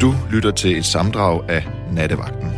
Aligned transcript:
Du 0.00 0.14
lytter 0.32 0.50
til 0.50 0.76
et 0.78 0.84
samdrag 0.84 1.50
af 1.50 1.66
Nattevagten. 1.92 2.50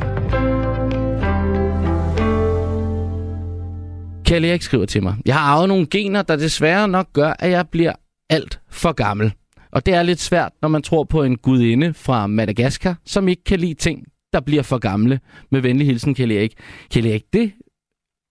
Kjell 4.24 4.44
Erik 4.44 4.62
skriver 4.62 4.86
til 4.86 5.02
mig. 5.02 5.16
Jeg 5.26 5.34
har 5.34 5.40
arvet 5.40 5.68
nogle 5.68 5.86
gener, 5.90 6.22
der 6.22 6.36
desværre 6.36 6.88
nok 6.88 7.12
gør, 7.12 7.32
at 7.38 7.50
jeg 7.50 7.68
bliver 7.68 7.92
alt 8.30 8.60
for 8.70 8.92
gammel. 8.92 9.32
Og 9.72 9.86
det 9.86 9.94
er 9.94 10.02
lidt 10.02 10.20
svært, 10.20 10.52
når 10.62 10.68
man 10.68 10.82
tror 10.82 11.04
på 11.04 11.22
en 11.22 11.36
gudinde 11.38 11.94
fra 11.94 12.26
Madagaskar, 12.26 12.96
som 13.04 13.28
ikke 13.28 13.44
kan 13.44 13.60
lide 13.60 13.74
ting, 13.74 14.04
der 14.32 14.40
bliver 14.40 14.62
for 14.62 14.78
gamle. 14.78 15.20
Med 15.50 15.60
venlig 15.60 15.86
hilsen, 15.86 16.14
Kjell 16.14 16.32
Erik. 16.32 16.52
Kjell 16.90 17.06
Erik, 17.06 17.24
det 17.32 17.52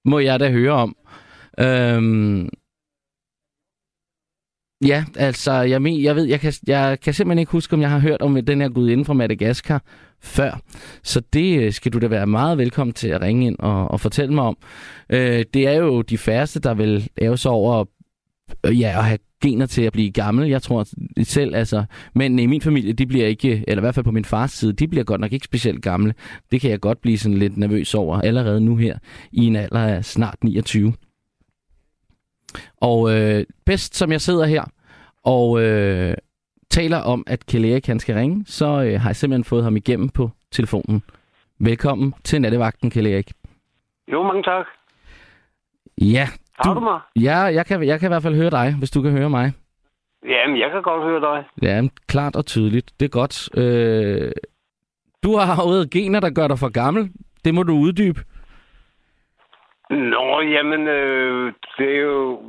må 0.05 0.19
jeg 0.19 0.39
da 0.39 0.51
høre 0.51 0.73
om. 0.73 0.95
Øhm, 1.59 2.49
Ja, 4.85 5.05
altså, 5.15 5.51
jeg, 5.51 5.81
men, 5.81 6.03
jeg 6.03 6.15
ved, 6.15 6.23
jeg 6.23 6.39
kan, 6.39 6.53
jeg 6.67 6.97
kan 6.99 7.13
simpelthen 7.13 7.39
ikke 7.39 7.51
huske, 7.51 7.73
om 7.73 7.81
jeg 7.81 7.89
har 7.89 7.99
hørt 7.99 8.21
om 8.21 8.45
den 8.45 8.61
her 8.61 8.69
gudinde 8.69 9.05
fra 9.05 9.13
Madagaskar 9.13 9.83
før. 10.21 10.59
Så 11.03 11.21
det 11.33 11.59
øh, 11.59 11.73
skal 11.73 11.93
du 11.93 11.99
da 11.99 12.07
være 12.07 12.27
meget 12.27 12.57
velkommen 12.57 12.93
til 12.93 13.07
at 13.07 13.21
ringe 13.21 13.47
ind 13.47 13.55
og, 13.59 13.91
og 13.91 13.99
fortælle 13.99 14.33
mig 14.33 14.43
om. 14.43 14.57
Øh, 15.09 15.45
det 15.53 15.67
er 15.67 15.73
jo 15.73 16.01
de 16.01 16.17
færreste, 16.17 16.59
der 16.59 16.73
vil 16.73 17.09
æve 17.21 17.37
sig 17.37 17.51
over 17.51 17.85
øh, 18.65 18.79
ja, 18.79 18.97
at 18.97 19.05
have 19.05 19.17
gener 19.41 19.65
til 19.65 19.81
at 19.81 19.93
blive 19.93 20.11
gammel. 20.11 20.49
Jeg 20.49 20.61
tror 20.61 20.87
selv, 21.23 21.55
altså, 21.55 21.83
men 22.15 22.39
i 22.39 22.45
min 22.45 22.61
familie, 22.61 22.93
de 22.93 23.05
bliver 23.05 23.27
ikke, 23.27 23.63
eller 23.67 23.81
i 23.81 23.85
hvert 23.85 23.95
fald 23.95 24.05
på 24.05 24.11
min 24.11 24.25
fars 24.25 24.51
side, 24.51 24.73
de 24.73 24.87
bliver 24.87 25.03
godt 25.03 25.21
nok 25.21 25.33
ikke 25.33 25.45
specielt 25.45 25.81
gamle. 25.81 26.13
Det 26.51 26.61
kan 26.61 26.71
jeg 26.71 26.79
godt 26.79 27.01
blive 27.01 27.17
sådan 27.17 27.37
lidt 27.37 27.57
nervøs 27.57 27.93
over 27.93 28.21
allerede 28.21 28.61
nu 28.61 28.75
her, 28.75 28.97
i 29.31 29.45
en 29.45 29.55
alder 29.55 29.79
af 29.79 30.05
snart 30.05 30.43
29. 30.43 30.93
Og 32.81 33.11
øh, 33.11 33.43
bedst 33.65 33.95
som 33.95 34.11
jeg 34.11 34.21
sidder 34.21 34.45
her 34.45 34.63
og 35.23 35.61
øh, 35.61 36.13
taler 36.69 36.97
om, 36.97 37.23
at 37.27 37.45
Kjell 37.45 37.65
Erik 37.65 37.87
han 37.87 37.99
skal 37.99 38.15
ringe, 38.15 38.45
så 38.45 38.65
øh, 38.65 39.01
har 39.01 39.09
jeg 39.09 39.15
simpelthen 39.15 39.43
fået 39.43 39.63
ham 39.63 39.75
igennem 39.75 40.09
på 40.09 40.29
telefonen. 40.51 41.03
Velkommen 41.59 42.13
til 42.23 42.41
nattevagten, 42.41 42.89
Kjell 42.91 43.07
Erik. 43.07 43.31
Jo, 44.11 44.23
mange 44.23 44.43
tak. 44.43 44.65
Ja. 46.01 46.27
Har 46.65 46.73
du 46.73 46.79
mig? 46.79 46.99
Ja, 47.15 47.37
jeg 47.37 47.65
kan, 47.65 47.83
jeg 47.83 47.99
kan 47.99 48.07
i 48.07 48.11
hvert 48.11 48.23
fald 48.23 48.35
høre 48.35 48.49
dig, 48.49 48.75
hvis 48.79 48.91
du 48.91 49.01
kan 49.01 49.11
høre 49.11 49.29
mig. 49.29 49.53
Jamen, 50.25 50.59
jeg 50.59 50.71
kan 50.71 50.81
godt 50.81 51.03
høre 51.03 51.21
dig. 51.21 51.45
Ja, 51.61 51.87
klart 52.07 52.35
og 52.35 52.45
tydeligt. 52.45 52.91
Det 52.99 53.05
er 53.05 53.09
godt. 53.09 53.57
Øh, 53.57 54.31
du 55.23 55.35
har 55.35 55.61
arvet 55.61 55.89
gener, 55.91 56.19
der 56.19 56.29
gør 56.29 56.47
dig 56.47 56.59
for 56.59 56.69
gammel. 56.69 57.11
Det 57.45 57.53
må 57.53 57.63
du 57.63 57.73
uddybe. 57.73 58.19
Nå, 59.89 60.41
jamen, 60.41 60.87
øh, 60.87 61.53
det 61.77 61.95
er 61.95 62.01
jo... 62.01 62.41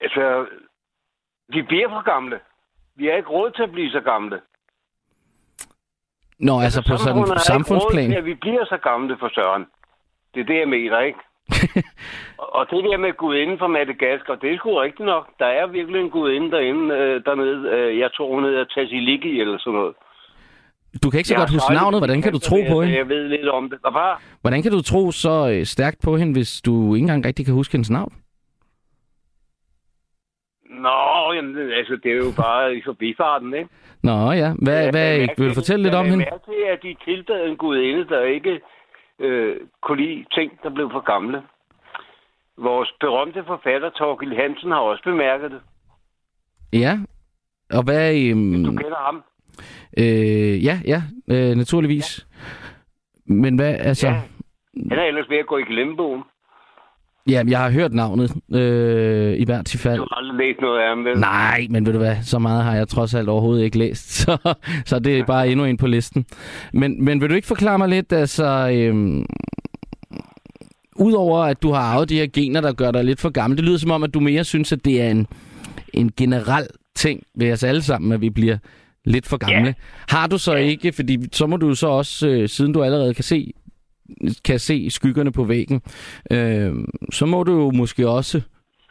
Altså, 0.00 0.46
vi 1.48 1.62
bliver 1.62 1.88
for 1.88 2.02
gamle. 2.02 2.40
Vi 2.96 3.06
har 3.06 3.12
ikke 3.12 3.28
råd 3.28 3.50
til 3.50 3.62
at 3.62 3.72
blive 3.72 3.90
så 3.90 4.00
gamle. 4.00 4.40
Nå, 6.38 6.60
altså 6.60 6.82
på 6.90 6.96
sådan 6.96 7.22
en 7.22 7.38
samfundsplan? 7.38 8.12
Ja, 8.12 8.20
vi 8.20 8.34
bliver 8.34 8.64
så 8.64 8.76
gamle 8.76 9.16
for 9.18 9.28
søren. 9.34 9.66
Det 10.34 10.40
er 10.40 10.44
det, 10.44 10.58
jeg 10.58 10.68
mener, 10.68 11.00
ikke? 11.00 11.18
og 12.56 12.66
det 12.70 12.84
der 12.84 12.96
med 12.96 13.40
inden 13.42 13.58
for 13.58 13.66
Madagaskar, 13.66 14.34
det 14.34 14.52
er 14.52 14.56
sgu 14.56 14.80
rigtigt 14.80 15.06
nok. 15.06 15.28
Der 15.38 15.46
er 15.46 15.66
virkelig 15.66 16.00
en 16.00 16.10
gudinde 16.10 16.50
derinde, 16.50 16.94
øh, 16.94 17.24
dernede. 17.24 17.70
Øh, 17.70 17.98
jeg 17.98 18.12
tror, 18.12 18.34
hun 18.34 18.44
hedder 18.44 18.64
Tassiliki 18.64 19.40
eller 19.40 19.58
sådan 19.58 19.78
noget. 19.78 19.94
Du 21.02 21.10
kan 21.10 21.18
ikke 21.18 21.28
så 21.28 21.34
jeg 21.34 21.40
godt 21.40 21.50
huske 21.50 21.74
navnet. 21.74 22.00
Hvordan 22.00 22.22
kan 22.22 22.32
du 22.32 22.38
tro 22.38 22.56
på 22.70 22.82
hende? 22.82 22.96
Jeg 22.96 23.08
ved 23.08 23.28
lidt 23.28 23.48
om 23.48 23.70
det. 23.70 23.78
Hvad? 23.80 24.14
Hvordan 24.40 24.62
kan 24.62 24.72
du 24.72 24.82
tro 24.82 25.10
så 25.10 25.50
øh, 25.52 25.64
stærkt 25.64 25.98
på 26.04 26.16
hende, 26.16 26.32
hvis 26.32 26.60
du 26.66 26.94
ikke 26.94 27.04
engang 27.04 27.26
rigtig 27.26 27.44
kan 27.44 27.54
huske 27.54 27.72
hendes 27.72 27.90
navn? 27.90 28.12
Nå, 30.70 31.32
jamen, 31.34 31.72
altså, 31.72 31.98
det 32.02 32.12
er 32.12 32.16
jo 32.16 32.32
bare 32.36 32.76
i 32.76 32.82
forbifarten, 32.84 33.54
ikke? 33.54 33.68
Nå 34.02 34.32
ja, 34.32 34.54
hvad, 34.62 34.84
ja, 34.84 34.90
hvad 34.90 35.18
mærke, 35.18 35.34
vil 35.38 35.48
du 35.48 35.54
fortælle 35.54 35.82
lidt 35.82 35.94
om 35.94 36.06
hende? 36.06 36.24
Jeg 36.24 36.40
til, 36.44 36.62
at 36.72 36.78
de 36.82 36.96
tiltagede 37.04 37.48
en 37.50 37.56
gudinde, 37.56 38.08
der 38.08 38.22
ikke 38.22 38.60
øh, 39.18 39.56
kunne 39.82 40.06
lide 40.06 40.24
ting, 40.32 40.52
der 40.62 40.70
blev 40.70 40.90
for 40.90 41.00
gamle. 41.00 41.42
Vores 42.58 42.90
berømte 43.00 43.44
forfatter, 43.46 43.90
Torgild 43.90 44.36
Hansen, 44.36 44.70
har 44.70 44.78
også 44.78 45.02
bemærket 45.04 45.50
det. 45.50 45.60
Ja, 46.72 46.98
og 47.70 47.82
hvad... 47.84 48.14
Øhm, 48.16 48.64
du 48.64 48.70
kender 48.70 49.04
ham? 49.06 49.22
Øh, 49.98 50.64
ja, 50.64 50.80
ja, 50.86 51.02
øh, 51.30 51.56
naturligvis. 51.56 52.26
Ja. 53.28 53.34
Men 53.34 53.56
hvad, 53.56 53.74
altså... 53.74 54.06
Ja. 54.06 54.20
Han 54.90 54.98
er 54.98 55.04
ellers 55.04 55.30
ved 55.30 55.36
at 55.36 55.46
gå 55.46 55.58
i 55.58 55.62
glemmebogen. 55.62 56.22
Ja, 57.28 57.42
jeg 57.48 57.58
har 57.58 57.70
hørt 57.70 57.92
navnet, 57.92 58.30
øh, 58.54 59.36
i 59.38 59.44
hvert 59.44 59.76
fald. 59.78 59.96
Du 59.96 60.06
har 60.10 60.16
aldrig 60.16 60.38
læst 60.38 60.60
noget 60.60 60.80
af 60.80 60.88
ham, 60.88 61.04
vel? 61.04 61.18
Nej, 61.18 61.66
men 61.70 61.86
ved 61.86 61.92
du 61.92 61.98
hvad, 61.98 62.16
så 62.22 62.38
meget 62.38 62.64
har 62.64 62.74
jeg 62.74 62.88
trods 62.88 63.14
alt 63.14 63.28
overhovedet 63.28 63.64
ikke 63.64 63.78
læst, 63.78 64.12
så, 64.22 64.54
så 64.86 64.98
det 64.98 65.18
er 65.18 65.24
bare 65.24 65.48
endnu 65.48 65.64
en 65.64 65.76
på 65.76 65.86
listen. 65.86 66.26
Men, 66.72 67.04
men 67.04 67.20
vil 67.20 67.30
du 67.30 67.34
ikke 67.34 67.48
forklare 67.48 67.78
mig 67.78 67.88
lidt, 67.88 68.12
altså... 68.12 68.70
Øh, 68.74 69.24
Udover 70.98 71.38
at 71.38 71.62
du 71.62 71.72
har 71.72 71.80
arvet 71.80 72.08
de 72.08 72.18
her 72.18 72.26
gener, 72.26 72.60
der 72.60 72.72
gør 72.72 72.90
dig 72.90 73.04
lidt 73.04 73.20
for 73.20 73.30
gammel, 73.30 73.56
det 73.56 73.64
lyder 73.64 73.78
som 73.78 73.90
om, 73.90 74.02
at 74.02 74.14
du 74.14 74.20
mere 74.20 74.44
synes, 74.44 74.72
at 74.72 74.84
det 74.84 75.02
er 75.02 75.10
en, 75.10 75.26
en 75.92 76.12
generel 76.16 76.66
ting 76.94 77.22
ved 77.34 77.52
os 77.52 77.64
alle 77.64 77.82
sammen, 77.82 78.12
at 78.12 78.20
vi 78.20 78.30
bliver 78.30 78.58
lidt 79.06 79.26
for 79.26 79.36
gamle. 79.36 79.66
Ja. 79.66 79.72
Har 80.16 80.26
du 80.26 80.38
så 80.38 80.54
ikke, 80.54 80.92
fordi 80.92 81.18
så 81.32 81.46
må 81.46 81.56
du 81.56 81.74
så 81.74 81.88
også, 81.88 82.28
øh, 82.28 82.48
siden 82.48 82.72
du 82.72 82.82
allerede 82.82 83.14
kan 83.14 83.24
se 83.24 83.52
kan 84.44 84.58
se 84.58 84.90
skyggerne 84.90 85.32
på 85.32 85.44
væggen, 85.44 85.82
øh, 86.30 86.74
så 87.12 87.26
må 87.26 87.42
du 87.42 87.52
jo 87.52 87.70
måske 87.70 88.08
også 88.08 88.42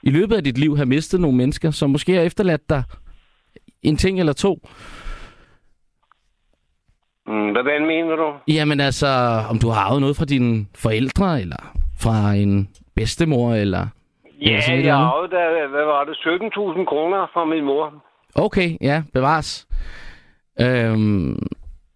i 0.04 0.10
løbet 0.10 0.36
af 0.36 0.44
dit 0.44 0.58
liv 0.58 0.76
have 0.76 0.86
mistet 0.86 1.20
nogle 1.20 1.38
mennesker, 1.38 1.72
som 1.72 1.90
måske 1.90 2.14
har 2.14 2.22
efterladt 2.22 2.70
dig 2.70 2.84
en 3.84 3.98
ting 3.98 4.20
eller 4.20 4.34
to. 4.34 4.60
Mm, 7.28 7.52
hvordan 7.52 7.86
mener 7.86 8.16
du? 8.16 8.34
Jamen 8.48 8.80
altså, 8.80 9.08
om 9.50 9.60
du 9.60 9.70
har 9.70 9.82
arvet 9.82 10.02
noget 10.02 10.18
fra 10.18 10.26
dine 10.26 10.66
forældre, 10.76 11.42
eller 11.42 11.62
fra 12.00 12.34
en 12.34 12.70
bedstemor, 12.96 13.54
eller... 13.54 13.88
Ja, 14.42 14.60
eller 14.72 14.86
jeg 14.86 14.96
har 14.98 15.06
arvet, 15.06 15.30
hvad 15.70 15.86
var 15.86 16.04
det, 16.04 16.16
17.000 16.16 16.86
kroner 16.86 17.30
fra 17.34 17.46
min 17.46 17.66
mor. 17.66 18.05
Okay, 18.36 18.78
ja, 18.82 19.04
bevares. 19.14 19.68
Øhm, 20.62 21.40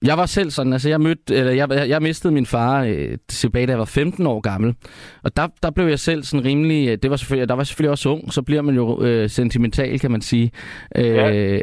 jeg 0.01 0.17
var 0.17 0.25
selv 0.25 0.51
sådan, 0.51 0.73
altså 0.73 0.89
jeg 0.89 1.01
mødte, 1.01 1.35
eller 1.35 1.51
jeg, 1.51 1.89
jeg 1.89 2.01
mistede 2.01 2.33
min 2.33 2.45
far 2.45 2.83
øh, 2.83 3.17
tilbage, 3.27 3.65
da 3.65 3.71
jeg 3.71 3.79
var 3.79 3.85
15 3.85 4.27
år 4.27 4.39
gammel. 4.39 4.75
Og 5.23 5.37
der, 5.37 5.47
der 5.63 5.71
blev 5.71 5.87
jeg 5.87 5.99
selv 5.99 6.23
sådan 6.23 6.45
rimelig, 6.45 6.89
øh, 6.89 6.97
det 7.03 7.11
var 7.11 7.17
selvfølgelig, 7.17 7.49
der 7.49 7.55
var 7.55 7.63
selvfølgelig 7.63 7.91
også 7.91 8.09
ung, 8.09 8.33
så 8.33 8.41
bliver 8.41 8.61
man 8.61 8.75
jo 8.75 9.01
øh, 9.01 9.29
sentimental, 9.29 9.99
kan 9.99 10.11
man 10.11 10.21
sige. 10.21 10.51
Øh, 10.95 11.05
ja. 11.05 11.59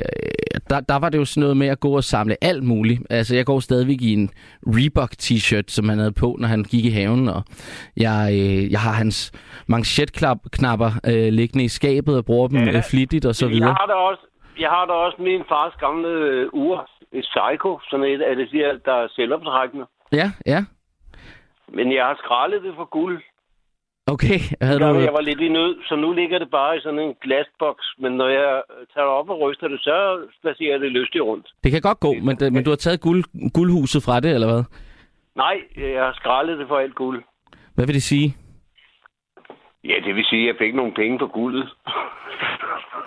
der, 0.70 0.80
der 0.80 0.96
var 0.96 1.08
det 1.08 1.18
jo 1.18 1.24
sådan 1.24 1.40
noget 1.40 1.56
med 1.56 1.66
at 1.66 1.80
gå 1.80 1.96
og 1.96 2.04
samle 2.04 2.44
alt 2.44 2.62
muligt. 2.62 3.00
Altså 3.10 3.36
jeg 3.36 3.46
går 3.46 3.60
stadigvæk 3.60 4.02
i 4.02 4.12
en 4.12 4.30
Reebok 4.66 5.12
t-shirt, 5.22 5.64
som 5.68 5.88
han 5.88 5.98
havde 5.98 6.12
på, 6.12 6.36
når 6.40 6.48
han 6.48 6.64
gik 6.64 6.84
i 6.84 6.90
haven, 6.90 7.28
og 7.28 7.42
jeg, 7.96 8.28
øh, 8.32 8.72
jeg 8.72 8.80
har 8.80 8.92
hans 8.92 9.32
manchetknapper 9.66 11.00
øh, 11.06 11.32
liggende 11.32 11.64
i 11.64 11.68
skabet 11.68 12.16
og 12.16 12.24
bruger 12.24 12.48
dem 12.48 12.58
ja. 12.58 12.76
øh, 12.76 12.82
flittigt 12.90 13.24
og 13.24 13.34
så 13.34 13.48
videre. 13.48 13.68
Jeg 13.68 13.74
har 13.74 13.86
da 13.86 13.92
også, 13.92 14.35
jeg 14.58 14.70
har 14.70 14.84
da 14.86 14.92
også 14.92 15.22
min 15.22 15.42
fars 15.48 15.74
gamle 15.80 16.08
øh, 16.08 16.48
ur 16.52 16.90
et 17.12 17.26
psycho, 17.30 17.80
sådan 17.90 18.06
et 18.06 18.22
af 18.22 18.36
det 18.36 18.50
siger, 18.50 18.78
der 18.84 18.92
er 18.92 19.08
selvoptrækkende. 19.08 19.86
Ja, 20.12 20.32
ja. 20.46 20.64
Men 21.68 21.92
jeg 21.92 22.04
har 22.04 22.16
skrællet 22.24 22.62
det 22.62 22.74
for 22.76 22.84
guld. 22.84 23.22
Okay. 24.06 24.38
Havde 24.62 24.80
du... 24.80 24.84
Jeg 24.84 25.12
var 25.12 25.20
lidt 25.20 25.40
i 25.40 25.48
nød, 25.48 25.76
så 25.88 25.96
nu 25.96 26.12
ligger 26.12 26.38
det 26.38 26.50
bare 26.50 26.76
i 26.76 26.80
sådan 26.80 26.98
en 26.98 27.14
glasboks. 27.22 27.86
Men 27.98 28.12
når 28.12 28.28
jeg 28.28 28.62
tager 28.94 29.06
op 29.06 29.30
og 29.30 29.40
ryster 29.40 29.68
det, 29.68 29.80
så 29.80 30.26
placerer 30.42 30.78
det 30.78 30.92
lystigt 30.92 31.24
rundt. 31.24 31.46
Det 31.64 31.72
kan 31.72 31.80
godt 31.80 32.00
gå, 32.00 32.12
men, 32.12 32.36
men 32.54 32.64
du 32.64 32.70
har 32.70 32.76
taget 32.76 33.00
guld, 33.00 33.24
guldhuset 33.54 34.02
fra 34.02 34.20
det, 34.20 34.30
eller 34.34 34.46
hvad? 34.52 34.64
Nej, 35.36 35.56
jeg 35.76 36.04
har 36.04 36.12
skrællet 36.12 36.58
det 36.58 36.68
for 36.68 36.78
alt 36.78 36.94
guld. 36.94 37.22
Hvad 37.74 37.86
vil 37.86 37.94
det 37.94 38.02
sige? 38.02 38.36
Ja, 39.88 39.96
det 40.04 40.14
vil 40.14 40.24
sige, 40.24 40.42
at 40.42 40.46
jeg 40.48 40.56
fik 40.58 40.74
nogle 40.74 40.92
penge 40.94 41.18
for 41.18 41.26
guldet. 41.26 41.74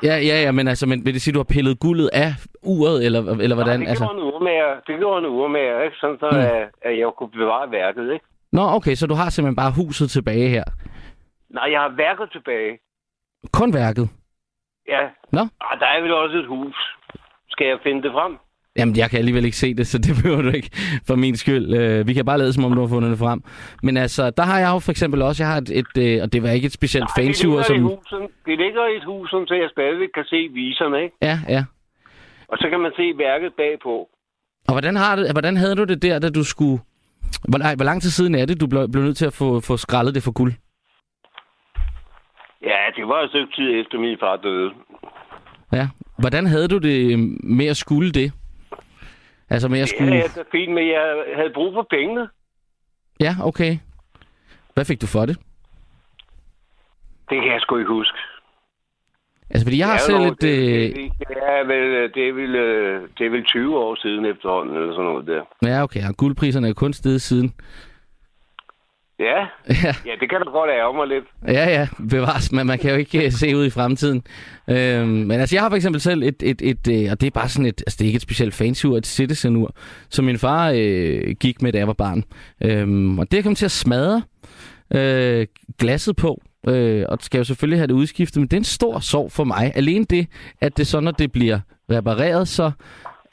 Ja, 0.03 0.15
ja, 0.29 0.35
ja, 0.45 0.51
men 0.51 0.67
altså, 0.67 0.85
men 0.87 1.05
vil 1.05 1.13
det 1.13 1.21
sige, 1.21 1.31
at 1.31 1.35
du 1.35 1.39
har 1.39 1.53
pillet 1.55 1.79
guldet 1.79 2.09
af 2.13 2.31
uret, 2.63 3.05
eller, 3.05 3.21
eller 3.45 3.55
hvordan? 3.55 3.79
Nej, 3.79 3.89
det 3.89 3.97
gjorde 3.97 4.11
altså... 4.11 4.27
en 4.27 4.33
urmager, 4.33 4.79
det 4.87 4.97
gjorde 4.97 5.19
en 5.19 5.25
urmager, 5.25 5.81
ikke? 5.81 5.97
Sådan, 6.01 6.17
så 6.19 6.29
mm. 6.31 6.37
at, 6.37 6.69
at 6.81 6.99
jeg 6.99 7.07
kunne 7.17 7.31
bevare 7.31 7.71
værket, 7.71 8.13
ikke? 8.13 8.25
Nå, 8.51 8.61
okay, 8.61 8.95
så 8.95 9.07
du 9.07 9.13
har 9.13 9.29
simpelthen 9.29 9.55
bare 9.55 9.73
huset 9.79 10.09
tilbage 10.09 10.49
her? 10.49 10.63
Nej, 11.49 11.67
jeg 11.71 11.81
har 11.81 11.89
værket 11.89 12.31
tilbage. 12.31 12.79
Kun 13.53 13.73
værket? 13.73 14.09
Ja. 14.87 15.01
Nå? 15.31 15.41
Ah, 15.61 15.79
der 15.79 15.85
er 15.85 16.01
vel 16.01 16.13
også 16.13 16.37
et 16.37 16.47
hus. 16.47 16.75
Skal 17.49 17.67
jeg 17.67 17.79
finde 17.83 18.03
det 18.03 18.11
frem? 18.11 18.37
Jamen, 18.79 18.95
jeg 18.97 19.09
kan 19.09 19.19
alligevel 19.19 19.45
ikke 19.45 19.57
se 19.57 19.73
det, 19.73 19.87
så 19.87 19.97
det 20.05 20.11
behøver 20.21 20.41
du 20.41 20.49
ikke 20.49 20.69
for 21.07 21.15
min 21.15 21.35
skyld. 21.35 21.73
Øh, 21.73 22.07
vi 22.07 22.13
kan 22.13 22.25
bare 22.25 22.37
lade 22.37 22.53
som 22.53 22.65
om, 22.65 22.73
du 22.73 22.81
har 22.81 22.87
fundet 22.87 23.11
det 23.11 23.19
frem. 23.19 23.39
Men 23.83 23.97
altså, 23.97 24.29
der 24.29 24.43
har 24.43 24.59
jeg 24.59 24.69
jo 24.73 24.79
for 24.79 24.91
eksempel 24.91 25.21
også, 25.21 25.43
jeg 25.43 25.51
har 25.51 25.57
et, 25.57 25.69
et 25.81 25.93
øh, 26.05 26.23
og 26.23 26.33
det 26.33 26.43
var 26.43 26.49
ikke 26.49 26.65
et 26.65 26.73
specielt 26.73 27.07
Nej, 27.17 27.25
fancy 27.25 27.45
ur, 27.45 27.61
som... 27.61 27.83
Husen, 27.83 28.21
det 28.45 28.57
ligger 28.63 28.83
i 28.93 28.95
et 28.97 29.05
hus, 29.05 29.29
så 29.29 29.55
jeg 29.63 29.69
stadigvæk 29.71 30.09
kan 30.13 30.25
se 30.25 30.49
viserne, 30.53 31.03
ikke? 31.03 31.15
Ja, 31.21 31.39
ja. 31.49 31.63
Og 32.47 32.57
så 32.57 32.69
kan 32.69 32.79
man 32.79 32.91
se 32.97 33.13
værket 33.17 33.51
bagpå. 33.57 34.09
Og 34.67 34.73
hvordan, 34.73 34.95
har 34.95 35.15
det, 35.15 35.31
hvordan 35.31 35.57
havde 35.57 35.75
du 35.75 35.83
det 35.83 36.01
der, 36.01 36.19
da 36.19 36.29
du 36.29 36.43
skulle... 36.43 36.79
Hvor, 37.49 37.57
nej, 37.57 37.75
hvor 37.75 37.85
lang 37.85 38.01
tid 38.01 38.09
siden 38.09 38.35
er 38.35 38.45
det, 38.45 38.61
du 38.61 38.67
blev, 38.67 38.91
blev 38.91 39.03
nødt 39.03 39.17
til 39.17 39.25
at 39.25 39.33
få, 39.33 39.59
få 39.59 39.77
skrællet 39.77 40.15
det 40.15 40.23
for 40.23 40.31
guld? 40.31 40.53
Ja, 42.63 42.79
det 42.95 43.07
var 43.07 43.21
et 43.23 43.29
stykke 43.29 43.53
tid 43.55 43.81
efter 43.81 43.99
min 43.99 44.17
far 44.19 44.35
døde. 44.35 44.71
Ja. 45.73 45.87
Hvordan 46.19 46.45
havde 46.45 46.67
du 46.67 46.77
det 46.77 47.19
med 47.43 47.65
at 47.65 47.77
skulle 47.77 48.11
det? 48.11 48.31
Altså, 49.49 49.67
men 49.67 49.79
jeg 49.79 49.87
skulle... 49.87 50.15
Ja, 50.15 50.23
det 50.23 50.37
er 50.37 50.43
fint, 50.51 50.73
men 50.73 50.87
jeg 50.87 51.23
havde 51.35 51.49
brug 51.53 51.73
for 51.73 51.87
pengene. 51.89 52.29
Ja, 53.19 53.35
okay. 53.43 53.77
Hvad 54.73 54.85
fik 54.85 55.01
du 55.01 55.07
for 55.07 55.25
det? 55.25 55.37
Det 57.29 57.41
kan 57.41 57.51
jeg 57.51 57.61
sgu 57.61 57.77
ikke 57.77 57.89
huske. 57.91 58.17
Altså, 59.49 59.65
fordi 59.65 59.77
jeg 59.79 59.87
har 59.87 59.93
Det 59.97 60.01
selv 60.01 60.15
et... 60.21 60.41
det, 60.41 60.59
Øh... 60.59 60.95
det, 60.95 61.11
det, 61.19 61.37
er 61.41 61.63
vel, 61.67 62.13
det, 62.13 62.27
er 62.29 62.33
vel, 62.33 62.55
øh, 62.55 63.07
det 63.17 63.25
er 63.25 63.29
vel 63.29 63.43
20 63.45 63.77
år 63.77 63.95
siden 64.01 64.25
efterhånden, 64.25 64.75
eller 64.75 64.93
sådan 64.93 65.05
noget 65.05 65.27
der. 65.27 65.69
Ja, 65.69 65.83
okay. 65.83 66.07
Og 66.09 66.17
guldpriserne 66.17 66.69
er 66.69 66.73
kun 66.73 66.93
steget 66.93 67.21
siden. 67.21 67.53
Ja, 69.19 69.39
Ja, 69.83 69.93
ja 70.05 70.11
det 70.19 70.29
kan 70.29 70.41
du 70.45 70.51
godt 70.51 70.69
ærge 70.69 70.93
mig 70.97 71.07
lidt. 71.07 71.25
ja, 71.47 71.69
ja. 71.79 71.87
Bevares, 72.09 72.51
men 72.51 72.67
man 72.67 72.79
kan 72.79 72.91
jo 72.91 72.97
ikke 72.97 73.25
øh, 73.25 73.31
se 73.31 73.55
ud 73.57 73.65
i 73.65 73.69
fremtiden. 73.69 74.23
Øhm, 74.69 75.07
men 75.07 75.31
altså, 75.31 75.55
jeg 75.55 75.63
har 75.63 75.69
for 75.69 75.75
eksempel 75.75 76.01
selv 76.01 76.23
et, 76.23 76.43
et, 76.43 76.61
et, 76.61 76.87
et 76.87 77.11
og 77.11 77.21
det 77.21 77.27
er 77.27 77.31
bare 77.31 77.49
sådan 77.49 77.65
et, 77.65 77.83
altså 77.87 77.97
det 77.99 78.05
er 78.05 78.07
ikke 78.07 78.15
et 78.17 78.21
specielt 78.21 78.53
fancy 78.53 78.85
ur, 78.85 78.97
et 78.97 79.07
citizen-ur, 79.07 79.73
som 80.09 80.25
min 80.25 80.37
far 80.37 80.71
øh, 80.75 81.35
gik 81.39 81.61
med, 81.61 81.71
da 81.71 81.77
jeg 81.77 81.87
var 81.87 81.93
barn. 81.93 82.23
Øhm, 82.63 83.19
og 83.19 83.31
det 83.31 83.43
kom 83.43 83.55
til 83.55 83.65
at 83.65 83.71
smadre 83.71 84.21
øh, 84.95 85.47
glasset 85.79 86.15
på, 86.15 86.41
øh, 86.67 87.05
og 87.09 87.17
skal 87.21 87.37
jo 87.37 87.43
selvfølgelig 87.43 87.79
have 87.79 87.87
det 87.87 87.93
udskiftet, 87.93 88.37
men 88.41 88.47
det 88.47 88.53
er 88.53 88.59
en 88.61 88.63
stor 88.63 88.99
sorg 88.99 89.31
for 89.31 89.43
mig. 89.43 89.71
Alene 89.75 90.05
det, 90.05 90.27
at 90.61 90.77
det 90.77 90.87
så, 90.87 90.99
når 90.99 91.11
det 91.11 91.31
bliver 91.31 91.59
repareret, 91.91 92.47
så 92.47 92.71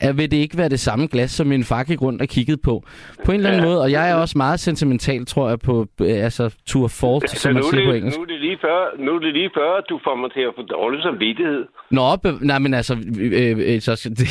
er, 0.00 0.12
vil 0.12 0.30
det 0.30 0.36
ikke 0.36 0.58
være 0.58 0.68
det 0.68 0.80
samme 0.80 1.06
glas, 1.06 1.30
som 1.30 1.46
min 1.46 1.64
far 1.64 1.84
gik 1.84 2.02
rundt 2.02 2.22
og 2.22 2.28
kiggede 2.28 2.60
på. 2.64 2.82
På 3.24 3.32
en 3.32 3.36
eller 3.36 3.50
anden 3.50 3.62
Ja. 3.64 3.68
måde, 3.68 3.80
og 3.82 3.90
jeg 3.90 4.10
er 4.10 4.14
også 4.14 4.38
meget 4.38 4.60
sentimental, 4.60 5.26
tror 5.26 5.48
jeg, 5.48 5.58
på 5.58 5.86
øh, 6.00 6.24
altså 6.24 6.56
tour 6.66 6.88
fault, 7.00 7.30
som 7.30 7.54
man 7.54 7.62
er 7.62 7.66
siger 7.70 7.84
på 7.86 7.90
det, 7.92 7.96
engelsk. 7.96 8.18
nu, 8.18 8.22
er 8.22 8.26
det 8.26 8.40
lige 8.40 8.58
før, 8.60 8.78
nu 9.04 9.14
er 9.14 9.18
det 9.18 9.32
lige 9.32 9.50
før, 9.54 9.70
at 9.80 9.84
du 9.88 10.00
får 10.04 10.14
mig 10.14 10.32
til 10.32 10.40
at 10.40 10.52
få 10.56 10.62
dårlig 10.62 11.02
samvittighed. 11.02 11.64
Nå, 11.90 12.16
be- 12.22 12.38
nej, 12.46 12.58
men 12.58 12.74
altså, 12.74 12.94
øh, 13.20 13.58
øh, 13.74 13.80
så, 13.80 13.92
det, 14.20 14.28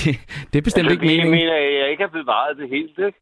det 0.54 0.58
er 0.60 0.62
bestemt 0.70 0.92
ikke 0.92 1.02
Altså, 1.02 1.16
Jeg 1.16 1.26
meningen. 1.26 1.32
mener, 1.32 1.54
at 1.54 1.74
jeg 1.82 1.88
ikke 1.92 2.04
har 2.04 2.14
bevaret 2.22 2.58
det 2.58 2.68
helt, 2.70 2.98
ikke? 3.08 3.20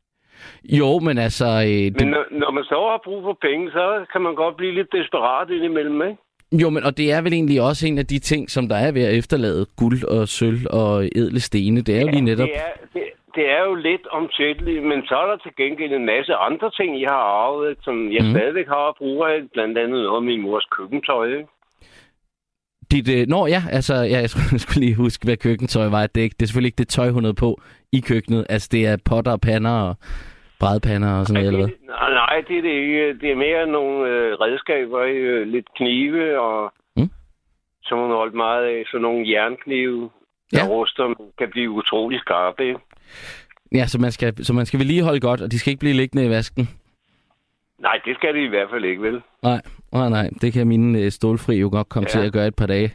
Jo, 0.80 1.00
men 1.00 1.18
altså, 1.18 1.46
øh, 1.46 1.86
Men 2.00 2.08
når, 2.16 2.24
når 2.42 2.52
man 2.58 2.64
så 2.64 2.78
har 2.92 3.00
brug 3.08 3.22
for 3.28 3.38
penge, 3.48 3.72
så 3.72 3.86
kan 4.12 4.22
man 4.22 4.36
godt 4.36 4.56
blive 4.58 4.74
lidt 4.80 4.92
desperat 5.00 5.50
indimellem, 5.50 6.02
ikke? 6.10 6.18
Jo, 6.62 6.70
men 6.70 6.84
og 6.84 6.98
det 6.98 7.12
er 7.12 7.22
vel 7.22 7.34
egentlig 7.34 7.62
også 7.62 7.88
en 7.88 7.98
af 7.98 8.06
de 8.06 8.20
ting, 8.20 8.50
som 8.52 8.68
der 8.68 8.76
er 8.76 8.92
ved 8.92 9.04
at 9.04 9.14
efterlade 9.18 9.66
guld 9.78 10.04
og 10.04 10.28
sølv 10.28 10.62
og 10.70 11.10
ædle 11.16 11.40
stene. 11.40 11.82
Det 11.82 11.98
er 11.98 12.02
jo 12.02 12.08
lige 12.08 12.22
netop... 12.22 12.48
Det 12.48 12.58
er, 12.58 12.72
det, 12.94 13.04
det 13.36 13.46
er 13.50 13.64
jo 13.70 13.76
lidt 13.76 14.08
omsætteligt, 14.08 14.84
men 14.84 15.06
så 15.06 15.16
er 15.16 15.28
der 15.32 15.38
til 15.38 15.52
gengæld 15.58 15.94
en 15.94 16.06
masse 16.06 16.34
andre 16.36 16.72
ting, 16.72 17.02
jeg 17.02 17.10
har 17.10 17.28
arvet, 17.46 17.78
som 17.82 18.12
jeg 18.12 18.24
mm. 18.24 18.30
stadigvæk 18.30 18.68
har 18.68 18.90
at 18.90 18.96
bruge 18.98 19.30
af, 19.32 19.40
blandt 19.54 19.78
andet 19.78 20.04
noget 20.04 20.16
af 20.16 20.22
min 20.22 20.42
mors 20.42 20.66
køkkentøj, 20.78 21.28
ikke? 21.28 21.50
Dit, 22.92 23.10
øh, 23.16 23.28
nå 23.28 23.48
ja, 23.48 23.62
altså, 23.72 23.96
ja, 23.96 24.20
jeg 24.24 24.30
skulle, 24.30 24.50
jeg 24.58 24.60
skulle 24.60 24.86
lige 24.86 24.96
huske, 24.96 25.26
hvad 25.26 25.38
køkkentøj 25.38 25.88
var. 25.88 26.08
Det 26.08 26.22
er, 26.22 26.24
ikke, 26.24 26.36
det 26.40 26.44
er 26.44 26.48
selvfølgelig 26.48 26.72
ikke 26.72 26.84
det 26.84 26.88
tøj, 26.88 27.10
hun 27.10 27.24
havde 27.24 27.42
på 27.46 27.62
i 27.92 28.00
køkkenet. 28.00 28.46
Altså, 28.50 28.70
det 28.72 28.88
er 28.88 28.98
potter 29.06 29.32
og 29.32 29.42
pander 29.42 29.72
og 29.72 29.96
brædpander 30.64 31.12
og 31.20 31.26
sådan 31.26 31.34
noget, 31.44 31.48
eller 31.48 31.66
hvad? 31.66 31.88
Nej, 31.88 32.10
nej, 32.14 32.44
det 32.48 32.58
er 32.58 32.62
det 32.62 32.70
ikke. 32.84 33.14
Det 33.22 33.32
er 33.32 33.36
mere 33.36 33.68
nogle 33.68 34.10
øh, 34.10 34.34
redskaber, 34.44 35.00
øh, 35.00 35.48
lidt 35.48 35.68
knive, 35.78 36.40
og 36.40 36.74
Mm. 36.98 37.10
som 37.84 37.98
hun 38.00 38.10
holdt 38.12 38.34
meget 38.34 38.64
af, 38.66 38.84
så 38.92 38.98
nogle 38.98 39.30
jernknive, 39.32 40.10
der 40.52 40.64
Ja. 40.66 40.68
ruster, 40.70 41.14
kan 41.38 41.50
blive 41.52 41.70
utrolig 41.72 42.20
skarpe, 42.20 42.68
ikke? 42.68 42.80
Ja, 43.76 43.86
så 43.88 43.98
man, 44.02 44.12
skal, 44.12 44.46
så 44.46 44.54
man 44.54 44.66
skal 44.66 44.80
vedligeholde 44.80 45.20
godt, 45.20 45.42
og 45.42 45.52
de 45.52 45.60
skal 45.60 45.72
ikke 45.72 45.80
blive 45.80 45.94
liggende 45.94 46.26
i 46.26 46.30
vasken. 46.30 46.70
Nej, 47.80 48.00
det 48.06 48.16
skal 48.16 48.34
det 48.34 48.42
i 48.44 48.48
hvert 48.48 48.70
fald 48.70 48.86
ikke, 48.86 49.02
vel? 49.02 49.22
Nej, 49.44 49.62
nej, 49.94 50.10
nej. 50.10 50.30
Det 50.42 50.54
kan 50.54 50.68
mine 50.68 51.00
øh, 51.00 51.12
stålfri 51.12 51.56
jo 51.56 51.70
godt 51.72 51.90
komme 51.90 52.08
Ja. 52.08 52.12
til 52.20 52.28
at 52.28 52.34
gøre 52.34 52.48
et 52.48 52.56
par 52.56 52.66
dage 52.66 52.94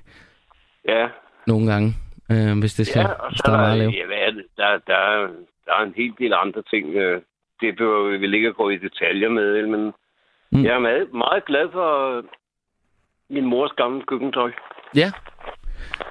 Ja, 0.89 1.09
nogle 1.47 1.73
gange, 1.73 1.89
øh, 2.33 2.59
hvis 2.59 2.75
det 2.75 2.87
skal, 2.87 3.01
ja 3.01 3.13
og 3.13 3.33
så 3.33 3.43
der 3.47 3.59
er 3.59 3.75
ja, 3.75 4.07
hvad 4.07 4.17
er 4.27 4.31
det? 4.31 4.45
Der, 4.57 4.79
der, 4.87 4.95
er, 4.95 5.27
der 5.67 5.73
er 5.79 5.83
en 5.83 5.95
hel 5.97 6.13
del 6.19 6.33
andre 6.33 6.63
ting. 6.71 6.95
øh, 6.95 7.21
Det 7.61 7.77
behøver 7.77 8.11
vi 8.11 8.17
vel 8.21 8.35
ikke 8.35 8.49
at 8.49 8.57
gå 8.57 8.69
i 8.71 8.77
detaljer 8.77 9.29
med, 9.29 9.67
men 9.67 9.81
Mm. 10.53 10.59
mm. 10.59 10.65
jeg 10.65 10.75
er 10.75 10.79
meget, 10.79 11.13
meget 11.15 11.45
glad 11.45 11.69
for 11.73 12.23
min 13.31 13.45
mors 13.45 13.71
gamle 13.77 14.03
køkkentøj. 14.07 14.51
Ja. 14.97 15.13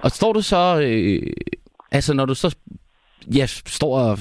Og 0.04 0.12
står 0.12 0.34
du 0.34 0.42
så, 0.42 0.82
øh, 0.88 1.34
altså 1.92 2.14
når 2.14 2.26
du 2.26 2.36
så 2.36 2.56
ja, 3.36 3.46
står 3.46 3.98
og 4.00 4.18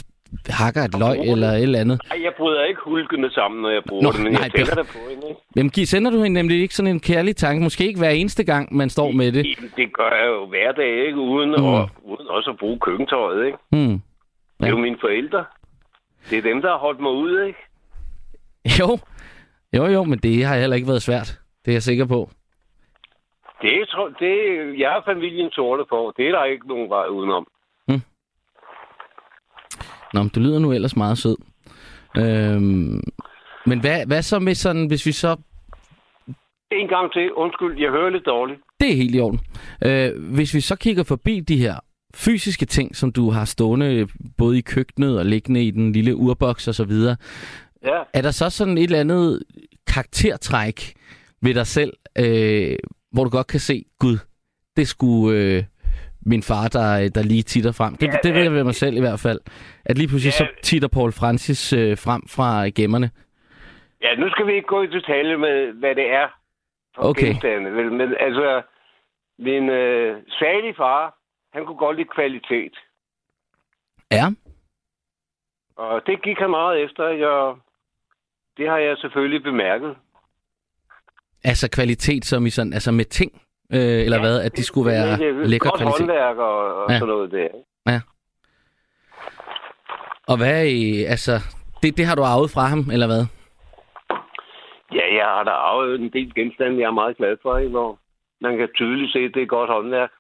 hakker 0.49 0.82
et 0.82 0.99
løg 0.99 1.19
eller 1.32 1.49
et 1.49 1.62
eller 1.62 1.78
andet. 1.81 2.00
Ej, 2.11 2.23
jeg 2.25 2.32
bryder 2.38 2.64
ikke 2.64 2.81
hulkene 2.84 3.31
sammen, 3.31 3.62
når 3.62 3.70
jeg 3.70 3.82
bruger 3.88 4.02
Nå, 4.02 4.12
det, 4.12 4.22
men 4.22 4.32
nej, 4.32 4.43
jeg 4.43 4.50
tænker 4.52 4.75
det- 4.75 4.84
det 4.84 4.93
på 4.93 5.11
hende, 5.11 5.29
ikke? 5.29 5.40
Jamen, 5.56 5.70
sender 5.70 6.11
du 6.11 6.17
hende 6.22 6.34
nemlig 6.34 6.61
ikke 6.62 6.75
sådan 6.75 6.90
en 6.90 7.00
kærlig 7.00 7.37
tanke? 7.37 7.62
Måske 7.62 7.87
ikke 7.87 7.99
hver 8.00 8.11
eneste 8.11 8.44
gang, 8.44 8.76
man 8.76 8.90
står 8.90 9.11
med 9.11 9.32
det. 9.32 9.46
Det 9.76 9.93
gør 9.93 10.11
jeg 10.20 10.26
jo 10.26 10.46
hver 10.46 10.72
dag, 10.72 11.06
ikke? 11.06 11.19
Uden, 11.19 11.50
Mm. 11.50 11.56
mm. 11.58 11.64
og, 11.67 11.88
uden 12.05 12.29
også 12.29 12.50
at 12.50 12.56
bruge 12.58 12.79
køkkentøjet, 12.81 13.46
ikke? 13.46 13.58
Hmm. 13.70 14.00
Det 14.61 14.67
er 14.67 14.70
jo 14.70 14.76
mine 14.79 14.96
forældre. 15.00 15.44
Det 16.31 16.38
er 16.38 16.43
dem, 16.43 16.62
der 16.62 16.69
har 16.70 16.78
holdt 16.78 17.00
mig 17.00 17.11
ud, 17.11 17.43
ikke? 17.43 17.58
Jo, 18.81 18.99
jo, 19.73 19.87
jo, 19.87 20.05
men 20.05 20.19
det 20.19 20.44
har 20.44 20.56
heller 20.56 20.76
ikke 20.76 20.88
været 20.88 21.02
svært. 21.02 21.38
Det 21.64 21.70
er 21.70 21.75
jeg 21.75 21.82
sikker 21.82 22.06
på. 22.06 22.31
Det, 23.62 23.81
er 23.81 23.87
tro- 23.87 24.14
det, 24.19 24.34
jeg 24.78 24.90
har 24.90 25.02
familien 25.06 25.50
sorte 25.50 25.84
på. 25.88 26.12
Det 26.17 26.28
er 26.28 26.32
der 26.32 26.44
ikke 26.44 26.69
nogen 26.69 26.90
vej 26.90 27.06
udenom. 27.06 27.46
Nå, 30.14 30.23
men 30.23 30.28
du 30.28 30.40
lyder 30.40 30.58
nu 30.58 30.73
ellers 30.73 30.96
meget 30.96 31.19
sød. 31.19 31.37
Øhm, 32.17 33.00
men 33.67 33.81
hvad, 33.81 34.06
hvad 34.06 34.22
så 34.22 34.38
med 34.38 34.55
sådan, 34.55 34.87
hvis 34.87 35.06
vi 35.06 35.12
så... 35.12 35.37
En 36.72 36.88
gang 36.88 37.12
til. 37.12 37.32
Undskyld, 37.32 37.81
jeg 37.81 37.90
hører 37.90 38.11
lidt 38.11 38.26
dårligt. 38.26 38.61
Det 38.81 38.93
er 38.93 38.96
helt 38.96 39.14
i 39.14 39.20
orden. 39.20 39.40
Øh, 39.84 40.34
hvis 40.34 40.55
vi 40.55 40.61
så 40.61 40.76
kigger 40.76 41.05
forbi 41.05 41.40
de 41.40 41.56
her 41.56 41.75
fysiske 42.14 42.67
ting, 42.67 42.97
som 42.97 43.12
du 43.12 43.31
har 43.31 43.44
stående 43.44 44.08
både 44.38 44.58
i 44.58 44.61
køkkenet 44.61 45.19
og 45.19 45.26
liggende 45.26 45.64
i 45.64 45.70
den 45.70 45.93
lille 45.93 46.17
urboks 46.17 46.69
og 46.69 46.75
så 46.75 46.85
videre, 46.85 47.17
Ja. 47.85 48.03
er 48.14 48.23
der 48.23 48.31
så 48.31 48.50
sådan 48.50 48.79
et 48.79 48.85
eller 48.85 49.00
andet 49.00 49.43
karaktertræk 49.87 50.94
ved 51.43 51.55
dig 51.55 51.67
selv, 51.67 51.93
øh, 52.19 52.76
hvor 53.12 53.25
du 53.25 53.31
godt 53.31 53.47
kan 53.47 53.61
se, 53.61 53.85
gud, 53.99 54.19
det 54.76 54.88
skulle 54.88 55.38
øh, 55.38 55.62
min 56.26 56.43
far, 56.43 56.69
der, 56.69 57.08
der 57.08 57.23
lige 57.23 57.43
titter 57.43 57.73
frem. 57.73 57.94
Det, 57.97 58.06
Ja, 58.06 58.17
det 58.23 58.35
ved 58.35 58.43
jeg 58.43 58.53
ved 58.53 58.64
mig 58.64 58.75
selv 58.75 58.97
i 58.97 59.00
hvert 59.00 59.20
fald. 59.20 59.41
At 59.85 59.99
lige 59.99 60.08
pludselig 60.08 60.32
Ja. 60.41 60.47
så 60.47 60.47
titter 60.62 60.88
Paul 60.88 61.12
Francis 61.12 61.73
øh, 61.73 61.99
frem 61.99 62.23
fra 62.29 62.69
gemmerne. 62.69 63.11
Ja, 64.03 64.14
nu 64.20 64.29
skal 64.31 64.47
vi 64.47 64.53
ikke 64.55 64.67
gå 64.69 64.82
i 64.82 64.87
detalje 64.87 65.37
med, 65.37 65.73
hvad 65.73 65.94
det 65.94 66.06
er 66.11 66.29
for 66.94 67.03
Okay. 67.03 67.26
genstande. 67.26 67.70
Vel? 67.73 67.93
Men 67.93 68.14
altså, 68.20 68.62
min 69.38 69.69
øh, 69.70 70.17
salige 70.38 70.75
far, 70.76 71.14
han 71.56 71.67
kunne 71.67 71.76
godt 71.87 71.97
lide 71.97 72.08
kvalitet. 72.17 72.75
Ja, 74.11 74.26
Og 75.77 76.03
det 76.06 76.22
gik 76.22 76.39
han 76.39 76.51
meget 76.51 76.84
efter. 76.84 77.05
Jeg, 77.08 77.55
det 78.56 78.69
har 78.69 78.79
jeg 78.79 78.96
selvfølgelig 78.98 79.43
bemærket. 79.43 79.96
altså 81.44 81.70
kvalitet 81.70 82.25
som 82.25 82.46
i 82.46 82.51
sådan, 82.51 82.72
altså 82.72 82.93
med 82.93 83.05
ting, 83.05 83.31
øh, 83.72 83.79
eller 84.05 84.17
Ja, 84.17 84.22
hvad, 84.22 84.41
at 84.46 84.56
de 84.56 84.65
skulle 84.65 84.91
være 84.91 85.17
det 85.17 85.29
er 85.29 85.46
lækker 85.53 85.70
godt 85.70 85.81
kvalitet. 85.81 85.98
håndværk 86.01 86.36
og, 86.36 86.75
og 86.82 86.86
Ja. 86.89 86.93
ja. 86.93 86.98
sådan 86.98 87.15
noget 87.15 87.31
der. 87.32 87.48
Og 90.29 90.36
hvad, 90.36 90.63
øh, 90.79 91.10
altså, 91.15 91.32
det, 91.82 91.96
det 91.96 92.06
har 92.06 92.15
du 92.15 92.22
arvet 92.22 92.51
fra 92.55 92.65
ham, 92.72 92.82
eller 92.94 93.06
hvad? 93.06 93.22
Ja, 94.98 95.05
jeg 95.19 95.25
har 95.34 95.44
da 95.44 95.51
arvet 95.51 96.01
en 96.01 96.13
del 96.13 96.34
genstande, 96.34 96.79
jeg 96.81 96.86
er 96.86 97.01
meget 97.03 97.17
glad 97.17 97.36
for, 97.43 97.56
ikke? 97.58 97.70
hvor 97.70 97.98
man 98.41 98.56
kan 98.58 98.69
tydeligt 98.75 99.13
se, 99.13 99.19
at 99.19 99.31
det 99.34 99.43
er 99.43 99.46
godt 99.46 99.70
håndværk. 99.70 100.10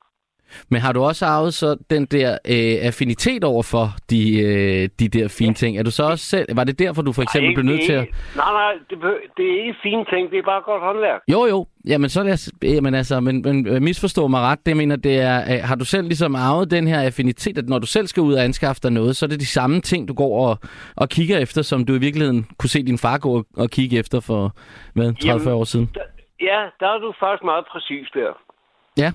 Men 0.70 0.80
har 0.80 0.92
du 0.92 1.02
også 1.04 1.26
arvet 1.26 1.54
så 1.54 1.76
den 1.90 2.06
der 2.06 2.30
øh, 2.32 2.86
affinitet 2.88 3.44
over 3.44 3.62
for 3.62 3.86
de, 4.10 4.40
øh, 4.40 4.88
de 5.00 5.08
der 5.08 5.28
fine 5.28 5.54
ting? 5.54 5.78
Er 5.78 5.82
du 5.82 5.90
så 5.90 6.02
også 6.02 6.24
selv, 6.24 6.56
var 6.56 6.64
det 6.64 6.78
derfor, 6.78 7.02
du 7.02 7.12
for 7.12 7.22
eksempel 7.22 7.48
Ej, 7.48 7.54
blev 7.54 7.64
nødt 7.64 7.78
det 7.78 7.86
til 7.86 7.94
er 7.94 8.00
at... 8.00 8.08
Nej, 8.36 8.52
nej, 8.52 8.72
det, 8.90 8.98
det 9.36 9.44
er 9.46 9.62
ikke 9.62 9.74
fine 9.82 10.04
ting, 10.04 10.30
det 10.30 10.38
er 10.38 10.42
bare 10.42 10.62
godt 10.62 10.82
håndværk. 10.82 11.20
Jo, 11.28 11.46
jo. 11.46 11.66
Jamen, 11.86 12.10
så 12.10 12.22
lad 12.22 12.32
os, 12.32 12.50
jamen, 12.62 12.94
altså, 12.94 13.20
men, 13.20 13.42
men 13.42 13.66
øh, 13.66 13.82
misforstå 13.82 14.26
mig 14.26 14.40
ret. 14.40 14.66
Det 14.66 14.76
mener, 14.76 14.96
det 14.96 15.20
er, 15.20 15.38
øh, 15.54 15.68
har 15.68 15.74
du 15.74 15.84
selv 15.84 16.06
ligesom 16.06 16.34
arvet 16.34 16.70
den 16.70 16.88
her 16.88 17.00
affinitet, 17.00 17.58
at 17.58 17.68
når 17.68 17.78
du 17.78 17.86
selv 17.86 18.06
skal 18.06 18.20
ud 18.20 18.34
og 18.34 18.44
anskaffe 18.44 18.80
dig 18.82 18.92
noget, 18.92 19.16
så 19.16 19.26
er 19.26 19.28
det 19.28 19.40
de 19.40 19.46
samme 19.46 19.80
ting, 19.80 20.08
du 20.08 20.14
går 20.14 20.48
og, 20.48 20.58
og 20.96 21.08
kigger 21.08 21.38
efter, 21.38 21.62
som 21.62 21.84
du 21.84 21.94
i 21.94 21.98
virkeligheden 21.98 22.46
kunne 22.58 22.70
se 22.70 22.82
din 22.82 22.98
far 22.98 23.18
gå 23.18 23.36
og, 23.38 23.46
og 23.56 23.70
kigge 23.70 23.98
efter 23.98 24.20
for, 24.20 24.52
hvad, 24.94 25.14
30 25.14 25.40
Jamen, 25.42 25.60
år 25.60 25.64
siden? 25.64 25.90
Der, 25.94 26.00
ja, 26.40 26.60
der 26.80 26.88
er 26.94 26.98
du 26.98 27.12
faktisk 27.20 27.44
meget 27.44 27.64
præcis 27.72 28.08
der. 28.14 28.32
Ja. 28.98 29.12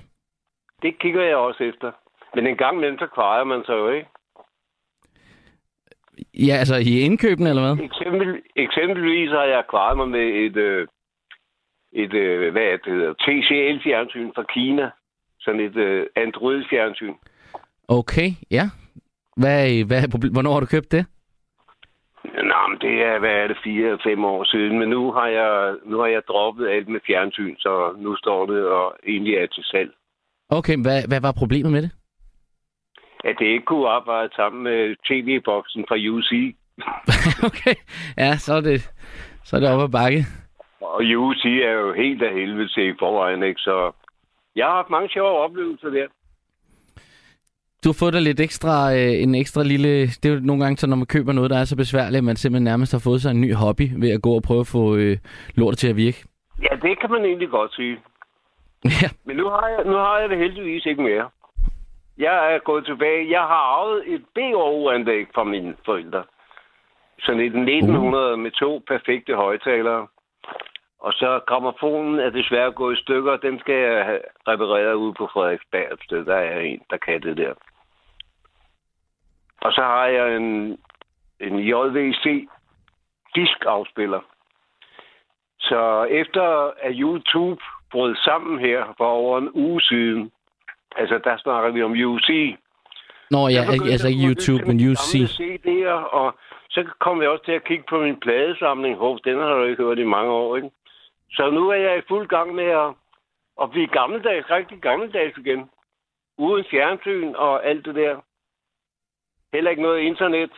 Det 0.82 0.98
kigger 0.98 1.22
jeg 1.22 1.36
også 1.36 1.64
efter. 1.64 1.92
Men 2.34 2.46
en 2.46 2.56
gang 2.56 2.76
imellem, 2.76 2.98
så 2.98 3.06
kvarer 3.06 3.44
man 3.44 3.64
sig 3.64 3.72
jo, 3.72 3.88
ikke? 3.88 4.08
Ja, 6.34 6.54
altså 6.54 6.76
i 6.76 7.00
indkøben, 7.00 7.46
eller 7.46 7.62
hvad? 7.62 7.84
Eksempel, 7.84 8.42
eksempelvis 8.56 9.30
har 9.30 9.44
jeg 9.44 9.64
kvaret 9.70 9.96
mig 9.96 10.08
med 10.08 10.26
et, 10.46 10.56
øh, 10.56 10.86
et 11.92 12.14
øh, 12.14 12.52
hvad 12.52 12.78
det 12.84 12.92
hedder, 12.92 13.12
TCL-fjernsyn 13.12 14.30
fra 14.34 14.42
Kina. 14.42 14.90
Sådan 15.40 15.60
et 15.60 15.76
øh, 15.76 16.06
Android-fjernsyn. 16.16 17.14
Okay, 17.88 18.28
ja. 18.50 18.64
Hvad, 19.36 19.84
hvad? 19.86 20.32
Hvornår 20.32 20.52
har 20.52 20.60
du 20.60 20.66
købt 20.66 20.92
det? 20.92 21.06
Nå, 22.24 22.58
men 22.68 22.78
det 22.80 23.02
er, 23.02 23.18
hvad 23.18 23.30
er 23.30 23.46
det, 23.46 23.56
fire 23.64 23.98
fem 24.04 24.24
år 24.24 24.44
siden. 24.44 24.78
Men 24.78 24.88
nu 24.88 25.12
har 25.12 25.26
jeg, 25.26 25.74
nu 25.84 25.98
har 25.98 26.06
jeg 26.06 26.22
droppet 26.28 26.68
alt 26.68 26.88
med 26.88 27.00
fjernsyn, 27.06 27.56
så 27.58 27.94
nu 27.98 28.16
står 28.16 28.46
det 28.46 28.64
og 28.64 28.96
egentlig 29.06 29.34
er 29.34 29.46
til 29.46 29.64
salg. 29.64 29.92
Okay, 30.58 30.76
hvad, 30.82 31.08
hvad 31.08 31.20
var 31.20 31.32
problemet 31.32 31.72
med 31.72 31.82
det? 31.82 31.90
at 33.24 33.36
det 33.38 33.46
ikke 33.46 33.64
kunne 33.64 33.88
arbejde 33.88 34.30
sammen 34.36 34.62
med 34.62 34.96
tv-boksen 35.08 35.84
fra 35.88 35.96
UC. 36.12 36.30
okay, 37.48 37.74
ja, 38.18 38.36
så 38.36 38.54
er 38.54 38.60
det, 38.60 38.80
så 39.44 39.56
er 39.56 39.60
det 39.60 39.68
op 39.68 39.82
ad 39.82 39.88
bakke. 39.88 40.24
Og 40.80 41.02
UC 41.16 41.44
er 41.44 41.72
jo 41.72 41.92
helt 41.92 42.22
af 42.22 42.34
helvede 42.34 42.68
til 42.68 42.88
i 42.88 42.94
forvejen, 42.98 43.42
ikke? 43.42 43.60
Så 43.60 43.92
jeg 44.56 44.66
har 44.66 44.74
haft 44.74 44.90
mange 44.90 45.08
sjove 45.08 45.38
oplevelser 45.38 45.88
der. 45.88 46.06
Du 47.84 47.88
har 47.88 47.98
fået 48.00 48.12
dig 48.12 48.22
lidt 48.22 48.40
ekstra, 48.40 48.94
øh, 48.94 49.22
en 49.22 49.34
ekstra 49.34 49.62
lille... 49.62 50.06
Det 50.06 50.24
er 50.24 50.34
jo 50.34 50.40
nogle 50.40 50.62
gange 50.62 50.76
så, 50.76 50.86
når 50.86 50.96
man 50.96 51.06
køber 51.06 51.32
noget, 51.32 51.50
der 51.50 51.58
er 51.58 51.64
så 51.64 51.76
besværligt, 51.76 52.18
at 52.18 52.24
man 52.24 52.36
simpelthen 52.36 52.64
nærmest 52.64 52.92
har 52.92 53.02
fået 53.04 53.20
sig 53.22 53.30
en 53.30 53.40
ny 53.40 53.54
hobby 53.54 53.86
ved 53.96 54.10
at 54.10 54.22
gå 54.22 54.32
og 54.34 54.42
prøve 54.42 54.60
at 54.60 54.66
få 54.66 54.96
øh, 54.96 55.16
lortet 55.54 55.78
til 55.78 55.88
at 55.88 55.96
virke. 55.96 56.24
Ja, 56.62 56.76
det 56.82 57.00
kan 57.00 57.10
man 57.10 57.24
egentlig 57.24 57.48
godt 57.48 57.74
sige. 57.74 57.96
Ja, 58.84 59.08
Men 59.24 59.36
nu 59.36 59.48
har 59.48 59.68
jeg, 59.68 59.84
nu 59.84 59.92
har 59.96 60.18
jeg 60.18 60.28
det 60.30 60.38
heldigvis 60.38 60.86
ikke 60.86 61.02
mere. 61.02 61.30
Jeg 62.18 62.54
er 62.54 62.58
gået 62.58 62.84
tilbage. 62.84 63.30
Jeg 63.30 63.40
har 63.40 63.62
arvet 63.78 64.14
et 64.14 64.24
BO-anlæg 64.34 65.26
fra 65.34 65.44
mine 65.44 65.76
forældre. 65.84 66.24
Sådan 67.18 67.40
et 67.40 67.46
1900 67.46 68.36
med 68.36 68.50
to 68.50 68.82
perfekte 68.86 69.34
højtalere. 69.34 70.06
Og 70.98 71.12
så 71.12 71.40
gramofonen 71.46 72.20
er 72.20 72.30
desværre 72.30 72.72
gået 72.72 72.98
i 72.98 73.02
stykker. 73.02 73.36
Den 73.36 73.60
skal 73.60 73.74
jeg 73.74 74.04
have 74.04 74.20
repareret 74.48 74.94
ude 74.94 75.14
på 75.14 75.28
Frederiksberg. 75.32 75.98
sted. 76.04 76.24
Der 76.24 76.36
er 76.36 76.60
en, 76.60 76.82
der 76.90 76.96
kan 76.96 77.22
det 77.22 77.36
der. 77.36 77.54
Og 79.60 79.72
så 79.72 79.80
har 79.80 80.06
jeg 80.06 80.36
en, 80.36 80.78
en 81.40 81.58
JVC 81.58 82.48
diskafspiller. 83.34 84.20
Så 85.60 86.04
efter 86.04 86.72
at 86.80 86.92
YouTube 86.94 87.62
brød 87.92 88.16
sammen 88.16 88.58
her 88.60 88.94
for 88.96 89.04
over 89.04 89.38
en 89.38 89.50
uge 89.54 89.80
siden, 89.80 90.30
altså 90.96 91.20
der 91.24 91.36
snakker 91.36 91.70
vi 91.70 91.82
om 91.82 91.92
UC, 91.92 92.56
Nå 93.34 93.48
ja, 93.48 93.62
altså 93.92 94.06
at 94.06 94.12
ikke 94.12 94.28
YouTube, 94.28 94.64
men 94.68 94.76
UC. 94.90 95.12
CD'er, 95.40 96.00
og 96.20 96.28
så 96.70 96.80
kom 97.04 97.22
jeg 97.22 97.28
også 97.30 97.44
til 97.44 97.52
at 97.52 97.64
kigge 97.64 97.84
på 97.88 97.96
min 98.04 98.20
pladesamling. 98.20 98.96
Hov, 98.96 99.18
den 99.24 99.38
har 99.38 99.54
du 99.54 99.64
ikke 99.64 99.82
hørt 99.82 99.98
i 99.98 100.12
mange 100.16 100.30
år, 100.30 100.56
ikke? 100.56 100.70
Så 101.30 101.50
nu 101.50 101.62
er 101.68 101.80
jeg 101.86 101.98
i 101.98 102.08
fuld 102.08 102.28
gang 102.28 102.54
med 102.54 102.68
at, 102.82 102.90
at 103.62 103.70
blive 103.70 103.88
gammeldags, 103.98 104.50
rigtig 104.50 104.78
gammeldags 104.82 105.38
igen. 105.38 105.60
Uden 106.38 106.64
fjernsyn 106.70 107.34
og 107.34 107.66
alt 107.66 107.84
det 107.86 107.94
der. 107.94 108.14
Heller 109.54 109.70
ikke 109.70 109.82
noget 109.82 110.00
internet. 110.00 110.50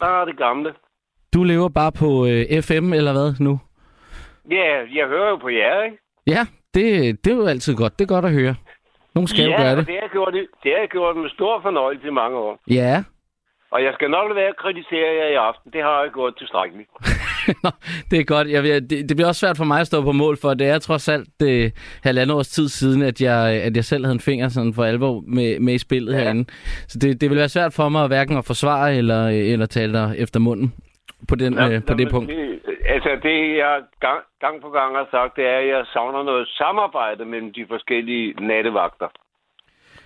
Bare 0.00 0.26
det 0.26 0.36
gamle. 0.36 0.74
Du 1.34 1.44
lever 1.44 1.68
bare 1.68 1.92
på 1.92 2.08
øh, 2.26 2.62
FM, 2.62 2.92
eller 2.92 3.12
hvad 3.12 3.30
nu? 3.40 3.60
Ja, 4.50 4.70
jeg 4.98 5.06
hører 5.06 5.28
jo 5.28 5.36
på 5.36 5.48
jer, 5.48 5.82
ikke? 5.82 5.98
Ja, 6.34 6.42
det, 6.74 6.84
det 7.24 7.32
er 7.32 7.36
jo 7.36 7.46
altid 7.46 7.74
godt. 7.74 7.98
Det 7.98 8.04
er 8.04 8.14
godt 8.14 8.24
at 8.24 8.32
høre. 8.32 8.54
Nogen 9.14 9.28
skal 9.28 9.44
ja, 9.44 9.50
jo 9.50 9.62
gøre 9.62 9.76
det. 9.76 9.86
det 9.86 9.94
har, 9.94 10.02
jeg 10.02 10.10
gjort, 10.12 10.32
det 10.62 10.70
har 10.72 10.80
jeg 10.80 10.88
gjort 10.88 11.16
med 11.16 11.30
stor 11.30 11.60
fornøjelse 11.62 12.06
i 12.08 12.10
mange 12.10 12.36
år. 12.36 12.60
Ja. 12.70 13.04
Og 13.70 13.82
jeg 13.82 13.92
skal 13.94 14.10
nok 14.10 14.24
lade 14.28 14.36
være 14.36 14.48
at 14.48 14.56
kritisere 14.56 15.10
jer 15.20 15.28
i 15.28 15.34
aften. 15.34 15.72
Det 15.72 15.82
har 15.82 16.02
jeg 16.02 16.10
gjort 16.12 16.34
tilstrækkeligt. 16.38 16.88
Nå, 17.64 17.70
det 18.10 18.18
er 18.20 18.24
godt. 18.24 18.48
Jeg, 18.48 18.62
det, 18.90 19.08
det 19.08 19.16
bliver 19.16 19.28
også 19.28 19.40
svært 19.40 19.56
for 19.56 19.64
mig 19.64 19.80
at 19.80 19.86
stå 19.86 20.02
på 20.02 20.12
mål 20.12 20.36
for. 20.42 20.54
Det 20.54 20.66
er 20.68 20.78
trods 20.78 21.08
alt 21.08 21.42
øh, 21.42 21.70
halvandet 22.02 22.36
års 22.36 22.48
tid 22.48 22.68
siden, 22.68 23.02
at 23.02 23.20
jeg, 23.20 23.62
at 23.66 23.76
jeg 23.76 23.84
selv 23.84 24.04
havde 24.04 24.14
en 24.14 24.20
finger 24.20 24.48
sådan 24.48 24.74
for 24.74 24.84
alvor 24.84 25.22
med, 25.26 25.60
med 25.60 25.74
i 25.74 25.78
spillet 25.78 26.12
ja. 26.12 26.18
Ja. 26.18 26.24
herinde. 26.24 26.44
Så 26.88 26.98
det, 26.98 27.20
det 27.20 27.30
vil 27.30 27.38
være 27.38 27.48
svært 27.48 27.72
for 27.72 27.88
mig 27.88 28.02
at 28.02 28.08
hverken 28.08 28.36
at 28.36 28.44
forsvare 28.44 28.96
eller, 28.96 29.28
eller 29.28 29.66
tale 29.66 29.92
dig 29.92 30.14
efter 30.18 30.40
munden 30.40 30.74
på, 31.28 31.34
den, 31.34 31.52
Nå, 31.52 31.68
øh, 31.68 31.82
på 31.84 31.94
det 31.94 32.00
jamen, 32.00 32.10
punkt. 32.10 32.28
Det, 32.28 32.47
det 33.22 33.56
jeg 33.56 33.82
gang, 34.00 34.20
gang 34.40 34.62
på 34.62 34.70
gang 34.70 34.96
har 34.96 35.08
sagt, 35.10 35.36
det 35.36 35.46
er, 35.46 35.58
at 35.58 35.68
jeg 35.68 35.86
savner 35.92 36.22
noget 36.22 36.48
samarbejde 36.48 37.24
mellem 37.24 37.52
de 37.52 37.66
forskellige 37.68 38.34
nattevagter. 38.46 39.08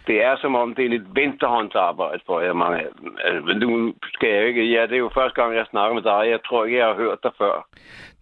Det 0.07 0.25
er 0.25 0.37
som 0.37 0.55
om, 0.55 0.75
det 0.75 0.85
er 0.85 0.89
lidt 0.89 1.09
venstrehåndsarbejde 1.15 2.21
for 2.27 2.41
jer, 2.41 2.53
mange 2.53 2.79
af 2.79 2.87
dem. 3.01 3.17
Altså, 3.25 3.43
men 3.47 3.57
nu 3.57 3.95
skal 4.15 4.29
jeg 4.29 4.49
ikke... 4.49 4.65
Ja, 4.65 4.83
det 4.83 4.93
er 4.93 5.05
jo 5.07 5.11
første 5.15 5.43
gang, 5.43 5.55
jeg 5.55 5.67
snakker 5.71 5.95
med 5.95 6.03
dig. 6.03 6.31
Jeg 6.31 6.41
tror 6.47 6.65
ikke, 6.65 6.79
jeg 6.79 6.87
har 6.87 6.95
hørt 6.95 7.19
dig 7.23 7.31
før. 7.39 7.69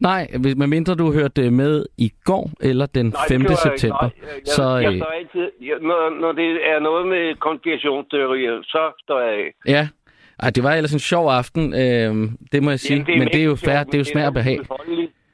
Nej, 0.00 0.22
medmindre 0.56 0.94
du 0.94 1.12
hørte 1.12 1.42
det 1.42 1.52
med 1.52 1.86
i 1.98 2.10
går 2.24 2.50
eller 2.60 2.86
den 2.86 3.06
Nej, 3.06 3.28
5. 3.28 3.40
det 3.40 3.48
gjorde 3.48 3.60
jeg 3.64 3.78
september. 3.78 4.02
Nej, 4.02 4.10
jeg, 4.22 4.42
så, 4.44 4.62
jeg, 4.62 4.82
jeg 4.82 4.92
øh, 4.92 4.98
står 5.00 5.12
altid... 5.20 5.50
Jeg, 5.60 5.76
når, 5.80 6.20
når 6.20 6.32
det 6.32 6.68
er 6.72 6.78
noget 6.78 7.06
med 7.06 7.34
konspirationsteorier, 7.34 8.62
så 8.62 8.82
står 9.02 9.20
jeg 9.20 9.32
af. 9.38 9.52
ja. 9.66 9.88
Ej, 10.42 10.50
det 10.50 10.62
var 10.62 10.72
ellers 10.74 10.92
en 10.92 10.98
sjov 10.98 11.28
aften, 11.28 11.74
øh, 11.74 12.30
det 12.52 12.62
må 12.62 12.70
jeg 12.70 12.80
sige. 12.80 13.04
Jamen, 13.08 13.18
men 13.18 13.28
det 13.28 13.40
er 13.40 13.44
jo 13.44 13.54
fair, 13.54 13.84
det 13.84 13.94
er 13.94 13.98
jo 13.98 14.04
smag 14.04 14.26
og 14.26 14.34
behag. 14.34 14.58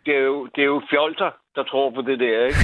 Det 0.07 0.15
er 0.15 0.23
jo, 0.23 0.47
det 0.55 0.63
er 0.63 0.67
jo 0.67 0.83
fjolter, 0.91 1.31
der 1.55 1.63
tror 1.65 1.91
på 1.91 2.03
det 2.03 2.19
der, 2.19 2.45
ikke? 2.45 2.59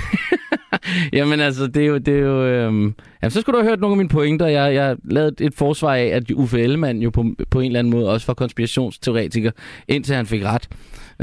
Jamen 1.19 1.41
altså, 1.41 1.67
det 1.67 1.83
er 1.83 1.87
jo... 1.87 1.99
Det 1.99 2.15
er 2.15 2.23
jo 2.23 2.47
øhm... 2.47 2.95
Jamen, 3.23 3.31
så 3.31 3.41
skulle 3.41 3.59
du 3.59 3.63
have 3.63 3.71
hørt 3.71 3.81
nogle 3.81 3.93
af 3.93 3.97
mine 3.97 4.09
pointer. 4.09 4.47
Jeg, 4.47 4.75
jeg 4.75 4.97
lavede 5.05 5.45
et 5.45 5.55
forsvar 5.59 5.95
af, 5.95 6.05
at 6.07 6.31
Uffe 6.31 6.61
Ellemann 6.61 7.03
jo 7.03 7.11
på, 7.11 7.25
på 7.51 7.61
en 7.61 7.67
eller 7.67 7.79
anden 7.79 7.91
måde 7.93 8.11
også 8.11 8.27
var 8.27 8.35
konspirationsteoretiker, 8.35 9.51
indtil 9.89 10.15
han 10.15 10.27
fik 10.27 10.43
ret 10.45 10.69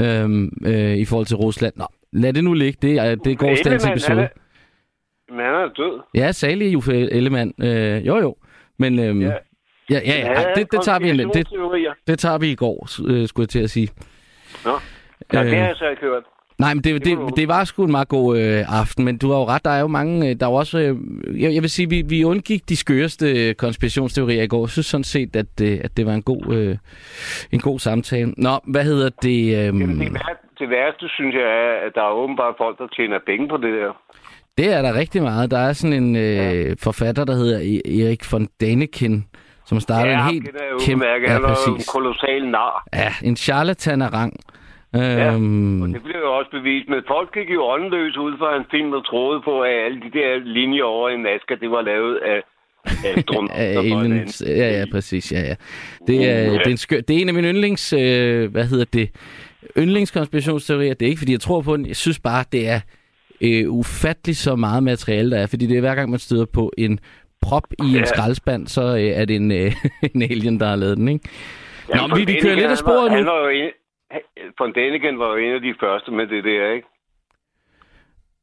øhm, 0.00 0.50
øh, 0.66 0.96
i 0.96 1.04
forhold 1.04 1.26
til 1.26 1.36
Rusland. 1.36 1.72
Nå, 1.76 1.86
lad 2.12 2.32
det 2.32 2.44
nu 2.44 2.54
ligge. 2.54 2.78
Det 2.82 2.98
er, 2.98 3.14
det 3.14 3.38
gårdsdagens 3.38 3.66
Ellemann, 3.66 3.82
han 3.82 3.92
episode. 3.92 4.28
Men 5.30 5.40
han 5.40 5.54
er 5.54 5.68
død. 5.68 6.00
Ja, 6.14 6.32
salig 6.32 6.76
Uffe 6.76 7.10
Ellemann. 7.10 7.52
Øh, 7.62 8.06
jo, 8.06 8.18
jo. 8.18 8.36
Men 8.78 8.98
øhm, 8.98 9.22
ja. 9.22 9.32
Ja. 9.90 9.94
Ja, 9.94 10.00
ja, 10.06 10.18
ja. 10.18 10.32
Ej, 10.32 10.52
det, 10.56 10.72
det, 10.72 10.80
tager 10.82 10.98
vi, 10.98 11.10
en- 11.10 11.18
det, 11.18 11.46
det 12.06 12.18
tager 12.18 12.38
vi 12.38 12.50
i 12.50 12.54
går, 12.54 12.88
øh, 13.08 13.28
skulle 13.28 13.44
jeg 13.44 13.48
til 13.48 13.58
at 13.62 13.70
sige. 13.70 13.88
Nå. 14.64 14.70
Ja, 15.32 15.38
det 15.44 15.46
Øh. 15.52 15.58
har 15.58 15.66
jeg 15.66 15.76
så 15.76 15.88
ikke 15.88 16.02
hørt. 16.02 16.22
Nej, 16.58 16.74
men 16.74 16.84
det, 16.84 17.04
Det 17.04 17.18
var 17.18 17.26
det, 17.26 17.36
det 17.36 17.48
var 17.48 17.64
sgu 17.64 17.84
en 17.84 17.90
meget 17.90 18.08
god 18.08 18.38
øh, 18.38 18.80
aften, 18.80 19.04
men 19.04 19.18
du 19.18 19.30
har 19.30 19.38
jo 19.38 19.44
ret, 19.44 19.64
der 19.64 19.70
er 19.70 19.80
jo 19.80 19.86
mange, 19.86 20.28
øh, 20.30 20.36
der 20.40 20.46
er 20.46 20.50
jo 20.50 20.56
også, 20.56 20.78
øh, 20.78 20.96
jeg, 21.42 21.54
jeg 21.54 21.62
vil 21.62 21.70
sige, 21.70 21.88
vi, 21.90 22.02
vi 22.06 22.24
undgik 22.24 22.68
de 22.68 22.76
skøreste 22.76 23.48
øh, 23.48 23.54
konspirationsteorier 23.54 24.42
i 24.42 24.46
går. 24.46 24.62
Jeg 24.64 24.68
synes 24.70 24.86
sådan 24.86 25.04
set, 25.04 25.36
at, 25.36 25.46
øh, 25.62 25.78
at 25.84 25.96
det 25.96 26.06
var 26.06 26.12
en 26.14 26.22
god, 26.22 26.54
øh, 26.54 26.76
en 27.52 27.60
god 27.60 27.78
samtale. 27.78 28.34
Nå, 28.36 28.50
hvad 28.66 28.84
hedder 28.84 29.08
det? 29.22 29.38
Øh, 29.46 29.52
Jamen, 29.52 30.00
det, 30.00 30.12
værste, 30.12 30.46
det 30.58 30.70
værste, 30.70 31.08
synes 31.08 31.34
jeg, 31.34 31.42
er, 31.42 31.86
at 31.86 31.92
der 31.94 32.02
er 32.02 32.12
åbenbart 32.12 32.54
folk, 32.58 32.78
der 32.78 32.86
tjener 32.96 33.18
penge 33.26 33.48
på 33.48 33.56
det 33.56 33.72
der. 33.72 33.92
det 34.58 34.72
er 34.72 34.82
der 34.82 34.94
rigtig 34.94 35.22
meget. 35.22 35.50
Der 35.50 35.58
er 35.58 35.72
sådan 35.72 36.02
en 36.02 36.16
øh, 36.16 36.76
forfatter, 36.82 37.24
der 37.24 37.34
hedder 37.34 37.58
E- 37.58 38.02
Erik 38.02 38.32
von 38.32 38.48
Däniken, 38.62 39.14
som 39.70 39.76
har 39.78 39.80
startet 39.88 40.10
ja, 40.12 40.18
en 40.18 40.32
helt 40.34 40.46
kæmpe... 40.86 41.04
Ja, 41.06 41.32
Han 41.32 41.44
er 41.44 41.68
en 41.78 41.82
kolossal 41.94 42.42
nar. 42.56 42.74
Ja, 43.02 43.10
en 43.28 43.36
charlatan 43.36 44.02
af 44.02 44.10
rang. 44.18 44.32
Ja, 44.94 45.34
Øhm, 45.34 45.82
Og 45.82 45.88
det 45.88 46.02
blev 46.02 46.20
jo 46.26 46.32
også 46.38 46.50
bevist. 46.58 46.88
Men 46.92 47.00
folk 47.14 47.28
gik 47.34 47.50
jo 47.56 47.62
åndeløs 47.74 48.16
ud 48.16 48.32
fra 48.40 48.50
en 48.60 48.64
film, 48.74 48.90
der 48.94 49.02
troede 49.10 49.40
på, 49.48 49.54
at 49.60 49.74
alle 49.86 49.98
de 50.04 50.10
der 50.18 50.28
linjer 50.58 50.84
over 50.84 51.08
i 51.08 51.16
Nazca, 51.16 51.54
det 51.62 51.70
var 51.70 51.82
lavet 51.82 52.14
af 52.32 52.38
aliens. 53.54 54.42
Ja, 54.46 54.78
ja, 54.78 54.84
præcis. 54.92 55.32
Ja, 55.32 55.40
ja. 55.40 55.54
Det, 56.06 56.16
er, 56.30 56.36
Ja. 56.42 56.52
det, 56.52 56.66
er 56.66 56.70
en 56.70 56.76
skør, 56.76 57.00
det 57.00 57.16
er 57.16 57.20
en 57.20 57.28
af 57.28 57.34
mine 57.34 57.48
yndlings... 57.48 57.92
Øh, 57.92 58.50
hvad 58.50 58.64
hedder 58.64 58.84
det? 58.92 59.10
Yndlingskonspirationsteorier. 59.78 60.94
Det 60.94 61.06
er 61.06 61.10
ikke, 61.10 61.18
fordi 61.18 61.32
jeg 61.32 61.40
tror 61.40 61.60
på 61.60 61.76
den. 61.76 61.86
Jeg 61.86 61.96
synes 61.96 62.18
bare, 62.18 62.44
det 62.52 62.68
er 62.68 62.80
øh, 63.40 63.64
ufatteligt 63.72 64.38
så 64.38 64.56
meget 64.56 64.82
materiale, 64.82 65.30
der 65.30 65.38
er. 65.38 65.46
Fordi 65.46 65.66
det 65.66 65.76
er 65.76 65.80
hver 65.80 65.94
gang, 65.94 66.10
man 66.10 66.18
støder 66.18 66.44
på 66.52 66.72
en 66.78 66.98
prop 67.42 67.64
i 67.78 67.82
en 67.88 67.94
Ja. 67.94 68.04
skraldespand, 68.04 68.66
så 68.66 68.82
øh, 68.82 69.00
er 69.20 69.24
det 69.24 69.36
en, 69.36 69.52
øh, 69.52 69.72
en 70.14 70.22
alien, 70.22 70.60
der 70.60 70.66
har 70.66 70.76
lavet 70.76 70.96
den, 70.96 71.08
ikke? 71.08 71.28
Nå, 71.88 71.94
Jamen, 71.96 72.10
men 72.10 72.18
vi, 72.28 72.32
vi 72.32 72.40
kører 72.42 72.54
lidt 72.54 72.70
af 72.70 72.78
sporet 72.78 73.10
han 73.10 73.22
nu. 73.24 73.30
han 73.30 73.36
var 73.36 73.40
jo 73.44 73.48
en, 73.48 73.70
von 74.58 74.70
Däniken 74.78 75.16
var 75.18 75.28
jo 75.30 75.36
en 75.36 75.52
af 75.54 75.60
de 75.60 75.74
første 75.80 76.10
med 76.10 76.26
det 76.26 76.44
der, 76.44 76.70
ikke? 76.72 76.86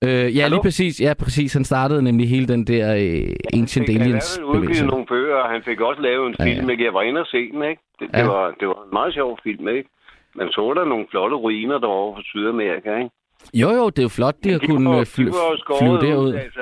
Øh, 0.04 0.10
ja, 0.10 0.28
lige 0.28 0.42
Hallo? 0.42 0.62
præcis. 0.62 1.02
Ja, 1.02 1.14
præcis. 1.24 1.54
Han 1.54 1.64
startede 1.64 2.02
nemlig 2.04 2.30
hele 2.30 2.48
den 2.48 2.64
der 2.68 2.96
øh, 2.96 3.36
Ancient 3.54 3.90
Han 3.90 4.02
Aliens 4.02 4.36
fik 4.40 4.46
udgivet 4.46 4.86
nogle 4.88 5.06
bøger, 5.06 5.36
og 5.36 5.50
han 5.50 5.62
fik 5.64 5.82
også 5.82 6.02
lavet 6.02 6.28
en 6.28 6.36
Ja, 6.40 6.46
ja. 6.46 6.50
film, 6.58 6.70
ikke? 6.70 6.84
Jeg 6.86 6.94
var 6.94 7.02
inde 7.02 7.22
og 7.22 7.28
se 7.28 7.52
den, 7.52 7.64
ikke? 7.64 7.82
Det, 8.00 8.08
det, 8.12 8.18
Ja. 8.20 8.28
var, 8.28 8.56
det 8.60 8.68
var 8.68 8.84
en 8.84 8.90
meget 8.94 9.14
sjov 9.14 9.40
film, 9.44 9.68
ikke? 9.68 9.90
Man 10.36 10.50
så 10.52 10.74
der 10.78 10.86
nogle 10.86 11.06
flotte 11.12 11.36
ruiner 11.36 11.78
derovre 11.80 12.16
fra 12.16 12.24
Sydamerika, 12.26 12.96
ikke? 12.98 13.10
Jo, 13.54 13.70
jo, 13.70 13.90
det 13.90 14.00
er 14.00 14.04
jo 14.04 14.10
flot, 14.20 14.36
de 14.44 14.52
har 14.52 14.60
kunnet 14.60 15.00
øh, 15.00 15.06
fly, 15.06 15.24
flyve 15.80 15.92
ud, 15.94 16.00
derud. 16.02 16.34
Altså, 16.34 16.62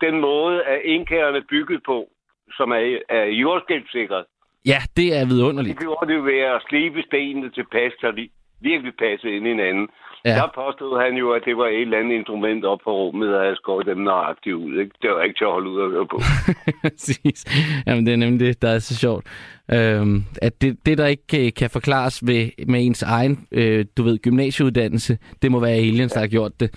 den 0.00 0.20
måde, 0.20 0.62
at 0.62 0.80
indkærerne 0.84 1.42
bygget 1.50 1.80
på, 1.86 2.08
som 2.56 2.70
er, 2.70 2.98
er 3.08 3.24
jordskælvsikret, 3.24 4.24
Ja, 4.66 4.78
det 4.96 5.16
er 5.16 5.20
de 5.24 5.28
vidunderligt. 5.28 5.78
gjorde 5.78 6.12
det 6.12 6.24
ved 6.24 6.38
at 6.40 6.62
slibe 6.68 7.02
stenene 7.02 7.50
tilpas, 7.50 7.92
så 8.00 8.12
de 8.16 8.28
virkelig 8.60 8.92
passede 8.98 9.36
ind 9.36 9.46
i 9.46 9.48
hinanden. 9.48 9.88
Ja. 10.24 10.30
Ja. 10.30 10.36
Der 10.36 10.48
påstod 10.54 11.00
han 11.04 11.14
jo, 11.16 11.30
at 11.32 11.42
det 11.44 11.56
var 11.56 11.66
et 11.66 11.80
eller 11.80 11.98
andet 11.98 12.14
instrument 12.14 12.64
op 12.64 12.78
på 12.84 12.90
rummet, 12.92 13.34
og 13.34 13.42
havde 13.42 13.56
skåret 13.56 13.86
dem 13.86 13.98
nøjagtigt 13.98 14.54
ud. 14.56 14.78
Ikke? 14.80 14.92
Det 15.02 15.10
var 15.10 15.22
ikke 15.22 15.38
til 15.38 15.44
at 15.44 15.50
holde 15.50 15.70
ud 15.70 15.80
og 15.80 15.90
høre 15.90 16.06
på. 16.06 16.18
Præcis. 16.82 17.44
Jamen, 17.86 18.06
det 18.06 18.12
er 18.12 18.16
nemlig 18.16 18.40
det, 18.40 18.62
der 18.62 18.68
er 18.68 18.78
så 18.78 18.96
sjovt. 18.96 19.26
Øhm, 19.72 20.24
at 20.42 20.62
det, 20.62 20.86
det, 20.86 20.98
der 20.98 21.06
ikke 21.06 21.46
øh, 21.46 21.52
kan 21.54 21.70
forklares 21.70 22.26
ved, 22.26 22.48
med 22.66 22.86
ens 22.86 23.02
egen, 23.02 23.46
øh, 23.52 23.84
du 23.96 24.02
ved, 24.02 24.18
gymnasieuddannelse, 24.18 25.18
det 25.42 25.50
må 25.52 25.60
være 25.60 25.70
aliens, 25.74 26.12
der 26.12 26.20
har 26.20 26.26
gjort 26.26 26.60
det. 26.60 26.70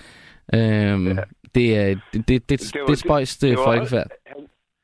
Øhm, 0.54 1.08
ja. 1.08 1.16
Det 1.56 1.78
er 1.78 1.86
det, 2.14 2.28
det, 2.28 2.50
det, 2.50 2.50
det, 2.50 3.42
Det 3.42 3.58
var- 3.58 3.64
folkefærd. 3.64 4.08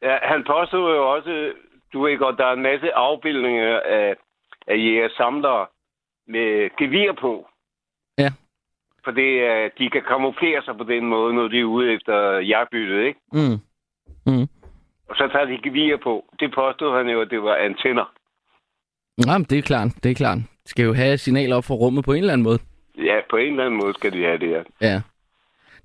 Ja, 0.01 0.17
han 0.21 0.43
påstod 0.47 0.95
jo 0.95 1.11
også, 1.15 1.53
du 1.93 2.01
ved 2.03 2.17
godt, 2.17 2.37
der 2.37 2.45
er 2.45 2.53
en 2.53 2.61
masse 2.61 2.93
afbildninger 2.93 3.79
af, 3.79 4.15
af 4.67 4.77
jæger 4.77 5.09
samlere 5.17 5.65
med 6.27 6.69
gevir 6.77 7.11
på. 7.21 7.47
Ja. 8.17 8.29
For 9.03 9.11
det, 9.11 9.43
er- 9.43 9.69
de 9.77 9.89
kan 9.89 10.01
kamuflere 10.07 10.61
sig 10.65 10.77
på 10.77 10.83
den 10.83 11.05
måde, 11.05 11.33
når 11.33 11.47
de 11.47 11.59
er 11.59 11.63
ude 11.63 11.93
efter 11.93 12.39
jagtbyttet, 12.39 13.03
ikke? 13.05 13.19
Mm. 13.33 13.57
Mm. 14.25 14.47
Og 15.09 15.15
så 15.15 15.29
tager 15.31 15.45
de 15.45 15.57
gevir 15.63 15.97
på. 16.03 16.25
Det 16.39 16.53
påstod 16.55 16.97
han 16.97 17.07
jo, 17.09 17.21
at 17.21 17.29
det 17.29 17.43
var 17.43 17.55
antenner. 17.55 18.13
Jamen, 19.27 19.45
det 19.49 19.57
er 19.57 19.61
klart. 19.61 19.89
Det 20.03 20.11
er 20.11 20.15
klart. 20.15 20.37
De 20.37 20.69
skal 20.69 20.85
jo 20.85 20.93
have 20.93 21.17
signaler 21.17 21.55
op 21.55 21.63
fra 21.63 21.73
rummet 21.75 22.05
på 22.05 22.11
en 22.13 22.17
eller 22.19 22.33
anden 22.33 22.43
måde. 22.43 22.59
Ja, 22.97 23.19
på 23.29 23.35
en 23.35 23.51
eller 23.51 23.65
anden 23.65 23.79
måde 23.79 23.93
skal 23.93 24.11
de 24.13 24.23
have 24.23 24.37
det, 24.37 24.51
ja. 24.51 24.61
Ja. 24.81 25.01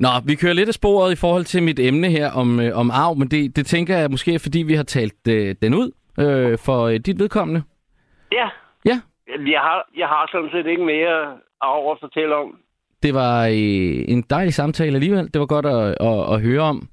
Nå, 0.01 0.09
vi 0.27 0.35
kører 0.35 0.53
lidt 0.53 0.69
af 0.69 0.75
sporet 0.75 1.13
i 1.13 1.17
forhold 1.17 1.45
til 1.45 1.63
mit 1.63 1.79
emne 1.79 2.09
her 2.09 2.31
om, 2.31 2.61
øh, 2.61 2.77
om 2.79 2.91
arv, 2.91 3.17
men 3.19 3.29
det, 3.29 3.57
det 3.57 3.67
tænker 3.67 3.99
jeg 3.99 4.11
måske 4.11 4.39
fordi 4.39 4.59
vi 4.63 4.75
har 4.75 4.83
talt 4.83 5.29
øh, 5.29 5.55
den 5.63 5.75
ud 5.75 5.91
øh, 6.21 6.59
for 6.59 6.81
øh, 6.87 6.95
dit 6.97 7.19
vedkommende. 7.19 7.63
Ja. 8.33 8.49
Ja. 8.85 9.01
Jeg 9.29 9.61
har, 9.61 9.89
jeg 9.99 10.07
har 10.09 10.29
sådan 10.33 10.51
set 10.53 10.67
ikke 10.71 10.85
mere 10.85 11.17
arv 11.61 11.91
at 11.93 11.97
fortælle 12.01 12.37
om. 12.37 12.57
Det 13.03 13.15
var 13.15 13.47
øh, 13.47 14.05
en 14.15 14.23
dejlig 14.31 14.55
samtale 14.55 14.95
alligevel. 14.95 15.31
Det 15.35 15.41
var 15.41 15.47
godt 15.47 15.67
at, 15.67 15.97
at, 16.01 16.35
at 16.35 16.41
høre 16.43 16.61
om. 16.61 16.89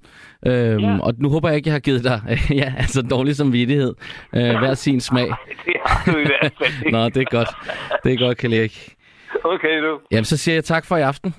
Øhm, 0.48 0.80
Ja. 0.80 0.98
Og 1.02 1.14
nu 1.18 1.30
håber 1.30 1.48
jeg 1.50 1.56
ikke, 1.58 1.68
jeg 1.68 1.74
har 1.74 1.80
givet 1.80 2.04
dig 2.04 2.22
ja, 2.62 2.74
altså 2.78 3.02
dårlig 3.02 3.36
samvittighed. 3.36 3.94
Øh, 4.36 4.58
hver 4.58 4.74
sin 4.74 5.00
smag. 5.00 5.28
Det 5.66 5.74
har 5.86 6.12
du 6.14 6.18
i 6.18 6.26
hvert 6.26 6.54
fald 6.58 6.74
ikke. 6.86 6.92
Nå, 6.92 7.10
det 7.10 7.18
er 7.18 7.30
godt. 7.32 7.50
Det 8.04 8.14
er 8.14 8.18
godt, 8.18 8.38
Karl 8.38 8.54
Erik. 8.54 8.96
Okay, 9.44 9.82
du. 9.82 10.00
Jamen, 10.12 10.26
så 10.26 10.38
siger 10.38 10.56
jeg 10.56 10.64
tak 10.64 10.86
for 10.86 10.98
i 10.98 11.02
aften. 11.02 11.34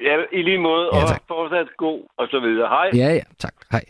Ja, 0.00 0.16
i 0.32 0.42
lige 0.42 0.58
måde. 0.58 0.90
Ja, 0.92 1.02
og 1.02 1.08
tak. 1.08 1.22
fortsat 1.28 1.66
god, 1.76 2.02
og 2.18 2.28
så 2.30 2.40
videre. 2.40 2.68
Hej. 2.68 2.90
Ja, 2.94 3.14
ja, 3.14 3.22
tak. 3.38 3.54
Hej. 3.72 3.84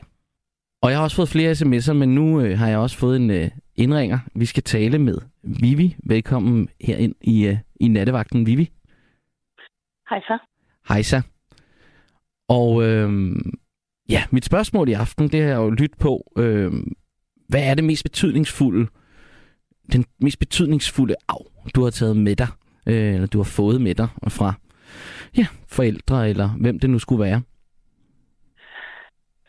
Og 0.82 0.90
jeg 0.90 0.98
har 0.98 1.04
også 1.04 1.16
fået 1.16 1.28
flere 1.28 1.52
sms'er, 1.52 1.92
men 1.92 2.14
nu 2.14 2.40
øh, 2.40 2.58
har 2.58 2.68
jeg 2.68 2.78
også 2.78 2.98
fået 2.98 3.16
en 3.16 3.30
øh, 3.30 3.50
indringer. 3.76 4.18
Vi 4.34 4.46
skal 4.46 4.62
tale 4.62 4.98
med 4.98 5.18
Vivi. 5.42 5.96
Velkommen 6.04 6.68
herind 6.80 7.14
i, 7.20 7.46
øh, 7.46 7.56
i 7.80 7.88
nattevagten, 7.88 8.46
Vivi. 8.46 8.70
Hej 10.10 10.20
så. 10.20 10.38
Hejsa. 10.88 11.20
Og 12.48 12.82
øh, 12.82 13.36
ja, 14.08 14.22
mit 14.30 14.44
spørgsmål 14.44 14.88
i 14.88 14.92
aften, 14.92 15.28
det 15.28 15.42
har 15.42 15.48
jeg 15.48 15.56
jo 15.56 15.70
lyttet 15.70 15.98
på. 15.98 16.32
Øh, 16.38 16.72
hvad 17.48 17.70
er 17.70 17.74
det 17.74 17.84
mest 17.84 18.04
betydningsfulde, 18.04 18.86
den 19.92 20.04
mest 20.20 20.38
betydningsfulde 20.38 21.14
arv, 21.28 21.46
du 21.74 21.82
har 21.82 21.90
taget 21.90 22.16
med 22.16 22.36
dig, 22.36 22.48
øh, 22.86 23.14
eller 23.14 23.26
du 23.26 23.38
har 23.38 23.50
fået 23.56 23.80
med 23.80 23.94
dig 23.94 24.08
fra 24.28 24.54
ja, 25.36 25.46
forældre, 25.68 26.28
eller 26.28 26.48
hvem 26.60 26.78
det 26.78 26.90
nu 26.90 26.98
skulle 26.98 27.24
være? 27.24 27.42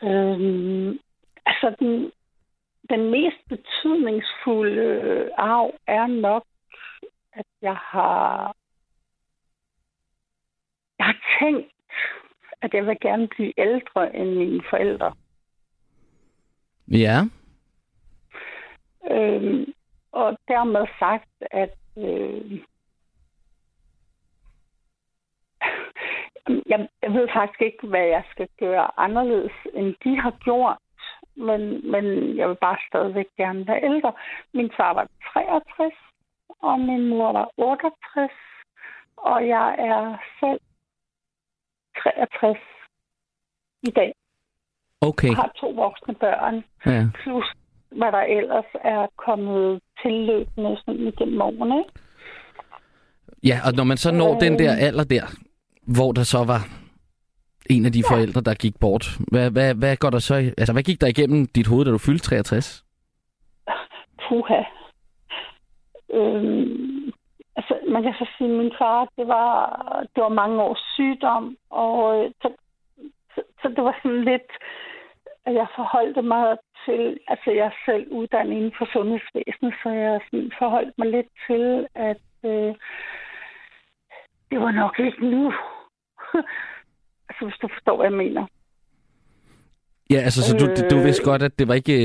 Øhm, 0.02 0.98
altså, 1.46 1.76
den, 1.78 2.10
den 2.90 3.10
mest 3.10 3.36
betydningsfulde 3.48 5.30
arv 5.38 5.70
er 5.86 6.06
nok, 6.06 6.44
at 7.32 7.46
jeg 7.62 7.76
har, 7.76 8.54
jeg 10.98 11.06
har 11.06 11.16
tænkt, 11.40 11.72
at 12.62 12.74
jeg 12.74 12.86
vil 12.86 12.96
gerne 13.00 13.28
blive 13.28 13.52
ældre 13.58 14.16
end 14.16 14.30
mine 14.36 14.62
forældre. 14.70 15.14
Ja, 16.88 17.24
Øhm, 19.10 19.72
og 20.12 20.38
dermed 20.48 20.86
sagt, 20.98 21.30
at 21.40 21.76
øh, 21.98 22.60
jeg, 26.66 26.88
jeg 27.02 27.12
ved 27.12 27.28
faktisk 27.36 27.60
ikke, 27.62 27.86
hvad 27.86 28.06
jeg 28.16 28.24
skal 28.30 28.48
gøre 28.58 28.90
anderledes, 28.96 29.52
end 29.74 29.94
de 30.04 30.20
har 30.20 30.30
gjort. 30.44 30.76
Men, 31.36 31.90
men 31.90 32.04
jeg 32.36 32.48
vil 32.48 32.56
bare 32.60 32.76
stadigvæk 32.88 33.26
gerne 33.36 33.66
være 33.66 33.84
ældre. 33.84 34.12
Min 34.54 34.70
far 34.76 34.94
var 34.94 35.06
63, 35.32 35.92
og 36.62 36.80
min 36.80 37.08
mor 37.08 37.32
var 37.32 37.48
68, 37.56 38.30
og 39.16 39.48
jeg 39.48 39.68
er 39.78 40.16
selv 40.40 40.60
63 42.02 42.58
i 43.82 43.90
dag. 43.90 44.12
okay. 45.00 45.28
Jeg 45.28 45.36
har 45.36 45.52
to 45.60 45.68
voksne 45.68 46.14
børn 46.14 46.64
Ja. 46.86 47.04
plus 47.22 47.46
hvad 47.90 48.12
der 48.12 48.22
ellers 48.38 48.70
er 48.84 49.06
kommet 49.16 49.80
tilløbende 50.02 50.76
sådan 50.84 51.06
igennem 51.06 51.40
årene. 51.40 51.78
Ikke? 51.78 51.92
Ja, 53.44 53.58
og 53.66 53.72
når 53.76 53.84
man 53.84 53.96
så 53.96 54.12
når 54.12 54.38
den 54.38 54.58
der 54.58 54.72
alder 54.88 55.04
der, 55.04 55.24
hvor 55.86 56.12
der 56.12 56.22
så 56.22 56.44
var 56.44 56.60
en 57.70 57.86
af 57.86 57.92
de 57.92 58.02
forældre, 58.10 58.40
der 58.40 58.54
gik 58.54 58.74
bort, 58.80 59.04
hvad, 59.32 59.50
hvad, 59.50 59.74
hvad 59.74 59.96
går 59.96 60.10
der 60.10 60.18
så, 60.18 60.34
altså 60.34 60.72
hvad 60.72 60.82
gik 60.82 61.00
der 61.00 61.06
igennem 61.06 61.46
dit 61.46 61.66
hoved, 61.66 61.84
da 61.84 61.90
du 61.90 61.98
fyldte 61.98 62.24
63? 62.24 62.84
Puha. 64.28 64.62
Øhm, 66.12 67.12
altså, 67.56 67.74
man 67.88 68.02
kan 68.02 68.14
så 68.18 68.26
sige, 68.38 68.50
at 68.50 68.56
min 68.56 68.72
far, 68.78 69.08
det 69.16 69.28
var, 69.28 69.54
det 70.14 70.22
var 70.22 70.28
mange 70.28 70.62
års 70.62 70.84
sygdom, 70.94 71.56
og 71.70 72.24
øh, 72.24 72.30
så, 72.42 72.48
så, 73.34 73.42
så 73.62 73.68
det 73.68 73.84
var 73.84 73.98
sådan 74.02 74.24
lidt, 74.24 74.50
at 75.46 75.54
jeg 75.54 75.66
forholdte 75.76 76.22
mig 76.22 76.56
til, 76.84 77.18
altså 77.28 77.50
jeg 77.50 77.66
er 77.66 77.78
selv 77.86 78.06
uddannet 78.10 78.56
inden 78.56 78.72
for 78.78 78.88
sundhedsvæsenet, 78.92 79.74
så 79.82 79.88
jeg 79.90 80.20
sådan 80.30 80.52
forholdt 80.58 80.94
mig 80.98 81.08
lidt 81.10 81.30
til, 81.46 81.86
at 81.94 82.22
øh, 82.44 82.74
det 84.50 84.58
var 84.60 84.70
nok 84.70 84.98
ikke 84.98 85.26
nu. 85.30 85.52
altså, 87.28 87.44
hvis 87.44 87.58
du 87.62 87.68
forstår, 87.74 87.96
hvad 87.96 88.06
jeg 88.06 88.18
mener. 88.24 88.46
Ja, 90.10 90.16
altså 90.16 90.42
så 90.42 90.56
du, 90.60 90.66
du 90.90 90.96
Øh. 90.98 91.04
vidste 91.04 91.24
godt, 91.30 91.42
at 91.42 91.58
det 91.58 91.68
var 91.68 91.74
ikke, 91.74 91.96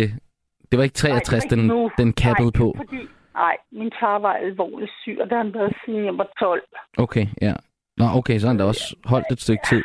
det 0.72 0.78
var 0.78 0.84
ikke 0.84 0.94
63, 0.94 1.44
ikke 1.44 1.56
den, 1.56 1.68
nu. 1.68 1.92
den 1.98 2.14
kappede 2.14 2.52
nej, 2.52 2.60
på. 2.62 2.74
Fordi, 2.78 3.02
nej, 3.34 3.56
min 3.72 3.92
far 4.00 4.20
var 4.20 4.34
alvorligt 4.34 4.92
syg, 5.02 5.18
og 5.22 5.30
der 5.30 5.36
har 5.36 5.44
han 5.44 5.54
været 5.54 5.74
siden 5.86 6.06
jeg 6.06 6.18
var 6.18 6.30
12. 6.40 6.64
Okay, 6.98 7.26
ja. 7.42 7.54
Nå, 7.98 8.06
okay, 8.20 8.38
så 8.40 8.48
han 8.48 8.58
da 8.58 8.64
også 8.64 8.96
holdt 9.06 9.32
et 9.32 9.42
stykke 9.42 9.64
tid. 9.70 9.84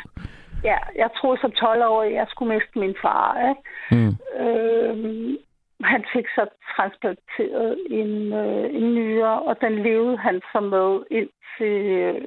Ja, 0.63 0.77
jeg 0.95 1.09
troede 1.17 1.41
som 1.41 1.51
12 1.51 1.83
år, 1.83 2.03
jeg 2.03 2.25
skulle 2.29 2.53
miste 2.53 2.79
min 2.79 2.95
far. 3.01 3.49
Ikke? 3.49 3.61
Mm. 3.91 4.13
Øhm, 4.43 5.37
han 5.83 6.03
fik 6.13 6.27
så 6.35 6.43
transplanteret 6.75 7.77
en, 7.89 8.33
øh, 8.33 8.65
en 8.75 8.95
nyre, 8.95 9.41
og 9.41 9.55
den 9.61 9.83
levede 9.83 10.17
han 10.17 10.41
så 10.51 10.59
med 10.59 10.89
indtil 11.17 11.75
øh, 12.01 12.21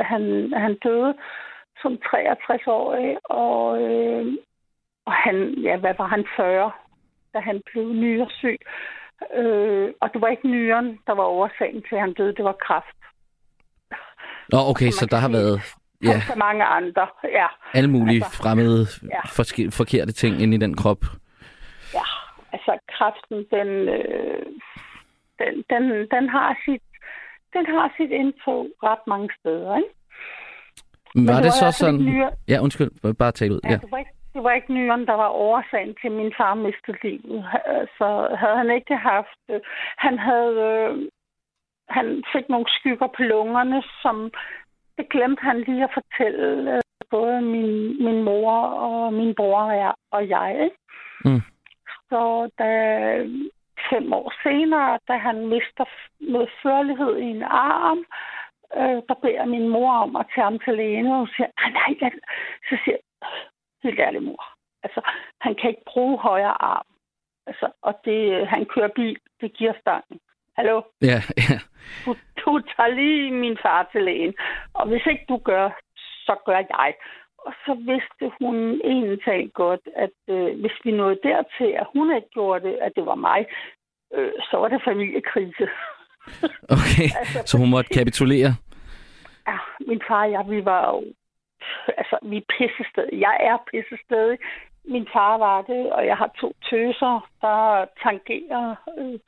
han, 0.00 0.52
han 0.56 0.74
døde 0.84 1.14
som 1.82 1.92
63-årig. 2.06 3.16
Og, 3.24 3.82
øh, 3.82 4.26
og 5.06 5.12
han, 5.12 5.36
ja, 5.62 5.76
hvad 5.76 5.94
var 5.98 6.06
han, 6.06 6.26
40, 6.36 6.70
da 7.34 7.38
han 7.40 7.62
blev 7.72 7.92
nyresyg. 7.92 8.58
Øh, 9.36 9.88
og 10.00 10.10
det 10.12 10.20
var 10.20 10.28
ikke 10.28 10.48
nyren, 10.48 10.98
der 11.06 11.12
var 11.12 11.24
årsagen 11.24 11.82
til, 11.88 11.94
at 11.94 12.00
han 12.00 12.12
døde, 12.12 12.34
det 12.34 12.44
var 12.44 12.56
kræft. 12.66 12.96
Nå, 14.52 14.58
okay, 14.70 14.90
så 14.90 15.06
der 15.06 15.16
har 15.16 15.28
været 15.28 15.60
ja, 16.02 16.08
Ja. 16.08 16.20
Så 16.20 16.34
mange 16.36 16.64
andre, 16.64 17.06
ja. 17.24 17.46
alle 17.74 17.90
mulige 17.90 18.24
Altså, 18.24 18.42
fremmede, 18.42 18.86
ja. 19.14 19.20
forske- 19.38 19.70
forkerte 19.70 20.12
ting 20.12 20.42
inde 20.42 20.54
i 20.56 20.60
den 20.60 20.76
krop. 20.76 21.02
Ja, 21.94 22.06
altså 22.52 22.78
kræften, 22.96 23.38
den, 23.56 23.68
øh, 23.96 24.46
den, 25.38 25.54
den, 25.70 25.84
den 26.14 26.28
har 26.28 26.56
sit 26.64 26.82
den 27.52 27.66
har 27.66 27.94
sit 27.96 28.10
indtog 28.10 28.66
ret 28.82 29.04
mange 29.06 29.28
steder, 29.40 29.76
ikke? 29.76 29.88
Men 31.14 31.26
var 31.26 31.34
det 31.34 31.42
det 31.44 31.52
var 31.54 31.60
så 31.64 31.64
fald 31.64 31.72
sådan... 31.72 32.00
nyere- 32.00 32.36
Ja, 32.48 32.58
undskyld, 32.62 33.14
bare 33.18 33.32
tale 33.32 33.54
ud. 33.54 33.60
Ja. 33.64 33.70
Ja. 33.70 33.76
Det, 33.76 33.90
var 33.90 33.98
ikke, 33.98 34.10
det 34.34 34.42
var 34.44 34.52
ikke 34.52 34.72
nyren, 34.74 35.06
der 35.06 35.12
var 35.14 35.28
årsagen 35.28 35.94
til, 36.00 36.10
min 36.12 36.32
far 36.38 36.54
mistede 36.54 36.98
livet. 37.02 37.44
Så 37.98 38.36
havde 38.40 38.56
han 38.56 38.70
ikke 38.70 38.96
haft... 38.96 39.40
øh, 39.50 39.60
Han 39.96 40.18
havde... 40.18 40.54
Øh, 40.70 41.08
han 41.88 42.24
fik 42.34 42.48
nogle 42.48 42.66
skygger 42.68 43.06
på 43.16 43.22
lungerne, 43.22 43.82
som... 44.02 44.30
Det 44.98 45.08
glemte 45.08 45.42
han 45.42 45.60
lige 45.60 45.84
at 45.84 45.90
fortælle 45.98 46.74
øh, 46.76 46.80
både 47.10 47.40
min, 47.42 48.04
min 48.04 48.22
mor 48.22 48.52
og 48.62 49.12
min 49.12 49.34
bror 49.34 49.60
og 49.62 49.76
jeg. 49.76 49.92
Og 50.10 50.28
jeg 50.28 50.50
ikke? 50.64 50.76
Mm. 51.24 51.40
Så 52.10 52.50
da 52.58 52.70
fem 53.90 54.12
år 54.12 54.32
senere, 54.42 54.98
da 55.08 55.16
han 55.16 55.46
mister 55.46 55.84
f- 55.84 56.10
noget 56.20 56.50
førlighed 56.62 57.16
i 57.16 57.28
en 57.36 57.42
arm, 57.42 57.98
øh, 58.76 59.02
der 59.08 59.14
beder 59.22 59.44
min 59.44 59.68
mor 59.68 59.92
om 59.92 60.16
at 60.16 60.26
tage 60.34 60.44
ham 60.44 60.58
til 60.58 60.74
lægen, 60.74 61.06
og 61.06 61.18
hun 61.18 61.28
siger, 61.36 61.48
nej, 61.60 61.70
nej, 61.70 61.90
jeg... 62.00 62.12
så 62.68 62.78
siger 62.84 62.96
jeg, 62.96 63.28
helt 63.84 64.00
ærligt 64.00 64.24
mor, 64.24 64.44
altså, 64.82 65.00
han 65.40 65.54
kan 65.54 65.70
ikke 65.70 65.90
bruge 65.92 66.18
højre 66.18 66.62
arm. 66.62 66.86
Altså, 67.46 67.66
og 67.82 68.00
det, 68.04 68.46
han 68.46 68.64
kører 68.64 68.88
bil, 68.88 69.18
det 69.40 69.52
giver 69.52 69.72
stangen. 69.80 70.20
Hallo? 70.56 70.82
Ja, 71.02 71.18
ja. 71.36 71.58
Du, 72.04 72.16
du 72.44 72.58
tager 72.58 72.88
lige 72.88 73.30
min 73.30 73.58
far 73.62 73.88
til 73.92 74.02
lægen, 74.02 74.34
og 74.74 74.88
hvis 74.88 75.06
ikke 75.06 75.24
du 75.28 75.36
gør, 75.36 75.70
så 75.96 76.36
gør 76.46 76.56
jeg. 76.56 76.94
Og 77.38 77.52
så 77.66 77.74
vidste 77.74 78.36
hun 78.40 78.80
egentlig 78.84 79.52
godt, 79.54 79.80
at 79.96 80.16
øh, 80.28 80.60
hvis 80.60 80.76
vi 80.84 80.90
nåede 80.90 81.18
dertil, 81.22 81.70
at 81.80 81.86
hun 81.92 82.16
ikke 82.16 82.28
gjorde 82.30 82.68
det, 82.68 82.74
at 82.74 82.92
det 82.96 83.06
var 83.06 83.14
mig, 83.14 83.46
øh, 84.14 84.32
så 84.50 84.56
var 84.56 84.68
det 84.68 84.82
familiekrise. 84.84 85.66
Okay, 86.76 87.08
Altså, 87.20 87.42
så 87.46 87.58
hun 87.58 87.70
måtte 87.70 87.94
kapitulere. 87.94 88.50
Ja, 89.48 89.58
min 89.80 90.02
far 90.08 90.24
og 90.24 90.30
jeg, 90.32 90.44
vi 90.48 90.64
var 90.64 90.86
jo... 90.90 91.04
Altså, 92.00 92.18
vi 92.22 92.36
er 92.36 92.46
pissestadig. 92.58 93.20
Jeg 93.20 93.36
er 93.40 93.56
pissestadig. 93.70 94.38
Min 94.84 95.06
far 95.12 95.38
var 95.38 95.62
det, 95.62 95.92
og 95.92 96.06
jeg 96.06 96.16
har 96.16 96.30
to 96.40 96.52
tøser, 96.70 97.28
der 97.40 97.86
tangerer... 98.02 98.74
Øh, 98.98 99.18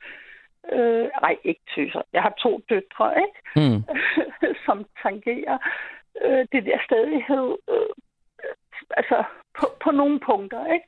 øh, 0.73 1.07
nej, 1.21 1.35
ikke 1.43 1.61
tøser. 1.75 2.01
Jeg 2.13 2.21
har 2.21 2.33
to 2.43 2.61
døtre, 2.69 3.07
ikke? 3.25 3.39
Mm. 3.55 3.83
som 4.65 4.85
tangerer 5.03 5.57
øh, 6.25 6.47
det 6.51 6.65
der 6.65 6.79
stadighed. 6.85 7.47
Øh, 7.69 7.93
altså 8.97 9.23
på, 9.59 9.65
på 9.83 9.91
nogle 9.91 10.19
punkter, 10.19 10.73
ikke? 10.73 10.87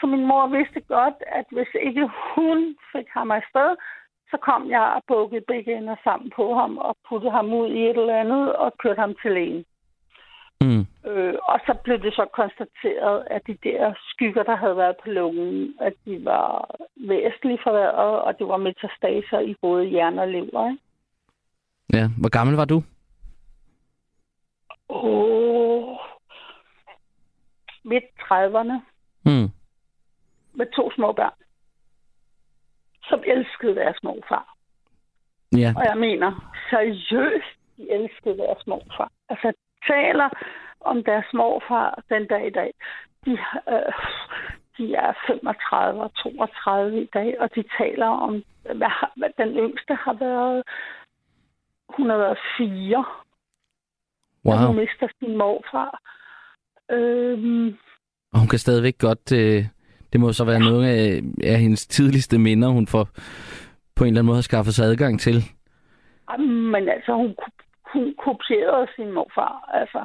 Så 0.00 0.06
min 0.06 0.26
mor 0.26 0.46
vidste 0.46 0.80
godt, 0.80 1.18
at 1.26 1.46
hvis 1.50 1.72
ikke 1.82 2.10
hun 2.34 2.76
fik 2.92 3.08
ham 3.16 3.30
afsted, 3.30 3.76
så 4.30 4.36
kom 4.48 4.70
jeg 4.70 4.86
og 4.96 5.02
bukkede 5.08 5.44
begge 5.48 5.76
ender 5.76 5.96
sammen 6.04 6.32
på 6.36 6.54
ham 6.54 6.78
og 6.78 6.96
puttede 7.08 7.32
ham 7.32 7.52
ud 7.52 7.68
i 7.68 7.80
et 7.90 7.98
eller 7.98 8.20
andet 8.20 8.56
og 8.56 8.72
kørte 8.82 9.00
ham 9.00 9.14
til 9.22 9.30
lægen. 9.32 9.64
Mm. 10.60 10.86
Øh, 11.10 11.34
og 11.42 11.60
så 11.66 11.74
blev 11.84 12.02
det 12.02 12.14
så 12.14 12.26
konstateret, 12.32 13.26
at 13.30 13.42
de 13.46 13.56
der 13.62 13.94
skygger, 14.10 14.42
der 14.42 14.56
havde 14.56 14.76
været 14.76 14.96
på 15.02 15.10
lungen, 15.10 15.74
at 15.80 15.92
de 16.04 16.24
var 16.24 16.76
væsentligt 16.96 17.62
forværret, 17.62 18.20
og 18.26 18.38
det 18.38 18.48
var 18.48 18.56
metastaser 18.56 19.40
i 19.40 19.54
både 19.60 19.84
hjerne 19.84 20.22
og 20.22 20.28
lever. 20.28 20.70
Ikke? 20.70 20.82
Ja, 21.92 22.08
hvor 22.20 22.28
gammel 22.28 22.56
var 22.56 22.64
du? 22.64 22.82
Åh, 24.88 25.96
midt 27.88 28.04
30'erne 28.20 28.76
Mm. 29.24 29.48
med 30.54 30.66
to 30.76 30.90
små 30.90 31.12
børn, 31.12 31.38
som 33.08 33.22
elskede 33.26 33.74
deres 33.74 34.02
morfar. 34.02 34.54
Ja, 35.52 35.72
Og 35.76 35.84
jeg 35.84 35.96
mener, 35.98 36.52
seriøst, 36.70 37.52
de 37.76 37.90
elskede 37.90 38.38
deres 38.38 38.66
morfar. 38.66 39.10
Altså, 39.28 39.52
taler 39.86 40.28
om 40.80 41.04
deres 41.04 41.26
morfar 41.34 42.02
den 42.08 42.26
dag 42.26 42.46
i 42.46 42.50
dag. 42.50 42.74
De, 43.24 43.32
øh, 43.68 43.92
de 44.78 44.94
er 44.94 45.12
35 45.26 46.02
og 46.02 46.14
32 46.14 47.02
i 47.02 47.08
dag, 47.14 47.40
og 47.40 47.54
de 47.54 47.64
taler 47.78 48.06
om, 48.06 48.44
hvad, 48.62 48.92
hvad 49.16 49.30
den 49.38 49.48
yngste 49.56 49.94
har 49.94 50.12
været, 50.12 50.62
hun 51.88 52.10
har 52.10 52.16
været 52.16 52.38
fire, 52.56 53.04
wow. 54.44 54.66
hun 54.66 54.76
mister 54.76 55.08
sin 55.18 55.36
morfar. 55.36 56.00
Øhm, 56.90 57.66
Og 58.32 58.38
hun 58.38 58.48
kan 58.48 58.58
stadigvæk 58.58 58.98
godt... 58.98 59.32
Øh, 59.32 59.64
det 60.12 60.20
må 60.20 60.32
så 60.32 60.44
være 60.44 60.60
noget 60.60 60.84
af, 60.88 61.22
af 61.52 61.58
hendes 61.58 61.86
tidligste 61.86 62.38
minder, 62.38 62.68
hun 62.68 62.86
får 62.86 63.08
på 63.96 64.04
en 64.04 64.08
eller 64.08 64.20
anden 64.20 64.26
måde 64.26 64.36
har 64.36 64.50
skaffet 64.50 64.74
sig 64.74 64.86
adgang 64.86 65.20
til. 65.20 65.36
Men 66.72 66.88
altså, 66.88 67.12
hun, 67.12 67.34
hun 67.92 68.14
kopierede 68.24 68.86
sin 68.96 69.12
morfar. 69.12 69.70
Altså, 69.80 70.04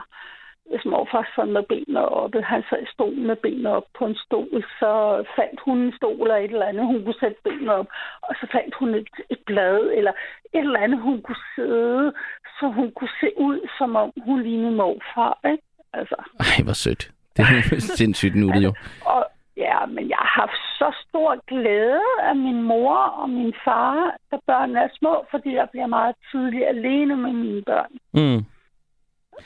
hvis 0.70 0.86
morfar 0.86 1.32
sad 1.36 1.46
med 1.46 1.64
benene 1.70 2.06
oppe, 2.22 2.42
han 2.42 2.64
sad 2.70 2.82
i 2.84 2.94
stolen 2.94 3.28
med 3.28 3.36
benene 3.36 3.70
op 3.70 3.88
på 3.98 4.06
en 4.06 4.16
stol, 4.16 4.64
så 4.80 4.92
fandt 5.38 5.60
hun 5.66 5.78
en 5.78 5.94
stol 5.98 6.22
eller 6.22 6.36
et 6.36 6.52
eller 6.52 6.66
andet, 6.72 6.86
hun 6.86 7.04
kunne 7.04 7.20
sætte 7.24 7.42
benene 7.44 7.74
op, 7.74 7.88
og 8.22 8.36
så 8.40 8.46
fandt 8.52 8.76
hun 8.80 8.90
et, 8.96 9.10
et 9.30 9.42
blad 9.46 9.80
eller 9.98 10.14
et 10.54 10.66
eller 10.68 10.80
andet, 10.80 11.00
hun 11.02 11.22
kunne 11.22 11.46
sidde, 11.56 12.14
så 12.60 12.66
hun 12.78 12.92
kunne 12.98 13.16
se 13.22 13.30
ud, 13.38 13.60
som 13.78 13.96
om 13.96 14.12
hun 14.26 14.44
lignede 14.44 14.76
morfar, 14.82 15.40
ikke? 15.52 15.64
Altså, 15.94 16.16
Ej, 16.40 16.64
hvor 16.64 16.74
sødt. 16.74 17.12
Det 17.38 17.42
er 17.42 17.80
sindssygt 18.00 18.36
nuttet 18.36 18.64
jo. 18.64 18.74
og 19.06 19.26
ja, 19.58 19.86
men 19.86 20.10
jeg 20.10 20.18
har 20.18 20.42
haft 20.42 20.60
så 20.80 20.96
stor 21.08 21.30
glæde 21.48 22.02
af 22.30 22.36
min 22.36 22.62
mor 22.62 22.96
og 22.96 23.30
min 23.30 23.54
far, 23.66 24.16
da 24.32 24.38
børnene 24.48 24.80
er 24.80 24.90
små, 25.00 25.26
fordi 25.32 25.54
jeg 25.54 25.68
bliver 25.72 25.88
meget 25.88 26.16
tidligt 26.32 26.68
alene 26.68 27.16
med 27.18 27.34
mine 27.34 27.62
børn. 27.62 27.92
Mm. 28.14 28.46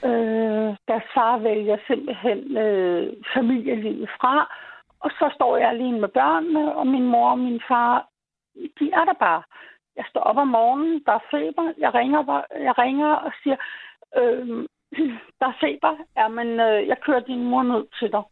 Øh, 0.10 0.76
deres 0.88 1.08
far 1.14 1.38
vælger 1.38 1.78
simpelthen 1.88 2.58
øh, 2.58 3.14
familielivet 3.34 4.10
fra, 4.22 4.56
og 5.00 5.12
så 5.12 5.32
står 5.36 5.58
jeg 5.58 5.70
alene 5.70 6.00
med 6.00 6.10
børnene, 6.10 6.76
og 6.76 6.88
min 6.88 7.08
mor 7.08 7.30
og 7.32 7.40
min 7.40 7.62
far, 7.68 8.08
de 8.80 8.92
er 8.94 9.06
der 9.06 9.14
bare. 9.20 9.44
Jeg 9.96 10.06
står 10.10 10.22
op 10.22 10.38
om 10.38 10.48
morgenen, 10.48 11.04
der 11.06 11.12
er 11.12 11.28
feber, 11.32 11.74
jeg 11.78 11.94
ringer, 11.94 12.44
jeg 12.68 12.78
ringer 12.78 13.12
og 13.14 13.32
siger, 13.44 13.58
øh, 14.18 14.66
der 15.39 15.47
er 15.47 15.58
feber, 15.60 15.93
ja, 16.17 16.28
men 16.28 16.47
øh, 16.60 16.88
jeg 16.88 16.97
kører 17.06 17.19
din 17.19 17.43
mor 17.43 17.63
ned 17.63 17.84
til 18.00 18.12
dig. 18.12 18.23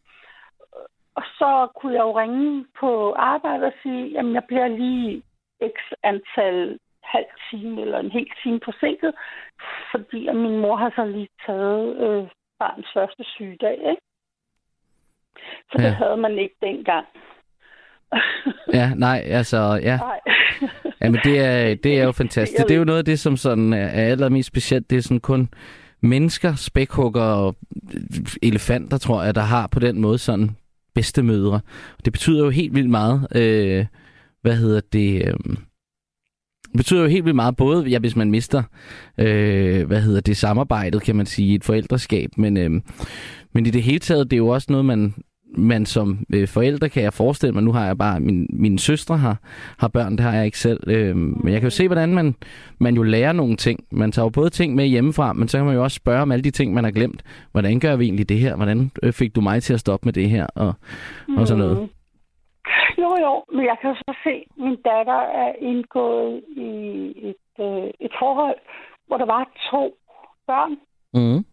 Og 1.15 1.23
så 1.39 1.67
kunne 1.75 1.93
jeg 1.93 2.01
jo 2.01 2.19
ringe 2.19 2.65
på 2.79 3.13
arbejde 3.13 3.65
og 3.65 3.73
sige, 3.83 4.07
jamen 4.07 4.33
jeg 4.33 4.43
bliver 4.47 4.67
lige 4.67 5.21
x 5.75 5.77
antal 6.03 6.79
halv 7.03 7.25
time 7.49 7.81
eller 7.81 7.99
en 7.99 8.11
hel 8.11 8.27
time 8.43 8.59
forsinket, 8.65 9.13
fordi 9.91 10.27
at 10.27 10.35
min 10.35 10.57
mor 10.59 10.75
har 10.75 10.91
så 10.95 11.05
lige 11.05 11.27
taget 11.45 11.97
øh, 11.97 12.27
barns 12.59 12.87
første 12.93 13.23
sygedag, 13.23 13.77
ikke? 13.89 14.01
Så 15.71 15.77
det 15.77 15.83
Ja. 15.83 15.89
havde 15.93 16.17
man 16.17 16.39
ikke 16.39 16.55
dengang. 16.61 17.05
Ja, 18.73 18.89
nej, 18.95 19.21
altså, 19.25 19.79
ja. 19.83 19.97
Nej. 20.09 20.19
Jamen, 21.01 21.19
det 21.23 21.39
er, 21.45 21.75
det 21.75 21.99
er 21.99 22.03
jo 22.03 22.11
fantastisk. 22.23 22.67
Det 22.67 22.73
er 22.75 22.79
jo 22.79 22.83
noget 22.85 22.99
af 22.99 23.05
det, 23.05 23.19
som 23.19 23.37
sådan 23.37 23.73
er 23.73 23.89
allermest 24.11 24.47
specielt. 24.47 24.89
Det 24.89 24.97
er 24.97 25.01
sådan 25.01 25.19
kun 25.19 25.49
mennesker, 26.05 26.55
spækhugger 26.55 27.21
og 27.21 27.55
elefanter, 28.43 28.97
tror 28.97 29.23
jeg, 29.23 29.35
der 29.35 29.41
har 29.41 29.67
på 29.67 29.79
den 29.79 30.01
måde 30.01 30.17
sådan 30.17 30.51
bedstemødre. 30.95 31.59
Det 32.05 32.13
betyder 32.13 32.43
jo 32.43 32.49
helt 32.49 32.75
vildt 32.75 32.89
meget. 32.89 33.27
Øh, 33.35 33.85
hvad 34.41 34.55
hedder 34.55 34.81
det? 34.93 35.27
Øh, 35.27 35.33
det 36.63 36.77
betyder 36.77 37.01
jo 37.01 37.07
helt 37.07 37.25
vildt 37.25 37.35
meget, 37.35 37.55
både 37.55 37.85
ja, 37.85 37.99
hvis 37.99 38.15
man 38.15 38.31
mister, 38.31 38.63
øh, 39.17 39.87
hvad 39.87 40.01
hedder 40.01 40.21
det, 40.21 40.37
samarbejdet, 40.37 41.01
kan 41.01 41.15
man 41.15 41.25
sige, 41.25 41.51
i 41.51 41.55
et 41.55 41.63
forældreskab, 41.63 42.29
men, 42.37 42.57
øh, 42.57 42.81
men 43.53 43.65
i 43.65 43.69
det 43.69 43.83
hele 43.83 43.99
taget, 43.99 44.31
det 44.31 44.35
er 44.35 44.41
jo 44.41 44.47
også 44.47 44.67
noget, 44.69 44.85
man, 44.85 45.13
man 45.57 45.85
som 45.85 46.19
øh, 46.33 46.47
forældre 46.47 46.89
kan 46.89 47.03
jeg 47.03 47.13
forestille 47.13 47.53
mig, 47.53 47.63
nu 47.63 47.71
har 47.71 47.85
jeg 47.85 47.97
bare, 47.97 48.19
min, 48.19 48.47
mine 48.49 48.79
søstre 48.79 49.17
har, 49.17 49.37
har 49.79 49.87
børn, 49.87 50.11
det 50.11 50.19
har 50.19 50.33
jeg 50.33 50.45
ikke 50.45 50.59
selv, 50.59 50.79
øh, 50.87 51.15
men 51.15 51.53
jeg 51.53 51.61
kan 51.61 51.67
jo 51.67 51.69
se, 51.69 51.87
hvordan 51.87 52.13
man, 52.13 52.35
man 52.79 52.95
jo 52.95 53.03
lærer 53.03 53.33
nogle 53.33 53.55
ting. 53.55 53.79
Man 53.91 54.11
tager 54.11 54.25
jo 54.25 54.29
både 54.29 54.49
ting 54.49 54.75
med 54.75 54.85
hjemmefra, 54.85 55.33
men 55.33 55.47
så 55.47 55.57
kan 55.57 55.65
man 55.65 55.75
jo 55.75 55.83
også 55.83 55.95
spørge 55.95 56.21
om 56.21 56.31
alle 56.31 56.43
de 56.43 56.51
ting, 56.51 56.73
man 56.73 56.83
har 56.83 56.91
glemt. 56.91 57.47
Hvordan 57.51 57.79
gør 57.79 57.95
vi 57.95 58.05
egentlig 58.05 58.29
det 58.29 58.39
her? 58.39 58.55
Hvordan 58.55 58.91
øh, 59.03 59.13
fik 59.13 59.35
du 59.35 59.41
mig 59.41 59.63
til 59.63 59.73
at 59.73 59.79
stoppe 59.79 60.05
med 60.05 60.13
det 60.13 60.29
her? 60.29 60.47
Og, 60.55 60.73
og 61.37 61.47
sådan 61.47 61.63
noget. 61.63 61.77
Mm. 61.81 61.89
Jo, 62.97 63.09
jo, 63.21 63.43
men 63.55 63.65
jeg 63.65 63.77
kan 63.81 63.89
jo 63.89 63.95
så 63.95 64.13
se, 64.23 64.29
at 64.29 64.57
min 64.57 64.75
datter 64.75 65.21
er 65.43 65.51
indgået 65.61 66.43
i 66.47 66.69
et, 67.29 67.65
øh, 67.65 67.89
et 67.99 68.11
forhold, 68.19 68.57
hvor 69.07 69.17
der 69.17 69.25
var 69.25 69.51
to 69.71 69.97
børn. 70.47 70.71
Mm. 71.13 71.45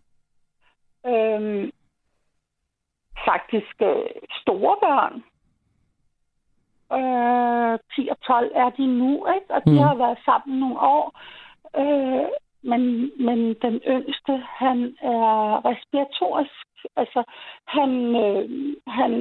Øhm, 1.11 1.70
faktisk 3.24 3.74
øh, 3.82 4.11
store 4.42 4.76
børn. 4.87 5.14
Øh, 6.98 7.78
10 7.96 8.08
og 8.11 8.20
12 8.20 8.50
er 8.54 8.70
de 8.70 8.87
nu, 8.87 9.26
ikke? 9.35 9.54
Og 9.54 9.62
de 9.66 9.70
Mm. 9.70 9.78
har 9.78 9.94
været 9.94 10.18
sammen 10.24 10.58
nogle 10.61 10.80
år. 10.80 11.20
Øh, 11.76 12.28
men, 12.62 12.82
men 13.26 13.38
den 13.62 13.80
yngste, 13.94 14.42
han 14.48 14.96
er 15.02 15.64
respiratorisk. 15.70 16.66
Altså, 16.96 17.22
han, 17.66 17.90
øh, 18.24 18.74
han, 18.87 19.12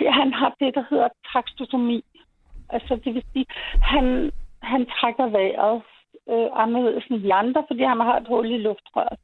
ja, 0.00 0.10
han 0.10 0.32
har 0.32 0.54
det, 0.60 0.74
der 0.74 0.84
hedder 0.90 1.08
trakstotomi. 1.32 2.04
Altså, 2.68 2.96
det 3.04 3.14
vil 3.14 3.24
sige, 3.32 3.46
han, 3.82 4.30
han 4.62 4.86
trækker 4.86 5.26
vejret 5.26 5.82
øh, 6.28 6.48
anderledes 6.64 7.06
end 7.06 7.22
de 7.22 7.34
andre, 7.34 7.64
fordi 7.68 7.82
han 7.82 8.00
har 8.00 8.16
et 8.16 8.28
hul 8.28 8.50
i 8.50 8.58
luftrøret. 8.58 9.18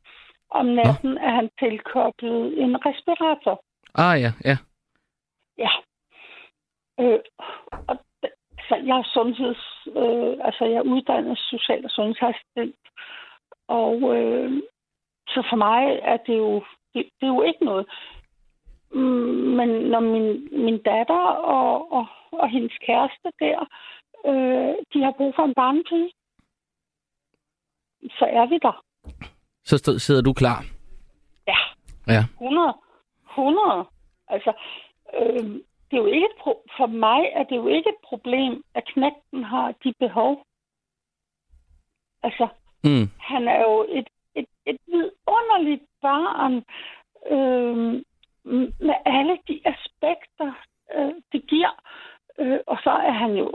Om 0.50 0.66
natten 0.66 1.18
er 1.18 1.30
han 1.30 1.50
tilkoblet 1.58 2.62
en 2.62 2.86
respirator. 2.86 3.62
Ah 3.94 4.20
ja, 4.20 4.32
ja. 4.44 4.56
Ja. 5.58 5.70
Øh, 7.00 7.20
og 7.88 7.96
d- 8.26 8.36
så 8.68 8.74
jeg 8.76 8.98
er 8.98 9.10
sundheds... 9.14 9.62
Øh, 9.86 10.46
altså, 10.46 10.64
jeg 10.64 10.76
er 10.76 10.90
uddannet 10.94 11.38
social- 11.38 11.84
og 11.84 11.90
sundhedsassistent. 11.90 12.76
Og 13.68 14.16
øh, 14.16 14.62
så 15.28 15.46
for 15.50 15.56
mig 15.56 16.00
er 16.02 16.16
det 16.16 16.36
jo, 16.36 16.64
det, 16.94 17.08
det 17.20 17.26
er 17.26 17.34
jo 17.36 17.42
ikke 17.42 17.64
noget. 17.64 17.86
Men 19.58 19.68
når 19.68 20.00
min, 20.00 20.48
min 20.64 20.82
datter 20.82 21.24
og, 21.56 21.92
og, 21.92 22.06
og 22.32 22.50
hendes 22.50 22.72
kæreste 22.86 23.28
der, 23.40 23.58
øh, 24.26 24.74
de 24.92 25.02
har 25.02 25.14
brug 25.16 25.34
for 25.34 25.42
en 25.42 25.54
barnepige, 25.54 26.10
så 28.18 28.24
er 28.24 28.46
vi 28.46 28.58
der. 28.58 28.82
Så 29.68 29.78
stod, 29.78 29.98
sidder 29.98 30.22
du 30.22 30.32
klar. 30.32 30.64
Ja. 31.46 31.56
Ja. 32.06 32.22
100. 32.40 32.74
100. 33.30 33.84
Altså, 34.28 34.52
øh, 35.14 35.44
det 35.90 35.92
er 35.96 36.02
jo 36.04 36.06
ikke 36.06 36.26
et 36.26 36.38
pro- 36.40 36.64
for 36.76 36.86
mig 36.86 37.20
er 37.32 37.42
det 37.42 37.56
jo 37.56 37.68
ikke 37.68 37.88
et 37.90 38.02
problem, 38.08 38.62
at 38.74 38.84
knægten 38.92 39.44
har 39.44 39.74
de 39.84 39.92
behov. 39.98 40.44
Altså, 42.22 42.48
Mm. 42.84 43.10
han 43.20 43.48
er 43.48 43.60
jo 43.60 43.86
et, 43.88 44.08
et, 44.34 44.46
et 44.66 44.76
vidunderligt 44.86 45.82
barn 46.02 46.54
øh, 47.30 47.76
med 48.88 48.94
alle 49.06 49.38
de 49.48 49.60
aspekter, 49.64 50.52
øh, 50.94 51.12
det 51.32 51.46
giver. 51.48 51.72
Øh, 52.38 52.58
og 52.66 52.78
så 52.84 52.90
er 52.90 53.10
han 53.12 53.32
jo, 53.36 53.52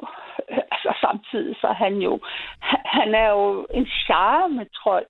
øh, 0.49 0.57
altså 0.71 0.97
samtidig 1.01 1.55
så 1.61 1.67
er 1.67 1.73
han 1.73 1.95
jo, 1.95 2.19
han, 2.85 3.15
er 3.15 3.29
jo 3.29 3.67
en 3.73 3.85
charme-trold 3.85 5.05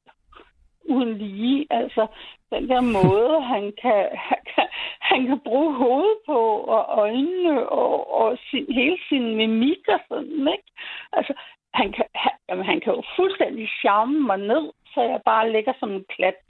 uden 0.90 1.18
lige. 1.18 1.68
Altså, 1.70 2.08
den 2.54 2.70
der 2.70 2.82
måde, 2.82 3.42
han 3.42 3.64
kan, 3.82 4.02
han 4.14 4.42
kan, 4.56 4.68
han 5.02 5.26
kan 5.28 5.40
bruge 5.40 5.74
hovedet 5.74 6.18
på, 6.26 6.40
og 6.76 6.84
øjnene, 7.00 7.70
og, 7.70 8.14
og 8.22 8.38
sin, 8.50 8.66
hele 8.74 8.98
sin 9.10 9.36
mimik 9.36 9.84
og 9.88 10.00
sådan, 10.10 10.48
ikke? 10.56 10.70
Altså, 11.14 11.34
han 11.74 11.92
kan, 11.92 12.06
han, 12.16 12.32
jamen, 12.50 12.66
han 12.66 12.80
kan 12.84 12.94
jo 12.94 13.04
fuldstændig 13.16 13.70
charme 13.82 14.20
mig 14.20 14.38
ned, 14.38 14.72
så 14.94 15.02
jeg 15.02 15.22
bare 15.26 15.52
ligger 15.52 15.74
som 15.80 15.92
en 15.92 16.06
klat 16.16 16.42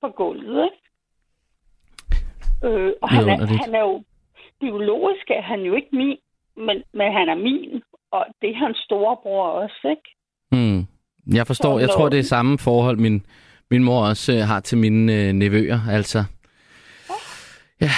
på 0.00 0.08
gulvet, 0.08 0.64
ikke? 0.64 0.84
Øh, 2.64 2.92
og 3.02 3.08
han 3.08 3.28
er, 3.28 3.46
han 3.64 3.74
er 3.74 3.80
jo, 3.80 4.02
biologisk 4.60 5.30
er 5.30 5.42
han 5.42 5.60
jo 5.60 5.74
ikke 5.74 5.88
min, 5.92 6.18
men, 6.56 6.82
men 6.92 7.12
han 7.12 7.28
er 7.28 7.34
min, 7.34 7.82
og 8.10 8.26
det 8.40 8.50
er 8.50 8.54
hans 8.54 8.78
storebror 8.78 9.46
også, 9.46 9.88
ikke? 9.90 10.08
Mm. 10.52 10.86
Jeg 11.38 11.46
forstår, 11.46 11.78
jeg 11.78 11.90
tror, 11.90 12.08
det 12.08 12.18
er 12.18 12.22
samme 12.22 12.58
forhold, 12.58 12.96
min, 12.96 13.26
min 13.70 13.84
mor 13.84 14.06
også 14.06 14.32
øh, 14.32 14.38
har 14.38 14.60
til 14.60 14.78
mine 14.78 15.12
øh, 15.14 15.32
nevøer, 15.32 15.80
altså. 15.90 16.24
Ja, 17.80 17.90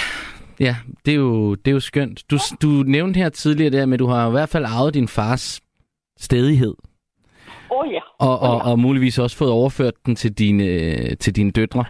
ja 0.59 0.75
det, 1.05 1.11
er 1.11 1.15
jo, 1.15 1.55
det 1.55 1.67
er 1.67 1.73
jo 1.73 1.79
skønt. 1.79 2.23
Du, 2.31 2.37
du 2.61 2.67
nævnte 2.67 3.17
her 3.17 3.29
tidligere 3.29 3.71
der, 3.71 3.85
men 3.85 3.99
du 3.99 4.07
har 4.07 4.27
i 4.27 4.31
hvert 4.31 4.49
fald 4.49 4.65
arvet 4.65 4.93
din 4.93 5.07
fars 5.07 5.61
stedighed. 6.19 6.75
Oh 7.69 7.91
ja. 7.91 7.99
Og, 8.19 8.39
og, 8.39 8.61
og 8.61 8.79
muligvis 8.79 9.19
også 9.19 9.37
fået 9.37 9.51
overført 9.51 9.93
den 10.05 10.15
til 10.15 10.33
dine, 10.33 11.15
til 11.15 11.35
dine 11.35 11.51
døtre. 11.51 11.85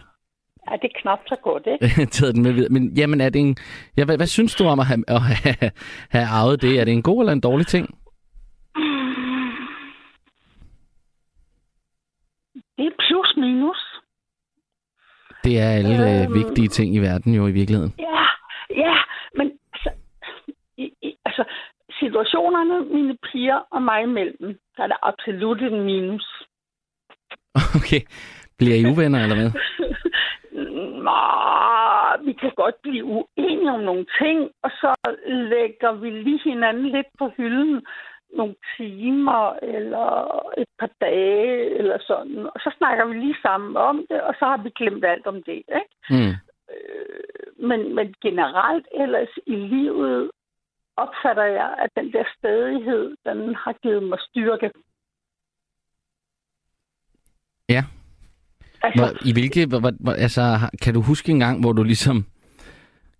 Ja, 0.71 0.75
det 0.81 0.83
er 0.95 1.01
knap 1.01 1.19
så 1.27 1.35
godt, 1.43 1.63
ikke? 1.67 2.05
Taget 2.15 2.35
den 2.35 2.43
med 2.43 2.51
videre. 2.51 2.69
Men 2.69 2.93
jamen, 2.97 3.21
er 3.21 3.29
det 3.29 3.39
en, 3.39 3.55
ja, 3.97 4.05
hvad, 4.05 4.17
hvad 4.17 4.27
synes 4.27 4.55
du 4.55 4.65
om 4.65 4.79
at 4.79 4.85
have, 4.85 5.03
at 5.07 5.21
have, 5.21 5.71
have 6.09 6.25
arvet 6.25 6.61
det? 6.61 6.79
Er 6.79 6.83
det 6.85 6.93
en 6.93 7.01
god 7.01 7.21
eller 7.21 7.33
en 7.33 7.39
dårlig 7.39 7.67
ting? 7.67 7.97
Det 12.77 12.85
er 12.85 12.91
plus 12.99 13.33
minus. 13.37 14.01
Det 15.43 15.59
er 15.59 15.69
alle 15.77 16.23
øhm, 16.23 16.33
vigtige 16.33 16.67
ting 16.67 16.95
i 16.95 16.99
verden 16.99 17.33
jo 17.33 17.47
i 17.47 17.51
virkeligheden. 17.51 17.93
Ja, 17.99 18.21
ja, 18.69 18.95
men 19.37 19.51
altså, 19.73 19.89
i, 20.77 20.93
i, 21.01 21.17
altså 21.25 21.43
situationerne, 21.99 22.85
mine 22.95 23.17
piger 23.31 23.59
og 23.71 23.81
mig 23.81 24.03
imellem, 24.03 24.59
der 24.77 24.83
er 24.83 24.87
der 24.87 25.07
absolut 25.07 25.61
en 25.61 25.83
minus. 25.83 26.25
Okay. 27.77 28.01
Bliver 28.57 28.75
I 28.75 28.85
uvenner, 28.91 29.19
eller 29.23 29.35
hvad? 29.35 29.51
Nå, 31.07 31.21
vi 32.25 32.33
kan 32.33 32.51
godt 32.55 32.75
blive 32.83 33.03
uenige 33.05 33.71
om 33.71 33.79
nogle 33.79 34.05
ting, 34.21 34.49
og 34.63 34.71
så 34.81 34.93
lægger 35.27 35.91
vi 35.91 36.09
lige 36.09 36.41
hinanden 36.43 36.85
lidt 36.95 37.07
på 37.19 37.31
hylden 37.37 37.85
nogle 38.35 38.55
timer 38.77 39.53
eller 39.63 40.07
et 40.57 40.67
par 40.79 40.89
dage 41.01 41.77
eller 41.77 41.97
sådan. 42.07 42.37
Og 42.37 42.59
så 42.59 42.75
snakker 42.77 43.05
vi 43.05 43.13
lige 43.13 43.41
sammen 43.41 43.77
om 43.77 44.05
det, 44.09 44.21
og 44.21 44.33
så 44.39 44.45
har 44.45 44.63
vi 44.63 44.69
glemt 44.69 45.05
alt 45.05 45.27
om 45.27 45.43
det. 45.43 45.61
Ikke? 45.79 45.93
Mm. 46.09 46.33
Øh, 46.73 47.67
men, 47.69 47.95
men 47.95 48.15
generelt 48.21 48.87
ellers 49.01 49.33
i 49.45 49.55
livet 49.55 50.31
opfatter 50.97 51.43
jeg, 51.43 51.75
at 51.83 51.89
den 51.95 52.13
der 52.13 52.23
stadighed, 52.37 53.15
den 53.25 53.55
har 53.55 53.73
givet 53.83 54.03
mig 54.03 54.19
styrke. 54.29 54.71
Ja. 57.69 57.83
Altså, 58.81 59.01
hvor, 59.01 59.27
I 59.29 59.33
hvilke, 59.33 59.65
hvor, 59.65 59.79
hvor, 59.79 60.11
altså, 60.11 60.41
kan 60.81 60.93
du 60.93 61.01
huske 61.01 61.31
en 61.31 61.39
gang, 61.39 61.61
hvor 61.61 61.73
du 61.73 61.83
ligesom, 61.83 62.25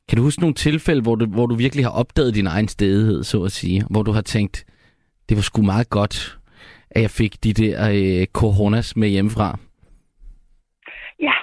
kan 0.10 0.18
du 0.18 0.24
huske 0.24 0.42
nogle 0.42 0.54
tilfælde, 0.54 1.02
hvor 1.02 1.16
du, 1.16 1.26
hvor 1.26 1.46
du 1.46 1.56
virkelig 1.56 1.86
har 1.86 1.92
opdaget 1.92 2.36
din 2.36 2.48
egen 2.48 2.68
stedighed, 2.68 3.24
så 3.24 3.44
at 3.44 3.52
sige, 3.52 3.84
hvor 3.90 4.04
du 4.04 4.12
har 4.12 4.22
tænkt, 4.22 4.66
det 5.30 5.38
var 5.38 5.42
sgu 5.42 5.62
meget 5.62 5.90
godt, 5.90 6.38
at 6.90 7.02
jeg 7.02 7.10
fik 7.10 7.44
de 7.44 7.54
der 7.54 7.78
øh, 7.90 8.28
coronas 8.28 8.96
med 8.96 9.08
hjemmefra? 9.08 9.58
Ja, 11.20 11.34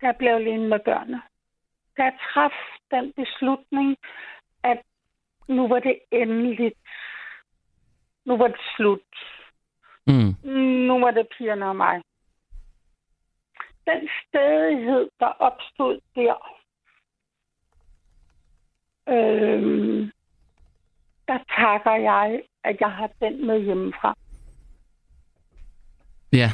der 0.00 0.12
blev 0.12 0.30
alene 0.30 0.68
med 0.68 0.78
børnene. 0.84 1.22
Der 1.96 2.10
traf 2.32 2.52
den 2.90 3.12
beslutning, 3.12 3.96
at 4.62 4.82
nu 5.48 5.68
var 5.68 5.78
det 5.78 5.98
endeligt. 6.12 6.74
Nu 8.24 8.36
var 8.36 8.48
det 8.48 8.60
slut. 8.76 9.00
Mm. 10.06 10.50
Nu 10.88 10.98
var 11.00 11.10
det 11.10 11.28
pigerne 11.38 11.68
og 11.68 11.76
mig. 11.76 12.02
Den 13.86 14.08
stedighed, 14.22 15.08
der 15.20 15.26
opstod 15.26 16.00
der, 16.14 16.58
øhm, 19.08 20.10
der 21.28 21.38
takker 21.56 21.94
jeg, 21.94 22.42
at 22.64 22.76
jeg 22.80 22.90
har 22.90 23.10
den 23.20 23.46
med 23.46 23.60
hjemmefra. 23.60 24.14
Ja. 26.32 26.50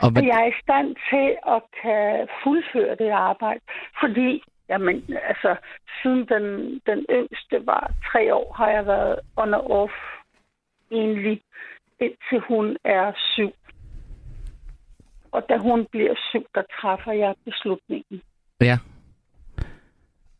Og 0.00 0.10
hvad... 0.10 0.22
Jeg 0.22 0.40
er 0.42 0.46
i 0.46 0.60
stand 0.62 0.88
til 1.10 1.28
at 1.54 1.62
kan 1.82 2.28
fuldføre 2.44 2.96
det 2.96 3.10
arbejde, 3.10 3.60
fordi 4.00 4.42
Jamen, 4.70 5.04
altså, 5.28 5.56
siden 6.02 6.26
den, 6.28 6.44
den 6.86 7.06
yngste 7.10 7.66
var 7.66 7.92
tre 8.12 8.34
år, 8.34 8.54
har 8.56 8.68
jeg 8.70 8.86
været 8.86 9.20
on 9.36 9.54
og 9.54 9.70
off 9.70 9.92
egentlig, 10.90 11.40
indtil 12.00 12.40
hun 12.48 12.76
er 12.84 13.12
syv. 13.34 13.52
Og 15.32 15.42
da 15.48 15.56
hun 15.58 15.86
bliver 15.90 16.14
syv, 16.30 16.44
der 16.54 16.62
træffer 16.80 17.12
jeg 17.12 17.34
beslutningen. 17.44 18.22
Ja. 18.60 18.78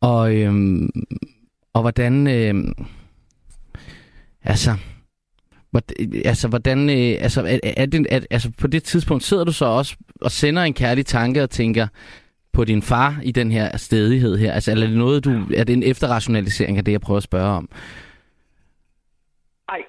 Og, 0.01 0.37
øhm, 0.37 0.89
og 1.75 1.81
hvordan... 1.81 2.27
Øhm, 2.27 2.75
altså, 4.45 4.71
altså, 6.25 6.49
hvordan, 6.49 6.91
øh, 6.91 7.23
altså, 7.23 7.41
er, 7.41 7.73
er 7.77 7.87
det, 7.87 8.07
er, 8.11 8.21
altså, 8.31 8.53
på 8.61 8.67
det 8.67 8.83
tidspunkt 8.83 9.23
sidder 9.23 9.45
du 9.45 9.53
så 9.53 9.65
også 9.65 9.97
og 10.21 10.31
sender 10.31 10.63
en 10.63 10.75
kærlig 10.75 11.07
tanke 11.07 11.43
og 11.43 11.51
tænker, 11.51 11.87
på 12.53 12.65
din 12.65 12.83
far 12.83 13.11
i 13.23 13.33
den 13.33 13.51
her 13.51 13.77
stedighed 13.77 14.39
her? 14.39 14.53
Altså, 14.53 14.71
er 14.71 14.75
det 14.75 14.91
noget, 14.91 15.25
du, 15.25 15.31
er 15.31 15.65
det 15.65 15.73
en 15.73 15.83
efterrationalisering 15.83 16.79
af 16.79 16.85
det, 16.85 16.93
jeg 16.93 17.01
prøver 17.01 17.17
at 17.17 17.23
spørge 17.23 17.53
om? 17.61 17.69
Nej, 19.71 19.83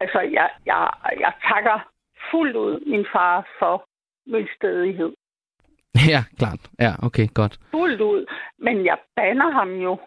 altså, 0.00 0.20
jeg, 0.20 0.50
jeg, 0.66 0.90
jeg 1.20 1.32
takker 1.48 1.90
fuldt 2.30 2.56
ud 2.56 2.90
min 2.90 3.06
far 3.12 3.46
for 3.58 3.88
min 4.26 4.48
stedighed. 4.56 5.12
Ja, 6.12 6.24
klart. 6.38 6.60
Ja, 6.80 6.92
okay, 7.06 7.26
godt. 7.34 7.58
Fuldt 7.70 8.00
ud. 8.00 8.26
Men 8.58 8.84
jeg 8.84 8.98
banner 9.16 9.50
ham 9.50 9.70
jo 9.86 9.98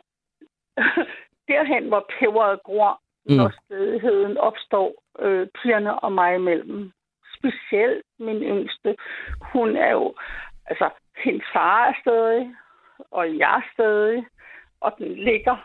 derhen, 1.50 1.88
hvor 1.88 2.06
peberet 2.20 2.60
gror, 2.64 3.02
mm. 3.30 3.36
når 3.36 3.52
stedigheden 3.66 4.38
opstår 4.38 5.04
øh, 5.20 5.48
pigerne 5.62 6.00
og 6.00 6.12
mig 6.12 6.36
imellem. 6.36 6.92
Specielt 7.38 8.04
min 8.20 8.42
yngste. 8.54 8.96
Hun 9.54 9.76
er 9.76 9.92
jo, 9.92 10.13
altså, 10.66 10.90
hendes 11.24 11.44
far 11.54 11.86
er 11.90 11.94
stadig, 12.02 12.56
og 13.12 13.38
jeg 13.38 13.58
er 13.58 13.66
stadig, 13.74 14.26
og 14.82 14.96
den 15.00 15.12
ligger 15.30 15.58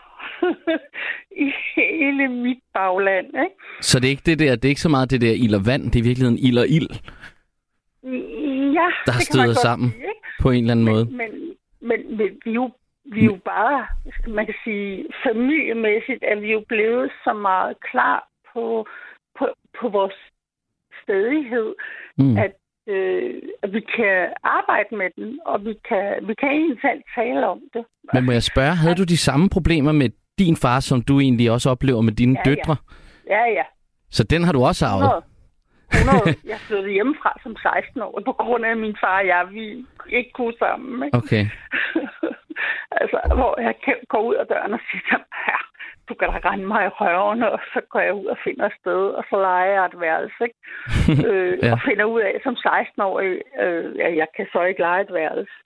i 1.45 1.51
hele 1.75 2.27
mit 2.27 2.59
bagland. 2.73 3.27
Ikke? 3.27 3.55
Så 3.81 3.99
det 3.99 4.05
er 4.05 4.09
ikke 4.09 4.29
det 4.31 4.39
der, 4.39 4.55
det 4.55 4.65
er 4.65 4.69
ikke 4.69 4.81
så 4.81 4.89
meget 4.89 5.11
det 5.11 5.21
der 5.21 5.31
ild 5.31 5.55
og 5.55 5.65
vand, 5.65 5.83
det 5.83 5.95
er 5.95 6.03
i 6.03 6.07
virkeligheden 6.07 6.39
ild 6.47 6.57
og 6.57 6.67
ild? 6.67 6.89
Ja, 8.77 8.87
der 9.05 9.11
har 9.11 9.23
stødet 9.31 9.57
sammen 9.57 9.89
sige, 9.89 10.03
på 10.41 10.51
en 10.51 10.63
eller 10.63 10.71
anden 10.71 10.85
men, 10.85 10.93
måde. 10.93 11.05
Men, 11.05 11.31
men, 11.81 12.17
men 12.17 12.29
vi 12.45 12.49
er 12.49 12.53
jo 12.53 12.71
vi 13.05 13.19
er 13.19 13.25
jo 13.25 13.39
bare, 13.45 13.87
man 14.27 14.45
kan 14.45 14.55
sige, 14.63 15.05
familiemæssigt 15.27 16.23
er 16.31 16.35
vi 16.39 16.51
jo 16.51 16.63
blevet 16.67 17.11
så 17.23 17.33
meget 17.33 17.75
klar 17.91 18.27
på, 18.53 18.85
på, 19.37 19.45
på 19.79 19.89
vores 19.89 20.13
stedighed, 21.03 21.75
mm. 22.17 22.37
at 22.37 22.53
øh, 22.87 23.41
at 23.63 23.73
vi 23.73 23.79
kan 23.79 24.33
arbejde 24.43 24.95
med 24.95 25.09
den, 25.15 25.39
og 25.45 25.65
vi 25.65 25.73
kan, 25.89 26.27
vi 26.27 26.33
kan 26.33 26.49
egentlig 26.49 26.79
tale 27.15 27.47
om 27.47 27.59
det. 27.73 27.85
Men 28.13 28.25
må 28.25 28.31
jeg 28.31 28.43
spørge, 28.43 28.75
havde 28.75 28.95
du 28.95 29.03
de 29.03 29.17
samme 29.17 29.49
problemer 29.49 29.91
med 29.91 30.09
din 30.39 30.55
far, 30.55 30.79
som 30.79 31.01
du 31.01 31.19
egentlig 31.19 31.51
også 31.51 31.69
oplever 31.69 32.01
med 32.01 32.13
dine 32.13 32.37
ja, 32.45 32.49
døtre? 32.49 32.75
Ja. 33.27 33.35
ja, 33.35 33.51
ja. 33.51 33.63
Så 34.09 34.23
den 34.23 34.43
har 34.43 34.51
du 34.51 34.63
også 34.63 34.85
arvet? 34.85 35.03
100. 35.03 35.32
Jeg 36.51 36.59
flyttede 36.59 36.91
hjemmefra 36.97 37.31
som 37.43 37.55
16 37.57 38.01
år, 38.01 38.21
på 38.25 38.33
grund 38.33 38.65
af 38.65 38.71
at 38.71 38.77
min 38.77 38.97
far 39.01 39.19
og 39.19 39.27
jeg, 39.27 39.47
vi 39.51 39.85
ikke 40.09 40.31
kunne 40.33 40.57
sammen. 40.59 41.05
Ikke? 41.05 41.17
Okay. 41.17 41.45
altså, 43.01 43.17
hvor 43.39 43.61
jeg 43.61 43.75
går 44.07 44.21
ud 44.29 44.35
af 44.35 44.45
døren 44.47 44.73
og 44.73 44.79
siger, 44.91 45.17
ja, 45.49 45.59
du 46.09 46.13
kan 46.13 46.27
da 46.29 46.49
rende 46.49 46.67
mig 46.67 46.85
i 46.85 46.95
røven, 46.99 47.43
og 47.43 47.59
så 47.73 47.81
går 47.89 47.99
jeg 47.99 48.13
ud 48.13 48.25
og 48.25 48.37
finder 48.43 48.65
et 48.65 48.79
sted, 48.81 49.03
og 49.19 49.23
så 49.29 49.35
leger 49.35 49.73
jeg 49.73 49.85
et 49.85 49.99
værelse, 49.99 50.39
ikke? 50.47 50.59
øh, 51.29 51.57
ja. 51.63 51.71
Og 51.71 51.79
finder 51.87 52.05
ud 52.05 52.21
af, 52.21 52.33
som 52.43 52.55
16-årig, 52.67 53.41
øh, 53.63 53.97
ja, 53.97 54.15
jeg 54.15 54.27
kan 54.35 54.47
så 54.53 54.61
ikke 54.63 54.81
lege 54.81 55.01
et 55.01 55.13
værelse. 55.13 55.57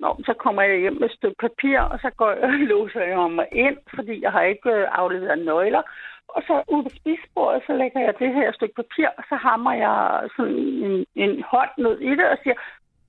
Nå, 0.00 0.08
så 0.26 0.34
kommer 0.44 0.62
jeg 0.62 0.78
hjem 0.80 0.96
med 1.00 1.08
et 1.10 1.16
stykke 1.18 1.36
papir, 1.40 1.80
og 1.80 1.98
så 1.98 2.10
går 2.10 2.30
jeg 2.30 2.42
og 2.42 2.50
låser 2.72 3.02
jeg 3.02 3.30
mig 3.30 3.48
ind, 3.52 3.78
fordi 3.94 4.22
jeg 4.22 4.32
har 4.32 4.42
ikke 4.42 4.70
øh, 4.70 4.86
afleveret 4.92 5.38
nøgler. 5.38 5.82
Og 6.28 6.42
så 6.46 6.54
ud 6.74 6.82
på 6.82 6.90
spisebordet, 6.98 7.62
så 7.66 7.72
lægger 7.80 8.00
jeg 8.00 8.14
det 8.18 8.34
her 8.34 8.52
stykke 8.52 8.74
papir, 8.74 9.08
og 9.18 9.24
så 9.28 9.36
hammer 9.46 9.72
jeg 9.84 9.98
sådan 10.36 10.58
en, 10.86 11.06
en 11.24 11.44
hånd 11.52 11.72
ned 11.78 11.96
i 12.00 12.10
det 12.18 12.26
og 12.32 12.38
siger, 12.42 12.56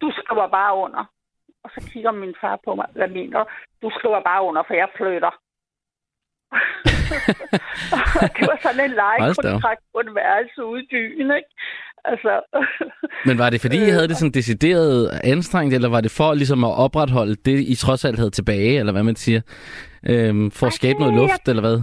du 0.01 0.07
skriver 0.19 0.47
bare 0.47 0.73
under. 0.85 1.03
Og 1.63 1.69
så 1.73 1.79
kigger 1.91 2.11
min 2.11 2.35
far 2.41 2.59
på 2.65 2.75
mig, 2.75 2.87
hvad 2.91 3.07
mener 3.07 3.39
du? 3.39 3.45
Du 3.81 3.89
skriver 3.97 4.21
bare 4.29 4.41
under, 4.47 4.63
for 4.67 4.73
jeg 4.73 4.89
flytter. 4.97 5.33
det 8.37 8.43
var 8.51 8.59
sådan 8.61 8.85
en 8.89 8.95
lejekontrakt 9.03 9.83
på 9.93 9.99
en 9.99 10.15
værelse 10.15 10.65
ude 10.65 10.83
i 10.83 10.87
byen, 10.91 11.31
ikke? 11.39 11.51
Altså, 12.05 12.41
Men 13.25 13.37
var 13.37 13.49
det 13.49 13.61
fordi, 13.61 13.77
I 13.77 13.89
havde 13.89 14.07
det 14.07 14.17
sådan 14.17 14.31
decideret 14.31 15.19
anstrengt, 15.23 15.73
eller 15.73 15.89
var 15.89 16.01
det 16.01 16.11
for 16.11 16.33
ligesom 16.33 16.63
at 16.63 16.77
opretholde 16.77 17.35
det, 17.35 17.59
I 17.59 17.75
trods 17.75 18.05
alt 18.05 18.17
havde 18.17 18.29
tilbage, 18.29 18.79
eller 18.79 18.91
hvad 18.91 19.03
man 19.03 19.15
siger, 19.15 19.41
øhm, 20.09 20.51
for 20.51 20.67
at 20.67 20.73
skabe 20.73 20.99
noget 20.99 21.13
luft, 21.13 21.47
eller 21.47 21.61
hvad? 21.61 21.81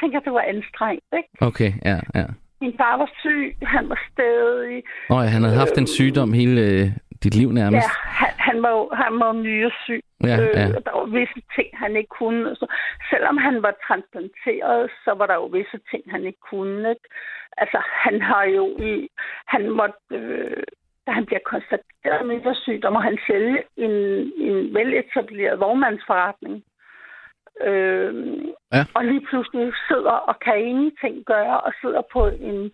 Tænker, 0.00 0.20
det 0.20 0.32
var 0.32 0.44
anstrengt, 0.54 1.04
ikke? 1.16 1.28
Okay, 1.40 1.72
ja, 1.84 1.98
ja. 2.14 2.26
Min 2.60 2.74
far 2.76 2.96
var 2.96 3.10
syg, 3.20 3.56
han 3.62 3.88
var 3.88 4.00
stadig... 4.12 4.82
Åh 5.10 5.16
oh, 5.16 5.24
ja, 5.24 5.28
han 5.30 5.42
havde 5.42 5.56
haft 5.64 5.78
en 5.78 5.88
øh, 5.90 5.94
sygdom 5.98 6.32
hele 6.32 6.60
øh, 6.60 6.86
dit 7.24 7.34
liv 7.40 7.52
nærmest. 7.52 7.86
Ja, 7.86 7.90
han, 8.20 8.32
han 8.38 8.62
var 8.62 8.70
jo 8.70 8.90
han 9.02 9.20
var 9.20 9.32
nyresyg. 9.32 10.02
Ja, 10.24 10.36
ja. 10.58 10.68
Øh, 10.68 10.74
der 10.86 10.92
var 10.98 11.06
visse 11.18 11.40
ting, 11.56 11.68
han 11.82 11.96
ikke 11.96 12.12
kunne. 12.20 12.56
Så, 12.56 12.66
selvom 13.10 13.36
han 13.36 13.62
var 13.62 13.74
transplanteret, 13.86 14.90
så 15.04 15.10
var 15.18 15.26
der 15.26 15.34
jo 15.34 15.46
visse 15.46 15.78
ting, 15.90 16.02
han 16.14 16.24
ikke 16.24 16.42
kunne. 16.50 16.90
Ikke? 16.90 17.06
Altså, 17.62 17.78
han 18.04 18.22
har 18.22 18.44
jo 18.44 18.64
i... 18.90 19.08
Han 19.46 19.70
måtte... 19.70 19.98
Øh, 20.10 20.62
da 21.06 21.10
han 21.12 21.26
bliver 21.26 21.44
konstateret 21.52 22.26
med 22.26 22.54
syg, 22.54 22.78
der 22.82 22.90
må 22.90 22.98
han 22.98 23.18
sælge 23.26 23.58
en, 23.76 23.90
en 24.48 24.74
veletableret 24.74 25.60
vognmandsforretning. 25.60 26.62
Øh, 27.64 28.14
Ja. 28.72 28.84
Og 28.94 29.04
lige 29.04 29.26
pludselig 29.28 29.72
sidder 29.88 30.16
og 30.30 30.40
kan 30.44 30.58
ingenting 30.58 31.24
gøre, 31.24 31.60
og 31.60 31.72
sidder 31.80 32.02
på 32.12 32.26
en 32.26 32.72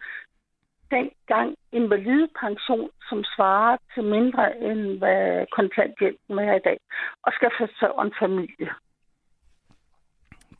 dengang 0.90 1.54
invalidepension, 1.72 2.90
som 3.08 3.24
svarer 3.24 3.76
til 3.94 4.04
mindre 4.04 4.58
end 4.58 4.98
hvad 4.98 5.46
kontanthjælpen 5.52 6.38
er 6.38 6.54
i 6.54 6.64
dag, 6.64 6.78
og 7.22 7.32
skal 7.32 7.50
forsørge 7.58 8.06
en 8.06 8.12
familie. 8.18 8.70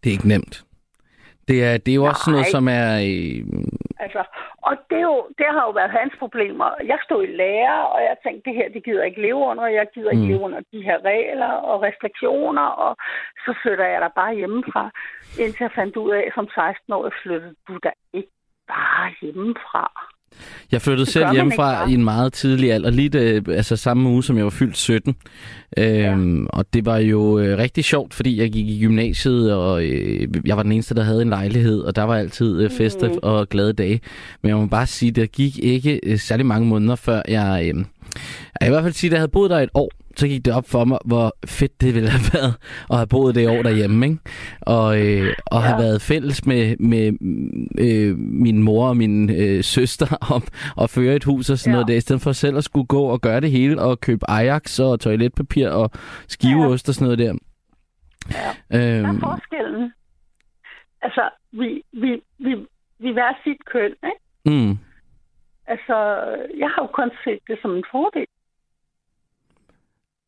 Det 0.01 0.09
er 0.11 0.17
ikke 0.19 0.29
nemt. 0.29 0.65
Det 1.49 1.59
er, 1.69 1.73
det 1.79 1.91
er 1.93 1.95
jo 2.01 2.05
også 2.05 2.23
sådan 2.25 2.33
noget, 2.37 2.47
Nej. 2.53 2.57
som 2.57 2.65
er... 2.81 2.89
Øh, 3.11 3.63
Altså, 4.05 4.23
og 4.69 4.73
det, 4.91 4.99
er 4.99 5.09
jo, 5.13 5.19
det 5.39 5.47
har 5.55 5.63
jo 5.69 5.73
været 5.81 5.91
hans 6.01 6.15
problemer. 6.19 6.69
Jeg 6.93 6.99
stod 7.05 7.23
i 7.25 7.37
lære, 7.43 7.79
og 7.95 8.01
jeg 8.09 8.17
tænkte, 8.25 8.51
det 8.51 8.57
her, 8.59 8.69
det 8.75 8.85
gider 8.85 8.99
jeg 9.03 9.07
ikke 9.11 9.23
leve 9.23 9.37
under. 9.51 9.67
Jeg 9.67 9.87
gider 9.95 10.11
ikke 10.11 10.23
Mm. 10.23 10.29
leve 10.29 10.41
under 10.49 10.61
de 10.73 10.83
her 10.89 10.99
regler 11.05 11.53
og 11.71 11.83
restriktioner, 11.83 12.67
og 12.85 12.97
så 13.45 13.55
flytter 13.63 13.87
jeg 13.93 14.01
der 14.01 14.09
bare 14.21 14.35
hjemmefra. 14.35 14.85
Indtil 15.43 15.65
jeg 15.65 15.73
fandt 15.81 15.97
ud 15.97 16.11
af, 16.21 16.27
som 16.35 16.47
16-årig 16.59 17.13
flyttede 17.23 17.55
du 17.69 17.79
da 17.85 17.91
ikke 18.19 18.33
bare 18.69 19.07
hjemmefra. 19.23 19.85
Jeg 20.73 20.83
flyttede 20.83 21.11
selv 21.11 21.33
hjemmefra 21.33 21.89
i 21.91 21.95
en 21.95 22.05
meget 22.05 22.33
tidlig 22.33 22.73
alder, 22.73 22.91
lige 22.91 23.09
det, 23.09 23.49
altså 23.49 23.77
samme 23.77 24.09
uge, 24.09 24.25
som 24.25 24.37
jeg 24.37 24.45
var 24.45 24.51
fyldt 24.51 24.77
17. 24.77 25.17
Øhm, 25.79 26.47
Og 26.51 26.65
det 26.75 26.85
var 26.87 26.97
jo 26.99 27.39
øh, 27.39 27.59
rigtig 27.59 27.85
sjovt, 27.85 28.15
fordi 28.15 28.41
jeg 28.41 28.51
gik 28.51 28.69
i 28.69 28.81
gymnasiet, 28.81 29.55
og 29.55 29.85
øh, 29.85 30.29
jeg 30.45 30.57
var 30.57 30.63
den 30.63 30.73
eneste, 30.73 30.95
der 30.95 31.03
havde 31.03 31.23
en 31.23 31.29
lejlighed, 31.29 31.81
og 31.81 31.97
der 31.97 32.03
var 32.03 32.17
altid 32.17 32.61
øh, 32.63 32.71
fester 32.71 33.09
Mm. 33.09 33.19
og 33.23 33.49
glade 33.49 33.73
dage. 33.73 34.01
Men 34.43 34.49
jeg 34.49 34.57
må 34.57 34.67
bare 34.67 34.87
sige, 34.87 35.11
der 35.11 35.27
gik 35.27 35.59
ikke 35.59 36.01
øh, 36.03 36.19
særlig 36.19 36.47
mange 36.47 36.69
måneder, 36.69 36.95
før 36.97 37.23
jeg... 37.29 37.71
Øh, 37.75 37.85
jeg 38.61 38.69
i 38.69 38.71
hvert 38.71 38.83
fald 38.83 38.95
sige, 38.95 39.09
at 39.09 39.13
jeg 39.13 39.21
havde 39.21 39.31
boet 39.31 39.51
der 39.51 39.59
et 39.59 39.69
år, 39.75 39.91
så 40.17 40.29
gik 40.29 40.45
det 40.45 40.55
op 40.55 40.69
for 40.69 40.85
mig, 40.85 40.99
hvor 41.05 41.33
fedt 41.47 41.81
det 41.81 41.95
ville 41.95 42.09
have 42.09 42.21
været 42.33 42.55
at 42.91 42.97
have 42.97 43.07
boet 43.07 43.35
det 43.35 43.49
år 43.49 43.63
derhjemme, 43.63 44.07
ikke? 44.07 44.19
Og, 44.61 45.07
øh, 45.07 45.35
og 45.47 45.63
have 45.63 45.77
Ja. 45.77 45.83
været 45.83 46.03
fælles 46.03 46.47
med, 46.47 46.77
med 46.77 47.07
øh, 47.79 48.19
min 48.19 48.63
mor 48.63 48.89
og 48.89 48.97
min 48.97 49.31
øh, 49.31 49.65
søster 49.65 50.07
om 50.35 50.43
at 50.83 50.91
føre 50.91 51.15
et 51.17 51.25
hus 51.25 51.51
og 51.51 51.59
sådan 51.59 51.71
Ja. 51.71 51.75
noget 51.75 51.89
der, 51.89 51.95
i 51.95 52.01
stedet 52.01 52.23
for 52.23 52.33
selv 52.33 52.57
at 52.57 52.65
skulle 52.65 52.87
gå 52.87 53.03
og 53.03 53.21
gøre 53.21 53.41
det 53.41 53.51
hele 53.51 53.81
og 53.83 54.01
købe 54.01 54.31
Ajax 54.31 54.79
og 54.81 55.01
toiletpapir 55.01 55.69
og 55.69 55.91
skiveost 56.29 56.89
og 56.89 56.95
sådan 56.95 57.05
noget 57.05 57.19
der. 57.19 57.35
Ja. 58.33 58.51
Hvad 58.69 58.91
er 58.91 59.09
Øhm, 59.09 59.21
forskellen? 59.21 59.93
Altså, 61.03 61.29
vi, 61.53 61.83
vi, 61.93 62.21
vi, 62.39 62.55
vi 62.99 63.13
hver 63.13 63.33
sit 63.45 63.65
køn, 63.73 63.91
ikke? 64.11 64.21
mm, 64.67 64.79
Altså, 65.69 65.97
jeg 66.59 66.69
har 66.75 66.83
jo 66.83 66.87
kun 66.95 67.11
set 67.25 67.39
det 67.49 67.59
som 67.63 67.71
en 67.77 67.85
fordel. 67.91 68.27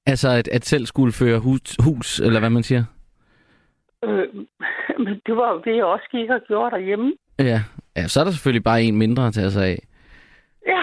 Altså 0.09 0.29
at, 0.29 0.49
at 0.49 0.65
selv 0.65 0.87
skulle 0.87 1.13
føre 1.13 1.39
hus, 1.39 1.77
hus, 1.85 2.21
eller 2.21 2.41
hvad 2.41 2.51
man 2.51 2.63
siger. 2.63 2.85
Øh, 4.05 4.29
men 5.05 5.21
det 5.27 5.37
var 5.37 5.53
jo 5.53 5.63
det, 5.65 5.77
jeg 5.77 5.85
også 5.85 6.09
gik 6.11 6.31
og 6.31 6.41
gjorde 6.47 6.71
derhjemme. 6.71 7.13
Ja. 7.39 7.61
ja, 7.97 8.09
så 8.09 8.21
er 8.21 8.25
der 8.25 8.31
selvfølgelig 8.31 8.65
bare 8.65 8.83
en 8.83 8.97
mindre 8.97 9.27
at 9.27 9.35
tage 9.35 9.51
sig 9.51 9.67
af. 9.67 9.79
Ja. 10.67 10.83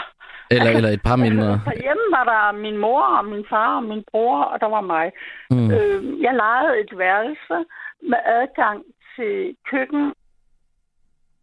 Eller, 0.51 0.71
eller 0.71 0.89
et 0.89 1.01
par 1.03 1.15
mindre. 1.25 1.47
Derhjemme 1.65 2.05
var 2.11 2.23
der 2.23 2.57
min 2.61 2.77
mor 2.77 3.01
og 3.01 3.25
min 3.25 3.45
far 3.49 3.75
og 3.75 3.83
min 3.83 4.03
bror, 4.11 4.41
og 4.43 4.59
der 4.59 4.67
var 4.67 4.81
mig. 4.81 5.11
Mm. 5.49 5.71
Øh, 5.71 6.21
jeg 6.21 6.33
lejede 6.35 6.79
et 6.79 6.97
værelse 6.97 7.57
med 8.01 8.17
adgang 8.25 8.83
til 9.15 9.55
køkken 9.71 10.13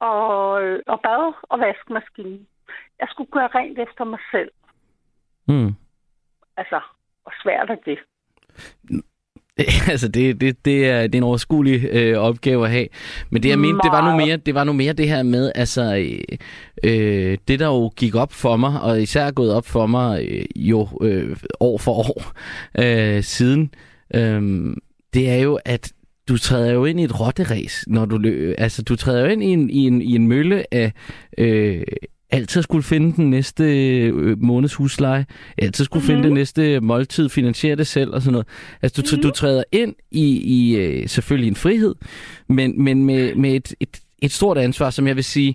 og, 0.00 0.50
og 0.86 1.00
bad 1.06 1.32
og 1.42 1.60
vaskemaskine. 1.60 2.38
Jeg 3.00 3.08
skulle 3.10 3.30
gøre 3.30 3.48
rent 3.54 3.78
efter 3.78 4.04
mig 4.04 4.18
selv. 4.32 4.50
Mm. 5.48 5.74
Altså, 6.56 6.80
hvor 7.22 7.32
svært 7.42 7.70
er 7.70 7.80
det? 7.86 7.98
altså, 9.92 10.08
det, 10.08 10.40
det, 10.40 10.64
det, 10.64 10.88
er, 10.90 11.02
det 11.02 11.14
er 11.14 11.18
en 11.18 11.22
overskuelig 11.22 11.88
øh, 11.92 12.18
opgave 12.18 12.64
at 12.64 12.70
have. 12.70 12.88
Men 13.30 13.42
det, 13.42 13.48
jeg 13.48 13.58
mente, 13.58 13.80
det 13.82 13.92
var 13.92 14.10
nu 14.10 14.26
mere 14.26 14.36
det, 14.36 14.54
var 14.54 14.64
nu 14.64 14.72
mere 14.72 14.92
det 14.92 15.08
her 15.08 15.22
med, 15.22 15.52
altså, 15.54 15.96
øh, 15.96 16.38
øh, 16.84 17.38
det 17.48 17.60
der 17.60 17.66
jo 17.66 17.88
gik 17.96 18.14
op 18.14 18.32
for 18.32 18.56
mig, 18.56 18.80
og 18.80 19.02
især 19.02 19.24
er 19.24 19.32
gået 19.32 19.54
op 19.54 19.66
for 19.66 19.86
mig 19.86 20.28
øh, 20.28 20.44
jo 20.56 20.88
øh, 21.02 21.36
år 21.60 21.78
for 21.78 21.92
år 21.92 22.32
øh, 22.82 23.22
siden, 23.22 23.74
øh, 24.14 24.76
det 25.14 25.30
er 25.30 25.36
jo, 25.36 25.58
at 25.64 25.92
du 26.28 26.38
træder 26.38 26.72
jo 26.72 26.84
ind 26.84 27.00
i 27.00 27.04
et 27.04 27.20
rotteræs, 27.20 27.84
når 27.86 28.04
du 28.04 28.18
lø- 28.18 28.54
altså 28.58 28.82
du 28.82 28.96
træder 28.96 29.20
jo 29.20 29.26
ind 29.26 29.42
i 29.42 29.46
en, 29.46 29.70
i 29.70 29.86
en, 29.86 30.02
i 30.02 30.14
en 30.14 30.28
mølle 30.28 30.74
af 30.74 30.92
øh, 31.38 31.82
altid 32.32 32.62
skulle 32.62 32.82
finde 32.82 33.16
den 33.16 33.30
næste 33.30 33.64
øh, 33.64 34.42
måneds 34.42 34.74
husleje, 34.74 35.26
altid 35.58 35.84
skulle 35.84 36.00
mm-hmm. 36.00 36.16
finde 36.16 36.22
det 36.22 36.32
næste 36.32 36.80
måltid, 36.80 37.28
finansiere 37.28 37.76
det 37.76 37.86
selv 37.86 38.10
og 38.10 38.22
sådan 38.22 38.32
noget. 38.32 38.46
Altså 38.82 39.02
du, 39.02 39.06
mm-hmm. 39.10 39.22
du 39.22 39.30
træder 39.30 39.62
ind 39.72 39.94
i, 40.10 40.26
i 40.36 40.76
øh, 40.76 41.08
selvfølgelig 41.08 41.48
en 41.48 41.56
frihed, 41.56 41.94
men, 42.48 42.82
men 42.82 43.04
med, 43.04 43.34
med 43.34 43.54
et, 43.54 43.74
et, 43.80 44.00
et 44.22 44.32
stort 44.32 44.58
ansvar, 44.58 44.90
som 44.90 45.06
jeg 45.06 45.16
vil 45.16 45.24
sige, 45.24 45.54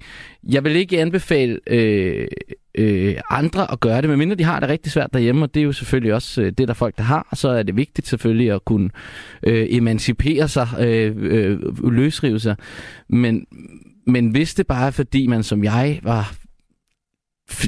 jeg 0.49 0.63
vil 0.63 0.75
ikke 0.75 1.01
anbefale 1.01 1.59
øh, 1.67 2.27
øh, 2.75 3.15
andre 3.29 3.71
at 3.71 3.79
gøre 3.79 4.01
det, 4.01 4.09
medmindre 4.09 4.35
de 4.35 4.43
har 4.43 4.59
det 4.59 4.69
rigtig 4.69 4.91
svært 4.91 5.13
derhjemme, 5.13 5.45
og 5.45 5.53
det 5.53 5.59
er 5.59 5.63
jo 5.63 5.71
selvfølgelig 5.71 6.13
også 6.13 6.41
øh, 6.41 6.47
det, 6.47 6.57
der 6.57 6.69
er 6.69 6.73
folk, 6.73 6.97
der 6.97 7.03
har, 7.03 7.27
så 7.33 7.49
er 7.49 7.63
det 7.63 7.75
vigtigt 7.75 8.07
selvfølgelig 8.07 8.51
at 8.51 8.65
kunne 8.65 8.89
øh, 9.43 9.67
emancipere 9.69 10.47
sig, 10.47 10.67
øh, 10.79 11.15
øh, 11.17 11.91
løsrive 11.91 12.39
sig. 12.39 12.55
Men, 13.09 13.45
men 14.07 14.27
hvis 14.29 14.53
det 14.53 14.67
bare 14.67 14.87
er 14.87 14.91
fordi, 14.91 15.27
man 15.27 15.43
som 15.43 15.63
jeg 15.63 15.99
var, 16.03 16.35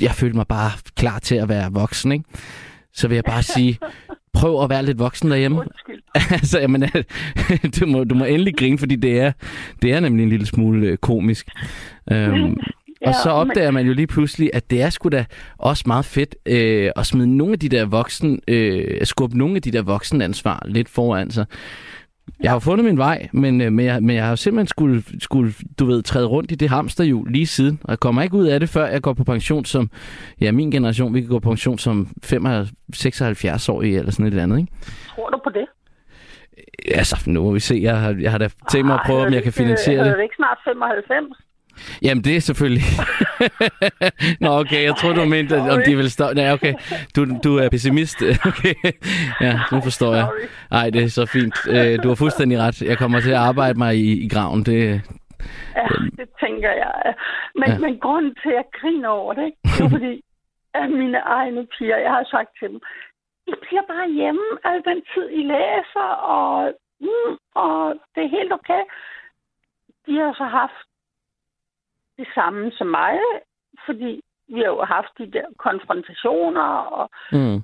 jeg 0.01 0.11
følte 0.11 0.35
mig 0.35 0.47
bare 0.47 0.71
klar 0.95 1.19
til 1.19 1.35
at 1.35 1.49
være 1.49 1.71
voksen, 1.71 2.11
ikke? 2.11 2.25
så 2.93 3.07
vil 3.07 3.15
jeg 3.15 3.23
bare 3.23 3.43
sige, 3.43 3.79
prøv 4.33 4.63
at 4.63 4.69
være 4.69 4.85
lidt 4.85 4.99
voksen 4.99 5.31
derhjemme. 5.31 5.59
Undskyld. 5.59 6.01
altså, 6.37 6.59
jamen, 6.59 6.83
du, 7.79 7.85
må, 7.85 8.03
du 8.03 8.15
må 8.15 8.25
endelig 8.25 8.55
grine, 8.57 8.77
fordi 8.77 8.95
det 8.95 9.19
er, 9.19 9.31
det 9.81 9.93
er 9.93 9.99
nemlig 9.99 10.23
en 10.23 10.29
lille 10.29 10.45
smule 10.45 10.87
øh, 10.87 10.97
komisk. 10.97 11.47
Øhm, 12.11 12.57
og 13.07 13.13
så 13.23 13.29
opdager 13.29 13.71
man 13.71 13.85
jo 13.85 13.93
lige 13.93 14.07
pludselig, 14.07 14.49
at 14.53 14.69
det 14.69 14.81
er 14.81 14.89
sgu 14.89 15.09
da 15.09 15.25
også 15.57 15.83
meget 15.87 16.05
fedt 16.05 16.35
øh, 16.45 16.91
at 16.95 17.05
smide 17.05 17.37
nogle 17.37 17.53
af 17.53 17.59
de 17.59 17.69
der 17.69 17.85
voksen, 17.85 18.39
øh, 18.47 19.05
skubbe 19.05 19.37
nogle 19.37 19.55
af 19.55 19.61
de 19.61 19.71
der 19.71 19.81
voksenansvar 19.81 20.63
lidt 20.65 20.89
foran 20.89 21.31
sig. 21.31 21.45
Jeg 22.43 22.51
har 22.51 22.59
fundet 22.59 22.85
min 22.85 22.97
vej, 22.97 23.29
men, 23.33 23.61
øh, 23.61 23.71
men, 23.71 23.85
jeg, 23.85 24.03
men 24.03 24.15
jeg 24.15 24.25
har 24.25 24.35
simpelthen 24.35 24.67
skulle, 24.67 25.03
skulle, 25.19 25.53
du 25.79 25.85
ved, 25.85 26.03
træde 26.03 26.25
rundt 26.25 26.51
i 26.51 26.55
det 26.55 26.69
hamsterhjul 26.69 27.31
lige 27.31 27.47
siden. 27.47 27.79
Og 27.83 27.89
jeg 27.89 27.99
kommer 27.99 28.21
ikke 28.21 28.35
ud 28.35 28.47
af 28.47 28.59
det, 28.59 28.69
før 28.69 28.85
jeg 28.85 29.01
går 29.01 29.13
på 29.13 29.23
pension 29.23 29.65
som, 29.65 29.89
ja, 30.41 30.51
min 30.51 30.71
generation, 30.71 31.13
vi 31.13 31.21
kan 31.21 31.29
gå 31.29 31.39
på 31.39 31.49
pension 31.49 31.77
som 31.77 32.07
76-årige 32.25 33.97
eller 33.99 34.11
sådan 34.11 34.25
et 34.25 34.29
eller 34.29 34.43
andet, 34.43 34.59
ikke? 34.59 34.71
Tror 35.15 35.29
du 35.29 35.39
på 35.43 35.49
det? 35.49 35.65
Altså, 36.95 37.23
nu 37.27 37.43
må 37.43 37.51
vi 37.51 37.59
se. 37.59 37.79
Jeg 37.81 37.99
har, 37.99 38.15
jeg 38.19 38.31
har 38.31 38.37
da 38.37 38.49
tænkt 38.71 38.87
mig 38.87 38.95
at 38.95 39.01
prøve, 39.05 39.25
om 39.25 39.33
jeg 39.33 39.43
kan 39.43 39.53
finansiere 39.53 40.03
det. 40.03 40.11
det. 40.11 40.19
Er 40.19 40.23
ikke 40.23 40.35
snart 40.35 40.57
95? 40.63 41.48
Jamen, 42.01 42.23
det 42.23 42.35
er 42.35 42.39
selvfølgelig... 42.41 42.83
Nå, 44.43 44.49
okay, 44.59 44.83
jeg 44.83 44.95
tror 44.95 45.13
du 45.13 45.25
mente, 45.25 45.55
at- 45.55 45.69
om 45.73 45.81
de 45.85 45.95
vil 45.95 46.12
stå... 46.12 46.33
Nej, 46.33 46.51
okay, 46.53 46.73
du, 47.15 47.25
du 47.43 47.57
er 47.57 47.69
pessimist. 47.69 48.17
Okay, 48.51 48.73
ja, 49.41 49.53
nu 49.71 49.81
forstår 49.81 50.15
jeg. 50.15 50.27
Nej, 50.71 50.89
det 50.89 51.03
er 51.03 51.07
så 51.09 51.25
fint. 51.25 51.55
Øh, 51.69 52.03
Du 52.03 52.07
har 52.07 52.15
fuldstændig 52.15 52.57
ret. 52.59 52.81
Jeg 52.81 52.97
kommer 52.97 53.19
til 53.19 53.31
at 53.31 53.38
arbejde 53.49 53.77
mig 53.77 53.95
i, 53.95 54.25
i 54.25 54.27
graven. 54.29 54.63
Det, 54.65 55.01
Ja, 55.75 55.88
det 56.19 56.29
tænker 56.43 56.71
jeg. 56.83 57.13
Men, 57.55 57.69
Ja. 57.69 57.77
men 57.79 57.99
grunden 57.99 58.35
til, 58.41 58.49
at 58.49 58.55
jeg 58.55 58.65
griner 58.81 59.09
over 59.09 59.33
det, 59.33 59.49
det 59.63 59.85
er 59.85 59.89
fordi, 59.97 60.13
at 60.81 60.89
mine 61.01 61.17
egne 61.39 61.67
piger, 61.77 61.97
jeg 62.05 62.12
har 62.17 62.23
sagt 62.35 62.49
til 62.59 62.67
dem, 62.73 62.79
I 63.51 63.53
bliver 63.63 63.85
bare 63.93 64.08
hjemme 64.19 64.45
al 64.69 64.79
den 64.89 65.00
tid, 65.13 65.25
I 65.39 65.41
læser, 65.54 66.10
og, 66.37 66.73
mm, 67.02 67.31
og 67.63 67.77
det 68.15 68.21
er 68.23 68.35
helt 68.37 68.54
okay. 68.60 68.83
De 70.06 70.13
har 70.21 70.33
så 70.41 70.47
haft 70.60 70.88
det 72.19 72.27
samme 72.35 72.71
som 72.71 72.87
mig, 72.87 73.19
fordi 73.85 74.21
vi 74.47 74.59
har 74.59 74.71
jo 74.75 74.83
haft 74.83 75.17
de 75.17 75.31
der 75.31 75.47
konfrontationer 75.57 76.69
og, 76.99 77.09
mm, 77.31 77.63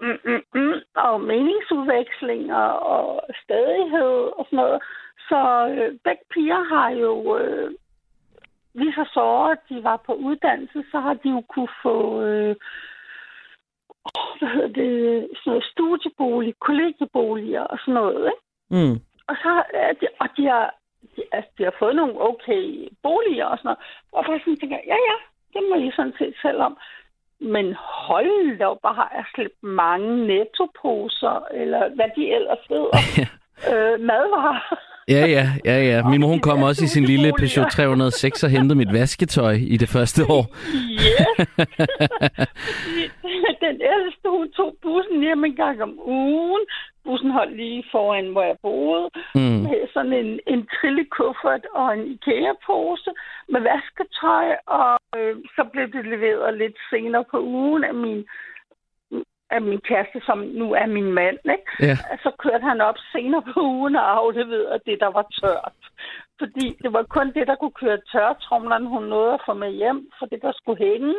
mm, 0.00 0.18
mm, 0.24 0.44
mm, 0.54 0.80
og 0.94 1.20
meningsudvekslinger 1.20 2.64
og 2.94 3.22
stadighed 3.44 4.16
og 4.38 4.44
sådan 4.46 4.56
noget. 4.56 4.82
Så 5.28 5.40
øh, 5.76 5.98
begge 6.04 6.24
piger 6.34 6.62
har 6.74 6.90
jo, 6.90 7.36
øh, 7.38 7.70
lige 8.74 8.92
så 8.92 9.04
såret 9.14 9.58
de 9.68 9.84
var 9.84 9.96
på 10.06 10.12
uddannelse, 10.14 10.84
så 10.90 11.00
har 11.00 11.14
de 11.14 11.28
jo 11.30 11.40
kunne 11.40 11.74
få, 11.82 12.22
øh, 12.22 12.56
hvad 14.38 14.48
hedder 14.54 14.68
det, 14.68 15.28
sådan 15.36 15.50
noget 15.50 15.64
studiebolig, 15.64 16.54
kollegieboliger 16.60 17.60
og 17.60 17.78
sådan 17.78 17.94
noget, 17.94 18.30
ikke? 18.32 18.42
mm. 18.70 18.96
Og 19.28 19.36
så 19.42 19.62
er 19.74 19.92
de, 19.92 20.06
og 20.20 20.28
de 20.36 20.46
har, 20.46 20.74
altså, 21.32 21.50
de 21.58 21.64
har 21.64 21.74
fået 21.78 21.96
nogle 21.96 22.14
okay 22.28 22.88
boliger 23.02 23.46
og 23.52 23.58
sådan 23.58 23.68
noget. 23.68 23.82
Og 24.12 24.24
bare 24.24 24.40
sådan 24.40 24.56
tænker, 24.56 24.78
ja 24.92 24.98
ja, 25.08 25.16
det 25.54 25.62
må 25.68 25.74
I 25.76 25.90
sådan 25.96 26.16
set 26.18 26.34
selv 26.42 26.60
om. 26.68 26.76
Men 27.40 27.66
hold 27.78 28.58
da 28.58 28.66
op, 28.66 28.80
hvor 28.80 28.92
har 28.92 29.12
jeg 29.14 29.24
slæbt 29.34 29.62
mange 29.62 30.26
nettoposer, 30.26 31.46
eller 31.54 31.94
hvad 31.94 32.10
de 32.16 32.34
ellers 32.36 32.64
hedder, 32.68 32.98
øh, 33.70 34.00
madvarer. 34.00 34.78
Ja, 35.08 35.26
ja, 35.26 35.48
ja, 35.64 35.78
ja. 35.82 36.08
Min 36.08 36.20
mor 36.20 36.28
hun 36.28 36.40
kom 36.40 36.62
også 36.62 36.84
i 36.84 36.86
sin 36.86 37.04
lille 37.04 37.32
Peugeot 37.38 37.70
306 37.70 38.44
og 38.44 38.50
hentede 38.50 38.74
mit 38.74 38.92
vasketøj 38.92 39.52
i 39.52 39.76
det 39.76 39.88
første 39.88 40.22
år. 40.30 40.44
Yes. 40.74 41.46
den 43.68 43.80
ældste, 43.94 44.28
hun 44.36 44.52
tog 44.52 44.76
bussen 44.82 45.20
hjem 45.20 45.44
en 45.44 45.56
gang 45.56 45.82
om 45.82 45.98
ugen. 46.04 46.64
Bussen 47.04 47.30
holdt 47.30 47.56
lige 47.56 47.84
foran, 47.92 48.32
hvor 48.32 48.42
jeg 48.42 48.56
boede. 48.62 49.10
Mm. 49.34 49.60
Med 49.66 49.88
sådan 49.94 50.12
en, 50.12 50.40
en 50.46 50.68
trillekuffert 50.74 51.64
og 51.74 51.86
en 51.94 52.04
IKEA-pose 52.14 53.10
med 53.48 53.60
vasketøj. 53.60 54.46
Og 54.66 54.98
øh, 55.16 55.36
så 55.56 55.62
blev 55.72 55.92
det 55.92 56.04
leveret 56.06 56.58
lidt 56.58 56.76
senere 56.90 57.24
på 57.30 57.38
ugen 57.40 57.84
af 57.84 57.94
min 57.94 58.26
af 59.50 59.62
min 59.62 59.80
kæreste, 59.80 60.20
som 60.26 60.38
nu 60.38 60.72
er 60.72 60.86
min 60.86 61.12
mand, 61.12 61.38
ikke? 61.56 61.70
Ja. 61.80 61.96
så 62.24 62.30
kørte 62.38 62.64
han 62.64 62.80
op 62.80 62.98
senere 63.12 63.42
på 63.42 63.60
ugen 63.60 63.96
og 63.96 64.10
afleverede 64.18 64.80
det, 64.86 64.96
der 65.00 65.10
var 65.18 65.26
tørt. 65.40 65.82
Fordi 66.38 66.76
det 66.82 66.92
var 66.92 67.02
kun 67.02 67.32
det, 67.32 67.46
der 67.46 67.56
kunne 67.56 67.78
køre 67.82 67.98
tørretrumlerne, 68.12 68.88
hun 68.88 69.02
nåede 69.02 69.34
at 69.34 69.40
få 69.46 69.54
med 69.54 69.70
hjem, 69.70 70.10
for 70.18 70.26
det, 70.26 70.42
der 70.42 70.52
skulle 70.52 70.84
hænge, 70.84 71.14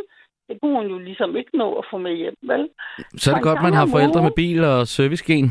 det 0.47 0.57
kunne 0.61 0.75
hun 0.79 0.87
jo 0.87 0.97
ligesom 0.97 1.35
ikke 1.35 1.57
nå 1.57 1.73
at 1.73 1.85
få 1.91 1.97
med 1.97 2.13
hjem, 2.15 2.37
vel? 2.41 2.69
Så 3.17 3.31
er 3.31 3.35
det 3.35 3.43
godt, 3.43 3.61
man 3.61 3.73
har 3.73 3.87
forældre 3.91 4.23
med 4.23 4.31
bil 4.35 4.63
og 4.63 4.87
servicegen. 4.87 5.47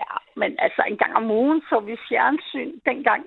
Ja, 0.00 0.14
men 0.36 0.50
altså 0.58 0.82
en 0.90 0.96
gang 0.96 1.14
om 1.16 1.30
ugen 1.30 1.60
så 1.68 1.80
vi 1.80 1.96
fjernsyn 2.08 2.72
dengang. 2.90 3.22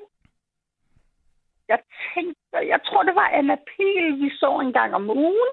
Jeg 1.68 1.80
tænkte, 2.14 2.58
jeg 2.74 2.80
tror, 2.86 3.04
det 3.04 3.16
var 3.16 3.28
Anna 3.40 3.56
Pil, 3.56 4.22
vi 4.22 4.30
så 4.30 4.60
en 4.66 4.74
gang 4.74 4.96
om 4.96 5.10
ugen, 5.10 5.52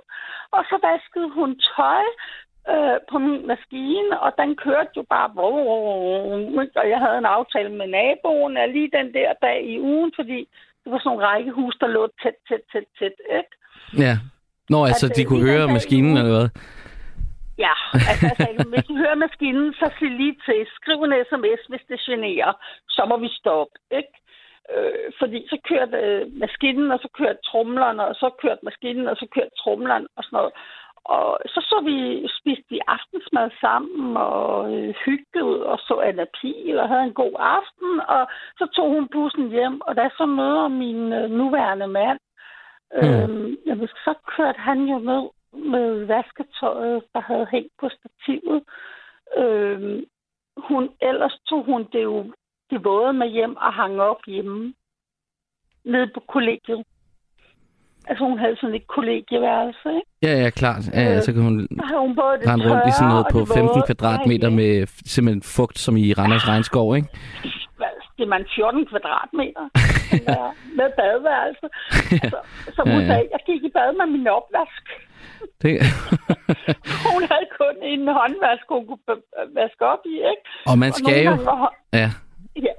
og 0.51 0.65
så 0.71 0.79
vaskede 0.83 1.31
hun 1.31 1.61
tøj, 1.77 2.05
øh, 2.73 2.99
på 3.11 3.19
min 3.19 3.47
maskine, 3.47 4.21
og 4.21 4.31
den 4.41 4.57
kørte 4.57 4.93
jo 4.97 5.05
bare, 5.15 5.29
og 6.81 6.89
jeg 6.93 6.99
havde 7.05 7.19
en 7.19 7.35
aftale 7.39 7.73
med 7.81 7.87
naboen 7.87 8.57
af 8.57 8.73
lige 8.73 8.91
den 8.99 9.15
der 9.15 9.33
dag 9.43 9.65
i 9.65 9.81
ugen, 9.81 10.13
fordi 10.17 10.39
det 10.85 10.93
var 10.93 10.99
sådan 10.99 11.09
nogle 11.09 11.27
rækkehus, 11.27 11.77
der 11.81 11.87
lå 11.87 12.09
tæt, 12.23 12.35
tæt, 12.49 12.61
tæt, 12.73 12.85
tæt, 12.99 13.17
ikke? 13.39 13.55
Ja. 14.05 14.15
Nå, 14.73 14.79
altså, 14.91 15.07
at, 15.07 15.17
de 15.17 15.25
kunne 15.25 15.47
høre 15.51 15.73
maskinen, 15.77 16.17
eller 16.17 16.33
hvad? 16.37 16.49
Ja, 17.67 17.75
altså, 18.11 18.27
altså 18.49 18.69
hvis 18.73 18.85
du 18.91 18.95
hører 19.03 19.15
maskinen, 19.27 19.73
så 19.81 19.87
sig 19.99 20.11
lige 20.21 20.37
til, 20.47 20.61
skriv 20.79 20.99
en 21.03 21.15
sms, 21.31 21.63
hvis 21.71 21.85
det 21.89 22.01
generer, 22.09 22.53
så 22.89 23.03
må 23.11 23.17
vi 23.25 23.29
stoppe, 23.41 23.75
ikke? 24.01 24.15
Øh, 24.75 25.07
fordi 25.19 25.39
så 25.53 25.57
kørte 25.71 25.97
øh, 26.07 26.23
maskinen, 26.43 26.91
og 26.95 26.99
så 27.05 27.09
kørte 27.19 27.39
trumlerne, 27.51 28.03
og 28.11 28.15
så 28.15 28.31
kørte 28.43 28.65
maskinen, 28.69 29.07
og 29.09 29.17
så 29.17 29.27
kørte 29.35 29.55
trumlerne, 29.63 30.07
og 30.17 30.25
sådan 30.25 30.37
noget. 30.37 30.53
Og 31.05 31.39
så 31.47 31.61
så 31.71 31.77
vi, 31.89 31.97
spiste 32.39 32.69
vi 32.71 32.81
aftensmad 32.97 33.51
sammen 33.61 34.17
og 34.17 34.75
øh, 34.75 34.95
hyggede 35.05 35.67
og 35.67 35.79
så 35.79 35.95
Anna 36.09 36.27
Pil 36.37 36.79
og 36.79 36.89
havde 36.89 37.03
en 37.03 37.21
god 37.23 37.37
aften. 37.39 37.91
Og 38.09 38.23
så 38.59 38.65
tog 38.77 38.89
hun 38.91 39.09
bussen 39.09 39.49
hjem, 39.51 39.81
og 39.81 39.97
da 39.97 40.09
så 40.19 40.27
møder 40.27 40.69
min 40.69 41.13
øh, 41.13 41.31
nuværende 41.31 41.87
mand, 41.87 42.19
mm. 42.95 43.57
øh, 43.67 43.89
så 43.89 44.15
kørte 44.37 44.59
han 44.59 44.79
jo 44.81 44.99
ned 44.99 45.25
med 45.73 46.05
vasketøjet, 46.05 47.03
der 47.15 47.21
havde 47.21 47.47
hængt 47.51 47.73
på 47.81 47.89
stativet. 47.89 48.63
Øh, 49.39 50.03
hun, 50.69 50.91
ellers 51.01 51.39
tog 51.49 51.65
hun 51.65 51.87
det 51.93 52.03
jo 52.03 52.33
det 52.71 52.85
våde 52.85 53.13
med 53.13 53.29
hjem 53.29 53.57
og 53.57 53.73
hang 53.73 54.01
op 54.01 54.23
hjemme 54.27 54.75
nede 55.85 56.11
på 56.15 56.21
kollegiet. 56.29 56.85
Altså 58.09 58.25
hun 58.25 58.39
havde 58.39 58.57
sådan 58.57 58.75
et 58.75 58.87
kollegieværelse, 58.87 59.89
ikke? 59.89 60.11
Ja, 60.23 60.43
ja, 60.43 60.51
klart. 60.51 60.89
Ja, 60.93 61.03
ja, 61.03 61.21
så 61.21 61.33
kan 61.33 61.43
hun, 61.43 61.69
så 61.89 61.99
hun 61.99 62.19
rende 62.19 62.71
rundt 62.71 62.89
i 62.89 62.93
sådan 62.99 63.09
noget 63.09 63.27
på 63.33 63.39
15 63.55 63.83
kvadratmeter 63.87 64.51
med 64.51 64.87
simpelthen 64.87 65.43
fugt, 65.43 65.79
som 65.79 65.97
i 65.97 66.13
Randers 66.13 66.49
Regnskov, 66.49 66.97
ikke? 66.97 67.09
Det 68.21 68.27
er 68.29 68.37
man 68.39 68.47
14 68.55 68.87
kvadratmeter 68.91 69.65
med 70.79 70.89
badeværelse. 70.99 71.67
Ja. 72.23 72.31
Så, 72.75 72.81
hun 72.93 73.01
sagde, 73.11 73.27
jeg 73.35 73.43
gik 73.49 73.63
i 73.69 73.71
bad 73.77 73.91
med 74.01 74.07
min 74.17 74.27
opvask. 74.39 74.85
Det... 75.63 75.73
hun 77.13 77.23
havde 77.31 77.49
kun 77.61 77.77
en 77.93 78.03
håndvask, 78.19 78.65
hun 78.75 78.87
kunne 78.87 79.17
vaske 79.61 79.83
op 79.93 80.03
i, 80.13 80.15
ikke? 80.33 80.45
Og 80.71 80.77
man 80.85 80.93
skal 80.93 81.17
og 81.19 81.25
jo... 81.25 81.45
Var... 81.45 81.75
Ja. 81.93 82.11
ja. 82.67 82.75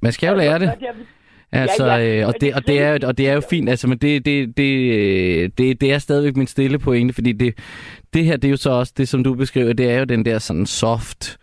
Man 0.00 0.12
skal 0.12 0.28
jo 0.28 0.34
lære 0.34 0.58
det. 0.58 0.70
Altså, 1.52 1.86
ja, 1.86 1.96
ja. 1.96 2.20
Øh, 2.20 2.28
og, 2.28 2.34
det, 2.40 2.54
og, 2.54 2.66
det 2.66 2.82
er, 2.82 3.06
og 3.06 3.18
det 3.18 3.28
er 3.28 3.34
jo 3.34 3.42
fint, 3.50 3.68
altså, 3.68 3.88
men 3.88 3.98
det, 3.98 4.24
det, 4.24 4.56
det, 4.56 4.72
øh, 4.94 5.50
det, 5.58 5.80
det 5.80 5.92
er 5.92 5.98
stadigvæk 5.98 6.36
min 6.36 6.46
stille 6.46 6.78
pointe, 6.78 7.14
fordi 7.14 7.32
det, 7.32 7.58
det 8.14 8.24
her, 8.24 8.36
det 8.36 8.48
er 8.48 8.50
jo 8.50 8.56
så 8.56 8.70
også 8.70 8.92
det, 8.96 9.08
som 9.08 9.24
du 9.24 9.34
beskriver, 9.34 9.72
det 9.72 9.90
er 9.90 9.98
jo 9.98 10.04
den 10.04 10.24
der 10.24 10.38
sådan 10.38 10.66
soft, 10.66 11.38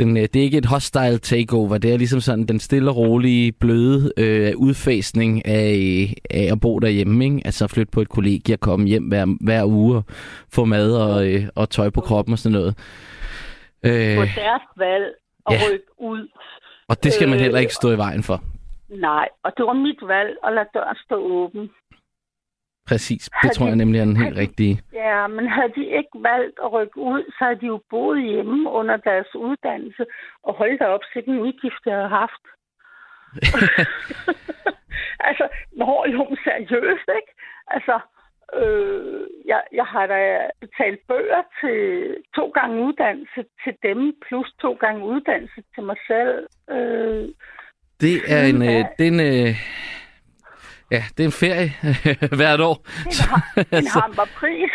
den, 0.00 0.16
øh, 0.16 0.22
det 0.22 0.36
er 0.36 0.46
ikke 0.48 0.58
et 0.58 0.72
hostile 0.74 1.18
takeover, 1.18 1.78
det 1.78 1.92
er 1.92 1.98
ligesom 1.98 2.20
sådan 2.20 2.46
den 2.46 2.60
stille 2.60 2.90
og 2.90 2.96
rolige, 2.96 3.52
bløde 3.52 4.12
øh, 4.16 4.52
udfasning 4.56 5.46
af, 5.46 5.72
af 6.30 6.44
at 6.52 6.60
bo 6.60 6.78
derhjemme, 6.78 7.24
ikke? 7.24 7.40
altså 7.44 7.68
flytte 7.74 7.92
på 7.94 8.00
et 8.00 8.08
kollegie 8.08 8.54
og 8.54 8.60
komme 8.60 8.86
hjem 8.86 9.04
hver, 9.04 9.24
hver 9.46 9.64
uge 9.64 9.96
og 9.96 10.04
få 10.54 10.64
mad 10.64 10.90
og, 11.06 11.28
øh, 11.28 11.42
og 11.54 11.70
tøj 11.70 11.90
på 11.90 12.00
kroppen 12.00 12.32
og 12.32 12.38
sådan 12.38 12.58
noget. 12.58 12.72
Øh, 13.88 14.16
på 14.16 14.24
deres 14.42 14.66
valg 14.76 15.06
og 15.44 15.52
ja. 15.52 15.58
rykke 15.64 15.90
ud. 15.98 16.28
Og 16.88 17.04
det 17.04 17.12
skal 17.12 17.28
man 17.28 17.38
heller 17.38 17.58
ikke 17.58 17.74
stå 17.74 17.88
i 17.92 17.98
vejen 17.98 18.22
for. 18.22 18.38
Nej, 18.88 19.28
og 19.44 19.52
det 19.56 19.64
var 19.66 19.72
mit 19.72 20.02
valg 20.02 20.30
at 20.46 20.52
lade 20.52 20.68
døren 20.74 20.96
stå 21.06 21.16
åben. 21.16 21.70
Præcis, 22.90 23.24
det 23.24 23.32
havde 23.40 23.54
tror 23.54 23.66
jeg 23.66 23.76
nemlig 23.76 24.00
er 24.00 24.04
den 24.04 24.22
helt 24.24 24.36
rigtige. 24.36 24.74
Ja, 24.92 25.26
men 25.26 25.44
havde 25.48 25.72
de 25.78 25.84
ikke 25.98 26.14
valgt 26.30 26.58
at 26.64 26.72
rykke 26.72 26.98
ud, 26.98 27.22
så 27.34 27.44
havde 27.44 27.60
de 27.60 27.66
jo 27.66 27.80
boet 27.90 28.22
hjemme 28.22 28.70
under 28.70 28.96
deres 28.96 29.34
uddannelse, 29.34 30.04
og 30.42 30.52
holdt 30.54 30.82
op 30.82 31.04
til 31.12 31.24
den 31.26 31.38
udgift, 31.38 31.82
jeg 31.86 31.94
havde 31.94 32.14
haft. 32.22 32.44
altså, 35.28 35.48
når 35.72 36.06
jo 36.16 36.36
seriøst, 36.44 37.08
ikke? 37.18 37.32
Altså, 37.66 37.96
øh, 38.60 39.26
jeg, 39.46 39.62
jeg 39.72 39.84
har 39.84 40.06
da 40.06 40.20
betalt 40.60 41.00
bøger 41.08 41.42
til 41.60 41.78
to 42.36 42.48
gange 42.48 42.84
uddannelse 42.86 43.40
til 43.64 43.74
dem, 43.82 44.00
plus 44.26 44.48
to 44.60 44.72
gange 44.72 45.04
uddannelse 45.04 45.62
til 45.74 45.82
mig 45.82 45.96
selv. 46.06 46.46
Øh, 46.70 47.28
det 48.00 48.14
er 48.36 48.42
en, 48.52 48.62
øh, 48.62 48.84
det 48.96 49.04
er 49.08 49.12
en, 49.16 49.20
øh, 49.20 49.54
ja, 50.90 51.02
det 51.14 51.20
er 51.22 51.28
en 51.28 51.40
ferie 51.44 51.70
hvert 52.38 52.60
år. 52.60 52.76
En, 53.10 53.16
en 53.78 53.86
hammerpris. 53.96 54.74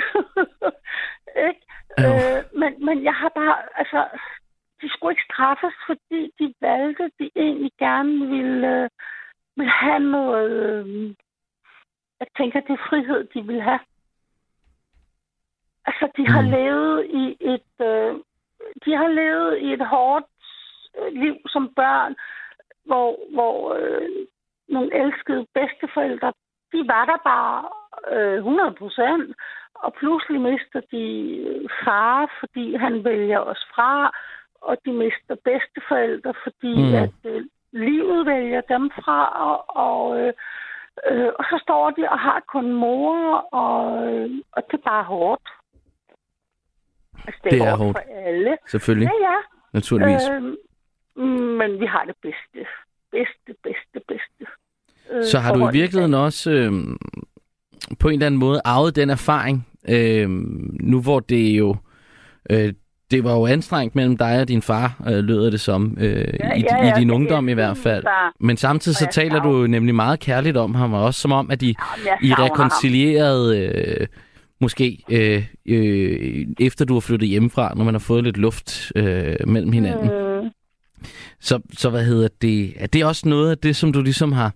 ikke? 1.50 1.64
Øh, 2.00 2.60
men, 2.62 2.86
men 2.86 3.04
jeg 3.04 3.14
har 3.14 3.32
bare, 3.36 3.56
altså, 3.76 4.00
de 4.82 4.90
skulle 4.90 5.12
ikke 5.12 5.30
straffes, 5.32 5.76
fordi 5.88 6.22
de 6.40 6.54
valgte, 6.62 7.12
de 7.20 7.30
egentlig 7.36 7.72
gerne 7.80 8.28
ville, 8.28 8.84
øh, 8.84 8.90
ville 9.56 9.72
have 9.72 10.00
noget, 10.00 10.52
øh, 10.52 11.16
jeg 12.20 12.28
tænker, 12.38 12.60
det 12.60 12.74
er 12.74 12.88
frihed, 12.90 13.28
de 13.34 13.42
vil 13.48 13.62
have. 13.62 13.80
Altså, 15.86 16.06
de 16.18 16.28
har 16.28 16.42
mm. 16.42 16.50
levet 16.50 17.06
i 17.06 17.26
et, 17.54 17.86
øh, 17.90 18.14
de 18.86 18.92
har 19.02 19.08
levet 19.08 19.58
i 19.58 19.74
et 19.74 19.88
hårdt 19.88 20.26
øh, 21.00 21.14
liv 21.14 21.36
som 21.48 21.74
børn 21.76 22.16
hvor, 22.86 23.20
hvor 23.34 23.74
øh, 23.74 24.10
nogle 24.70 24.90
elskede 25.04 25.46
bedsteforældre, 25.54 26.34
de 26.74 26.88
var 26.88 27.06
der 27.06 27.18
bare 27.24 27.58
øh, 28.12 28.38
100 28.38 28.76
procent, 28.80 29.36
og 29.76 29.94
pludselig 29.94 30.42
mister 30.42 30.82
de 30.92 31.06
øh, 31.48 31.70
far, 31.84 32.32
fordi 32.40 32.76
han 32.76 33.04
vælger 33.04 33.40
os 33.40 33.62
fra, 33.76 34.12
og 34.62 34.78
de 34.86 34.92
mister 34.92 35.36
bedsteforældre, 35.44 36.34
fordi 36.44 36.76
mm. 36.90 36.96
at 37.04 37.20
øh, 37.26 37.46
livet 37.72 38.26
vælger 38.26 38.62
dem 38.62 38.92
fra, 38.92 39.20
og, 39.48 39.58
og, 39.88 40.20
øh, 40.20 40.34
øh, 41.12 41.32
og 41.40 41.46
så 41.50 41.60
står 41.62 41.90
de 41.90 42.10
og 42.10 42.20
har 42.20 42.40
kun 42.48 42.72
mor, 42.72 43.36
og, 43.52 44.08
øh, 44.08 44.30
og 44.52 44.64
det 44.72 44.78
er 44.78 44.90
bare 44.90 45.04
hårdt. 45.04 45.50
Altså, 47.28 47.42
det 47.44 47.54
er, 47.54 47.58
det 47.58 47.62
er 47.62 47.70
hårdt, 47.70 47.82
hårdt 47.82 47.98
for 47.98 48.28
alle. 48.28 48.58
Selvfølgelig. 48.68 49.10
Ja, 49.14 49.30
ja. 49.30 49.38
Naturligvis. 49.74 50.30
Øh, 50.30 50.44
men 51.60 51.80
vi 51.80 51.86
har 51.86 52.06
det 52.06 52.16
bedste. 52.22 52.68
Bedste, 53.18 53.52
bedste, 53.64 54.00
bedste. 54.08 54.44
Øh, 55.14 55.24
Så 55.26 55.40
har 55.40 55.54
du 55.54 55.70
i 55.70 55.72
virkeligheden 55.72 56.14
også 56.14 56.52
øh, 56.52 56.72
på 58.00 58.08
en 58.08 58.14
eller 58.14 58.26
anden 58.26 58.40
måde 58.40 58.62
arvet 58.66 58.96
den 58.96 59.10
erfaring, 59.10 59.68
øh, 59.90 60.30
nu 60.80 61.02
hvor 61.02 61.20
det 61.20 61.58
jo... 61.58 61.76
Øh, 62.50 62.74
det 63.12 63.24
var 63.24 63.34
jo 63.34 63.46
anstrengt 63.46 63.96
mellem 63.96 64.18
dig 64.18 64.42
og 64.42 64.48
din 64.48 64.62
far, 64.62 65.04
øh, 65.08 65.24
lød 65.24 65.52
det 65.52 65.60
som, 65.60 65.98
øh, 66.00 66.34
ja, 66.40 66.54
i, 66.54 66.64
ja, 66.72 66.86
ja, 66.86 66.98
i 66.98 67.00
din 67.00 67.12
ungdom 67.12 67.50
i 67.50 67.54
hvert 67.54 67.78
fald. 67.78 68.04
Men 68.40 68.58
samtidig 68.58 68.96
så 68.96 69.08
taler 69.12 69.42
du 69.44 69.68
nemlig 69.68 69.96
meget 69.96 70.20
kærligt 70.20 70.58
om 70.58 70.76
ham, 70.76 70.94
og 70.94 71.04
også 71.04 71.22
som 71.22 71.32
om, 71.32 71.52
at 71.52 71.62
I, 71.62 71.76
I 72.22 72.34
rekoncilierede 72.34 73.60
øh, 73.60 74.08
måske 74.62 75.04
øh, 75.12 75.46
øh, 75.66 76.46
efter 76.60 76.86
du 76.86 76.94
har 76.94 77.00
flyttet 77.00 77.30
hjemmefra, 77.30 77.74
når 77.76 77.84
man 77.86 77.94
har 77.94 78.00
fået 78.00 78.24
lidt 78.24 78.38
luft 78.38 78.92
øh, 78.96 79.36
mellem 79.48 79.72
hinanden. 79.72 80.06
Mm. 80.08 80.25
Så, 81.40 81.60
så 81.78 81.90
hvad 81.90 82.06
hedder 82.06 82.28
det? 82.42 82.74
Er 82.76 82.88
det 82.88 83.06
også 83.06 83.30
noget 83.30 83.52
af 83.52 83.58
det, 83.58 83.76
som 83.76 83.94
du 83.94 84.02
ligesom 84.02 84.32
har 84.32 84.54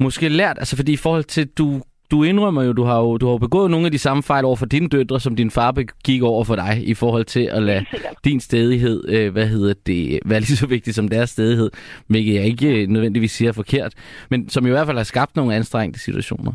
måske 0.00 0.28
lært? 0.28 0.58
Altså 0.58 0.76
fordi 0.76 0.92
i 0.92 0.96
forhold 0.96 1.24
til, 1.24 1.46
du 1.46 1.82
du 2.10 2.22
indrømmer 2.22 2.62
jo, 2.62 2.72
du 2.72 2.84
har 2.84 2.98
jo 2.98 3.16
du 3.16 3.28
har 3.30 3.38
begået 3.38 3.70
nogle 3.70 3.86
af 3.86 3.92
de 3.92 3.98
samme 3.98 4.22
fejl 4.22 4.44
over 4.44 4.56
for 4.56 4.66
dine 4.66 4.88
døtre, 4.88 5.20
som 5.20 5.36
din 5.36 5.50
far 5.50 5.70
begik 5.70 6.22
over 6.22 6.44
for 6.44 6.56
dig, 6.56 6.82
i 6.84 6.94
forhold 6.94 7.24
til 7.24 7.48
at 7.52 7.62
lade 7.62 7.84
din 8.24 8.40
stedighed, 8.40 9.08
øh, 9.08 9.32
hvad 9.32 9.46
hedder 9.46 9.74
det, 9.86 10.20
være 10.24 10.40
lige 10.40 10.56
så 10.56 10.66
vigtigt 10.66 10.96
som 10.96 11.08
deres 11.08 11.30
stedighed, 11.30 11.70
hvilket 12.06 12.34
jeg 12.34 12.44
ikke 12.44 12.82
øh, 12.82 12.88
nødvendigvis 12.88 13.32
siger 13.32 13.52
forkert, 13.52 13.94
men 14.30 14.48
som 14.48 14.66
i 14.66 14.70
hvert 14.70 14.86
fald 14.86 14.96
har 14.96 15.04
skabt 15.04 15.36
nogle 15.36 15.54
anstrengte 15.54 16.00
situationer. 16.00 16.52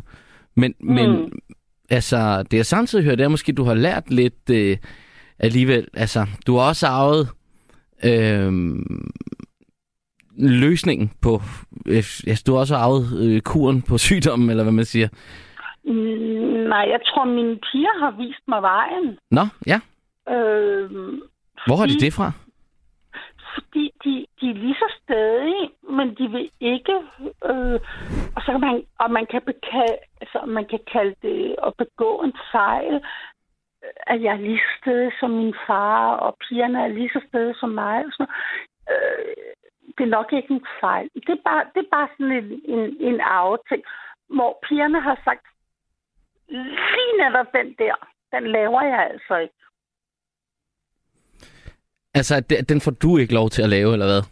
Men, 0.56 0.74
mm. 0.80 0.92
men 0.94 1.32
altså, 1.90 2.42
det 2.42 2.56
jeg 2.56 2.66
samtidig 2.66 3.04
hører, 3.04 3.16
det 3.16 3.24
er 3.24 3.28
måske, 3.28 3.52
at 3.52 3.56
du 3.56 3.64
har 3.64 3.74
lært 3.74 4.10
lidt 4.10 4.50
øh, 4.50 4.76
alligevel, 5.38 5.86
altså, 5.94 6.26
du 6.46 6.56
har 6.56 6.68
også 6.68 6.86
arvet 6.86 7.28
øh, 8.10 8.52
løsningen 10.38 11.12
på, 11.22 11.40
øh, 11.86 12.02
du 12.46 12.52
har 12.52 12.60
også 12.60 12.76
arvet 12.76 13.04
øh, 13.22 13.40
kuren 13.40 13.82
på 13.82 13.98
sygdommen, 13.98 14.50
eller 14.50 14.62
hvad 14.62 14.72
man 14.72 14.84
siger. 14.84 15.08
Mm, 15.84 16.68
nej, 16.72 16.84
jeg 16.94 17.00
tror, 17.06 17.24
mine 17.24 17.56
piger 17.72 17.98
har 18.00 18.10
vist 18.10 18.44
mig 18.48 18.62
vejen. 18.62 19.18
Nå, 19.30 19.44
ja. 19.66 19.80
Øh, 20.34 20.90
Hvor 21.66 21.76
har 21.76 21.86
de 21.86 22.00
det 22.04 22.12
fra? 22.12 22.32
Fordi 23.54 23.84
de, 24.04 24.26
de 24.40 24.50
er 24.50 24.54
lige 24.54 24.74
så 24.74 24.88
stadige, 25.02 25.70
men 25.96 26.08
de 26.18 26.24
vil 26.34 26.50
ikke... 26.60 26.96
Øh, 27.50 27.78
og 28.36 28.40
så 28.42 28.48
kan 28.52 28.60
man, 28.60 28.82
og 29.00 29.10
man 29.10 29.26
kan, 29.30 29.42
bekalde, 29.46 29.96
altså, 30.20 30.38
man 30.46 30.64
kan 30.70 30.80
kalde 30.92 31.14
det 31.22 31.56
at 31.66 31.72
begå 31.78 32.22
en 32.24 32.34
fejl, 32.52 33.00
at 34.06 34.22
jeg 34.22 34.32
er 34.32 34.40
lige 34.40 34.62
stadig 34.80 35.12
som 35.20 35.30
min 35.30 35.54
far, 35.66 36.16
og 36.16 36.36
pigerne 36.48 36.82
er 36.84 36.88
lige 36.88 37.10
så 37.12 37.20
stadig 37.28 37.54
som 37.60 37.70
mig. 37.70 38.04
Og 38.06 38.12
sådan 38.12 38.34
øh, 38.90 39.52
det 39.98 40.04
er 40.04 40.16
nok 40.18 40.32
ikke 40.32 40.54
en 40.54 40.66
fejl. 40.80 41.08
Det 41.14 41.28
er 41.38 41.42
bare, 41.44 41.64
det 41.74 41.80
er 41.84 41.90
bare 41.96 42.08
sådan 42.12 42.32
en, 42.32 42.62
en, 42.64 42.96
en 43.00 43.20
arveting, 43.20 43.82
hvor 44.28 44.58
pigerne 44.68 45.00
har 45.00 45.20
sagt, 45.24 45.46
lige 46.94 47.12
netop 47.22 47.46
den 47.54 47.74
der, 47.78 47.94
den 48.32 48.52
laver 48.52 48.82
jeg 48.82 49.10
altså 49.12 49.36
ikke. 49.36 49.54
Altså, 52.14 52.34
den 52.68 52.80
får 52.80 52.90
du 52.90 53.16
ikke 53.18 53.34
lov 53.34 53.48
til 53.50 53.62
at 53.62 53.68
lave, 53.68 53.92
eller 53.92 54.06
hvad? 54.06 54.22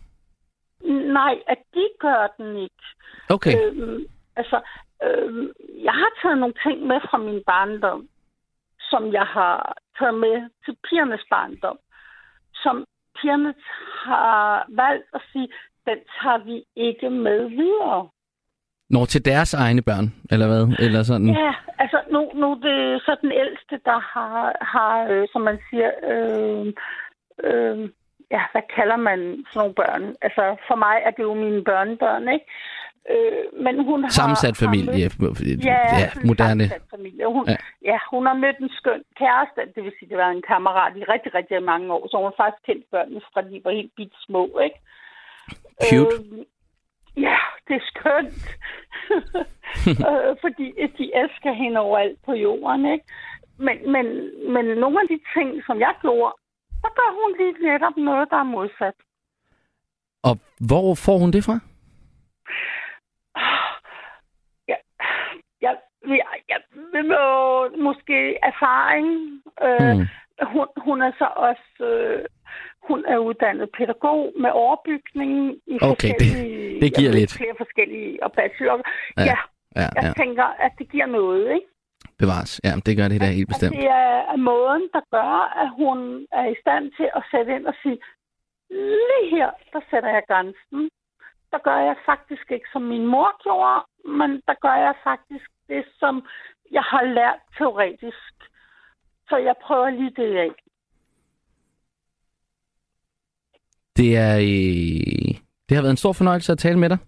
Nej, 1.13 1.35
at 1.47 1.59
de 1.75 1.89
gør 2.01 2.35
den 2.39 2.57
ikke. 2.57 2.85
Okay. 3.31 3.55
Øhm, 3.57 4.07
altså, 4.37 4.61
øhm, 5.05 5.53
jeg 5.85 5.93
har 5.93 6.11
taget 6.23 6.39
nogle 6.39 6.55
ting 6.67 6.87
med 6.87 7.01
fra 7.11 7.19
min 7.19 7.43
barndom, 7.47 8.09
som 8.91 9.13
jeg 9.13 9.27
har 9.37 9.77
taget 9.99 10.15
med 10.15 10.37
til 10.65 10.75
pigernes 10.89 11.25
barndom, 11.31 11.79
som 12.55 12.85
pigerne 13.21 13.55
har 14.05 14.67
valgt 14.69 15.07
at 15.15 15.23
sige, 15.33 15.49
den 15.87 15.99
tager 16.17 16.39
vi 16.45 16.65
ikke 16.77 17.11
med 17.11 17.49
videre. 17.49 18.09
Når 18.91 19.05
til 19.05 19.25
deres 19.25 19.55
egne 19.55 19.83
børn, 19.83 20.07
eller 20.33 20.47
hvad? 20.47 20.65
Eller 20.85 21.03
sådan? 21.03 21.27
Ja, 21.27 21.55
altså 21.79 21.99
nu, 22.13 22.21
nu 22.35 22.49
det 22.63 22.77
er 22.95 22.99
så 22.99 23.17
den 23.23 23.33
ældste, 23.33 23.81
der 23.85 23.99
har, 24.13 24.57
har 24.75 25.07
øh, 25.11 25.29
som 25.33 25.43
man 25.43 25.59
siger, 25.71 25.91
øh, 26.13 26.67
øh, 27.49 27.91
ja, 28.31 28.43
hvad 28.53 28.63
kalder 28.77 28.97
man 28.97 29.21
sådan 29.21 29.59
nogle 29.61 29.75
børn? 29.75 30.03
Altså 30.23 30.57
for 30.69 30.77
mig 30.77 30.97
er 31.07 31.11
det 31.11 31.23
jo 31.23 31.35
mine 31.35 31.65
børnebørn, 31.65 32.29
ikke? 32.29 32.47
Øh, 33.09 33.63
men 33.65 33.85
hun 33.85 34.03
har... 34.03 34.11
Sammensat 34.11 34.57
familie. 34.57 35.03
Har 35.03 35.17
mødt, 35.19 35.65
ja, 35.65 35.81
ja, 36.01 36.09
moderne. 36.25 36.65
familie. 36.91 37.27
Hun, 37.27 37.45
ja. 37.49 37.57
ja, 37.91 37.99
hun 38.11 38.27
har 38.27 38.35
mødt 38.35 38.59
en 38.59 38.71
skøn 38.79 39.03
kæreste, 39.17 39.61
det 39.75 39.85
vil 39.85 39.93
sige, 39.99 40.09
det 40.09 40.19
var 40.19 40.31
en 40.31 40.43
kammerat 40.43 40.97
i 40.97 41.05
rigtig, 41.05 41.35
rigtig 41.35 41.63
mange 41.63 41.93
år, 41.93 42.09
så 42.09 42.17
hun 42.17 42.31
har 42.31 42.43
faktisk 42.43 42.67
kendt 42.67 42.85
børnene 42.91 43.21
fra 43.33 43.43
de 43.43 43.61
var 43.65 43.71
helt 43.71 43.93
bitte 43.97 44.17
små, 44.27 44.59
ikke? 44.67 44.79
Cute. 45.89 46.17
Øh, 46.17 47.23
ja, 47.27 47.39
det 47.69 47.75
er 47.81 47.85
skønt. 47.93 48.43
øh, 50.09 50.31
fordi 50.41 50.67
de 50.99 51.05
elsker 51.21 51.53
hende 51.53 51.81
overalt 51.81 52.19
på 52.27 52.33
jorden, 52.33 52.87
ikke? 52.95 53.05
Men, 53.67 53.93
men, 53.93 54.07
men 54.55 54.65
nogle 54.83 55.01
af 55.03 55.09
de 55.09 55.19
ting, 55.35 55.49
som 55.67 55.81
jeg 55.81 55.95
gjorde, 56.01 56.35
så 56.83 56.89
gør 56.99 57.11
hun 57.21 57.31
lige 57.39 57.65
netop 57.69 57.97
noget, 57.97 58.31
der 58.31 58.37
er 58.37 58.53
modsat. 58.57 58.95
Og 60.23 60.39
hvor 60.69 60.95
får 60.95 61.19
hun 61.19 61.31
det 61.33 61.45
fra? 61.45 61.59
Ja, 65.63 65.71
jeg, 66.09 66.19
jeg, 66.49 66.61
jeg 66.95 67.05
måske 67.79 68.39
erfaring. 68.43 69.07
Øh, 69.67 69.97
mm. 69.97 70.07
hun, 70.53 70.67
hun 70.77 71.03
er 71.03 71.13
så 71.19 71.29
også... 71.37 71.85
Øh, 71.85 72.25
hun 72.89 73.05
er 73.05 73.19
uddannet 73.19 73.69
pædagog 73.79 74.33
med 74.43 74.51
overbygning 74.51 75.33
i 75.67 75.79
okay, 75.83 75.91
forskellige... 75.91 76.75
Det, 76.75 76.83
det 76.83 76.97
giver 76.97 77.13
lidt. 77.13 77.33
Flere 77.33 77.55
forskellige 77.57 78.23
og 78.25 78.33
bachelor. 78.33 78.77
Ja, 79.17 79.25
ja, 79.25 79.39
ja, 79.77 79.89
jeg 79.97 80.05
ja. 80.05 80.13
tænker, 80.23 80.45
at 80.45 80.73
det 80.79 80.91
giver 80.93 81.07
noget, 81.07 81.55
ikke? 81.55 81.67
Bevares. 82.19 82.61
Ja, 82.65 82.73
det 82.87 82.97
gør 82.99 83.09
det 83.09 83.21
da 83.21 83.27
helt 83.27 83.49
bestemt. 83.49 83.73
det 83.77 83.87
er 83.87 84.37
måden, 84.37 84.85
der 84.97 85.03
gør, 85.17 85.35
at 85.63 85.69
hun 85.81 85.99
er 86.33 86.47
i 86.55 86.57
stand 86.63 86.85
til 86.99 87.09
at 87.19 87.23
sætte 87.31 87.51
ind 87.57 87.67
og 87.67 87.75
sige, 87.83 87.99
lige 89.09 89.27
her, 89.37 89.51
der 89.73 89.81
sætter 89.91 90.11
jeg 90.17 90.23
grænsen 90.29 90.91
der 91.53 91.59
gør 91.59 91.79
jeg 91.89 91.97
faktisk 92.07 92.47
ikke, 92.51 92.69
som 92.73 92.83
min 92.83 93.07
mor 93.07 93.31
gjorde, 93.43 93.81
men 94.19 94.31
der 94.49 94.55
gør 94.65 94.77
jeg 94.87 94.95
faktisk 95.05 95.49
det, 95.73 95.85
som 95.99 96.15
jeg 96.73 96.83
har 96.83 97.05
lært 97.19 97.41
teoretisk. 97.59 98.35
Så 99.29 99.37
jeg 99.37 99.55
prøver 99.67 99.91
lige 99.91 100.15
det 100.17 100.37
af. 100.37 100.53
Det 103.97 104.17
er 104.17 104.37
øh, 104.37 105.35
det 105.69 105.77
har 105.77 105.83
været 105.83 105.91
en 105.91 105.97
stor 105.97 106.13
fornøjelse 106.13 106.53
at 106.53 106.59
tale 106.59 106.79
med 106.79 106.89
dig. 106.89 106.99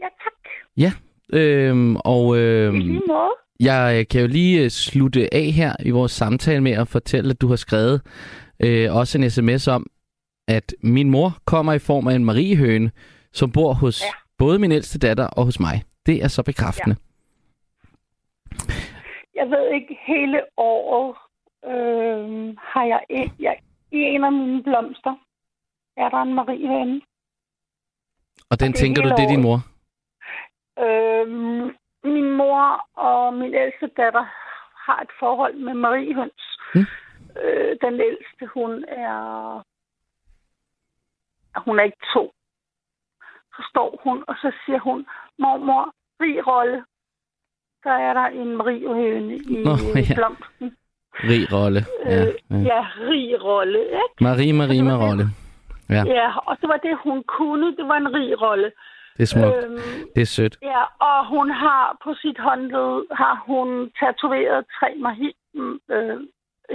Ja, 0.00 0.08
tak. 0.24 0.40
Ja, 0.76 0.92
øhm, 1.32 1.96
og 1.96 2.38
øhm, 2.38 2.76
I 2.76 2.78
lige 2.78 3.02
måde. 3.08 3.30
jeg 3.60 4.08
kan 4.10 4.20
jo 4.20 4.26
lige 4.26 4.64
øh, 4.64 4.70
slutte 4.70 5.34
af 5.34 5.44
her 5.44 5.72
i 5.84 5.90
vores 5.90 6.12
samtale 6.12 6.60
med 6.62 6.72
at 6.72 6.88
fortælle, 6.88 7.30
at 7.30 7.40
du 7.40 7.48
har 7.48 7.56
skrevet 7.56 8.02
øh, 8.60 8.96
også 8.96 9.18
en 9.18 9.30
sms 9.30 9.68
om, 9.68 9.86
at 10.48 10.74
min 10.82 11.10
mor 11.10 11.38
kommer 11.46 11.72
i 11.72 11.78
form 11.78 12.08
af 12.08 12.14
en 12.14 12.24
mariehøne, 12.24 12.90
som 13.32 13.52
bor 13.52 13.72
hos 13.72 14.02
ja. 14.02 14.12
både 14.38 14.58
min 14.58 14.72
ældste 14.72 14.98
datter 14.98 15.26
og 15.26 15.44
hos 15.44 15.60
mig. 15.60 15.82
Det 16.06 16.24
er 16.24 16.28
så 16.28 16.42
bekræftende. 16.42 16.96
Ja. 16.98 17.09
Jeg 19.34 19.50
ved 19.50 19.74
ikke, 19.74 19.98
hele 20.06 20.42
året 20.56 21.16
øh, 21.64 22.56
har 22.58 22.84
jeg, 22.84 23.00
en, 23.08 23.32
jeg 23.38 23.60
i 23.92 23.98
en 23.98 24.24
af 24.24 24.32
mine 24.32 24.62
blomster, 24.62 25.14
er 25.96 26.08
der 26.08 26.22
en 26.22 26.34
mariehøne. 26.34 27.00
Og 28.50 28.60
den 28.60 28.72
og 28.72 28.74
tænker 28.74 29.02
du, 29.02 29.08
det 29.08 29.24
er 29.24 29.28
din 29.28 29.42
mor? 29.42 29.58
Øh, 30.78 31.26
min 32.04 32.30
mor 32.36 32.88
og 32.94 33.34
min 33.34 33.54
ældste 33.54 33.86
datter 33.86 34.24
har 34.86 35.00
et 35.00 35.10
forhold 35.18 35.54
med 35.54 35.74
mariehøns. 35.74 36.58
Hmm. 36.74 36.86
Øh, 37.42 37.76
den 37.82 37.94
ældste, 38.00 38.46
hun 38.54 38.84
er... 38.88 39.62
Hun 41.66 41.78
er 41.78 41.82
ikke 41.82 42.06
to 42.14 42.32
så 43.60 43.66
står 43.70 44.00
hun, 44.04 44.24
og 44.28 44.34
så 44.42 44.52
siger 44.64 44.80
hun, 44.80 45.06
mormor, 45.38 45.94
rig 46.20 46.46
rolle. 46.46 46.84
Så 47.82 47.90
er 47.90 48.12
der 48.12 48.26
en 48.42 48.56
mariehøne 48.56 49.34
i 49.36 49.62
Nå, 49.64 49.70
ja. 49.94 50.14
blomsten. 50.14 50.76
Rig 51.30 51.52
rolle. 51.52 51.80
Ja, 52.06 52.20
øh, 52.22 52.34
ja. 52.50 52.56
ja 52.74 52.80
rig 53.10 53.44
rolle, 53.44 53.78
ikke? 53.78 54.24
Marie, 54.24 54.52
Marie, 54.52 54.82
med 54.82 54.94
rolle. 55.06 55.24
Ja. 55.96 56.02
ja, 56.18 56.28
og 56.48 56.56
det 56.60 56.68
var 56.68 56.76
det, 56.76 56.94
hun 57.04 57.22
kunne. 57.38 57.76
Det 57.76 57.84
var 57.88 57.96
en 57.96 58.14
rig 58.14 58.40
rolle. 58.42 58.70
Det 59.16 59.22
er 59.22 59.26
smukt. 59.26 59.56
Øhm, 59.64 59.78
det 60.14 60.22
er 60.22 60.26
sødt. 60.26 60.56
Ja, 60.62 60.82
og 61.08 61.28
hun 61.28 61.50
har 61.50 61.96
på 62.04 62.14
sit 62.22 62.38
håndled, 62.38 63.16
har 63.22 63.34
hun 63.46 63.68
tatoveret 64.00 64.64
tre 64.78 64.88
Marie, 65.06 65.32
øh, 65.94 66.16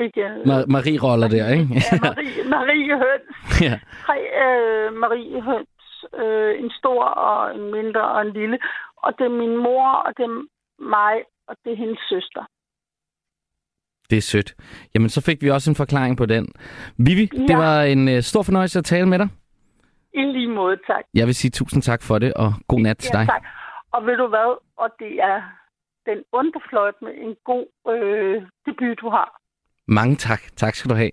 ikke, 0.06 0.26
Ma- 0.50 0.68
Marie-roller 0.76 1.28
der, 1.28 1.46
ikke? 1.58 1.68
ja, 1.86 1.98
Marie, 2.08 2.44
Marie 2.56 2.94
Høns. 3.04 3.62
Ja. 3.62 3.76
Tre 4.06 4.18
øh, 4.46 4.94
Marie 4.94 5.42
Høns 5.42 5.88
øh, 6.22 6.64
en 6.64 6.72
stor 6.80 7.04
og 7.04 7.56
en 7.56 7.72
mindre 7.72 8.02
og 8.16 8.22
en 8.22 8.34
lille. 8.34 8.58
Og 8.98 9.14
det 9.18 9.26
er 9.26 9.30
min 9.44 9.58
mor, 9.58 9.88
og 10.06 10.12
det 10.18 10.24
er 10.30 10.36
mig, 10.80 11.14
og 11.48 11.56
det 11.64 11.72
er 11.72 11.78
hendes 11.78 12.00
søster. 12.10 12.44
Det 14.10 14.18
er 14.18 14.22
sødt. 14.22 14.56
Jamen, 14.96 15.10
så 15.10 15.22
fik 15.22 15.42
vi 15.42 15.50
også 15.50 15.72
en 15.72 15.76
forklaring 15.76 16.18
på 16.18 16.26
den. 16.26 16.48
Vivi, 16.98 17.30
ja. 17.34 17.40
det 17.48 17.58
var 17.58 17.82
en 17.82 18.08
uh, 18.08 18.20
stor 18.20 18.44
fornøjelse 18.44 18.80
at 18.80 18.86
tale 18.86 19.06
med 19.10 19.20
dig. 19.20 19.30
I 20.14 20.22
lige 20.22 20.50
måde, 20.50 20.78
tak. 20.88 21.04
Jeg 21.14 21.28
vil 21.28 21.36
sige 21.36 21.52
tusind 21.52 21.82
tak 21.82 22.02
for 22.04 22.20
det, 22.20 22.34
og 22.34 22.54
god 22.68 22.80
nat 22.80 22.98
til 22.98 23.12
ja, 23.14 23.20
dig. 23.20 23.28
Tak. 23.28 23.44
Og 23.92 24.06
ved 24.06 24.18
du 24.18 24.28
hvad? 24.28 24.58
Og 24.78 24.90
det 25.00 25.14
er 25.32 25.42
den 26.06 26.24
underfløjt 26.32 26.96
med 27.02 27.12
en 27.26 27.36
god 27.44 27.66
øh, 27.94 28.42
debut, 28.66 29.00
du 29.02 29.10
har. 29.10 29.42
Mange 29.88 30.16
tak. 30.16 30.42
Tak 30.56 30.76
skal 30.76 30.90
du 30.90 30.96
have. 30.96 31.12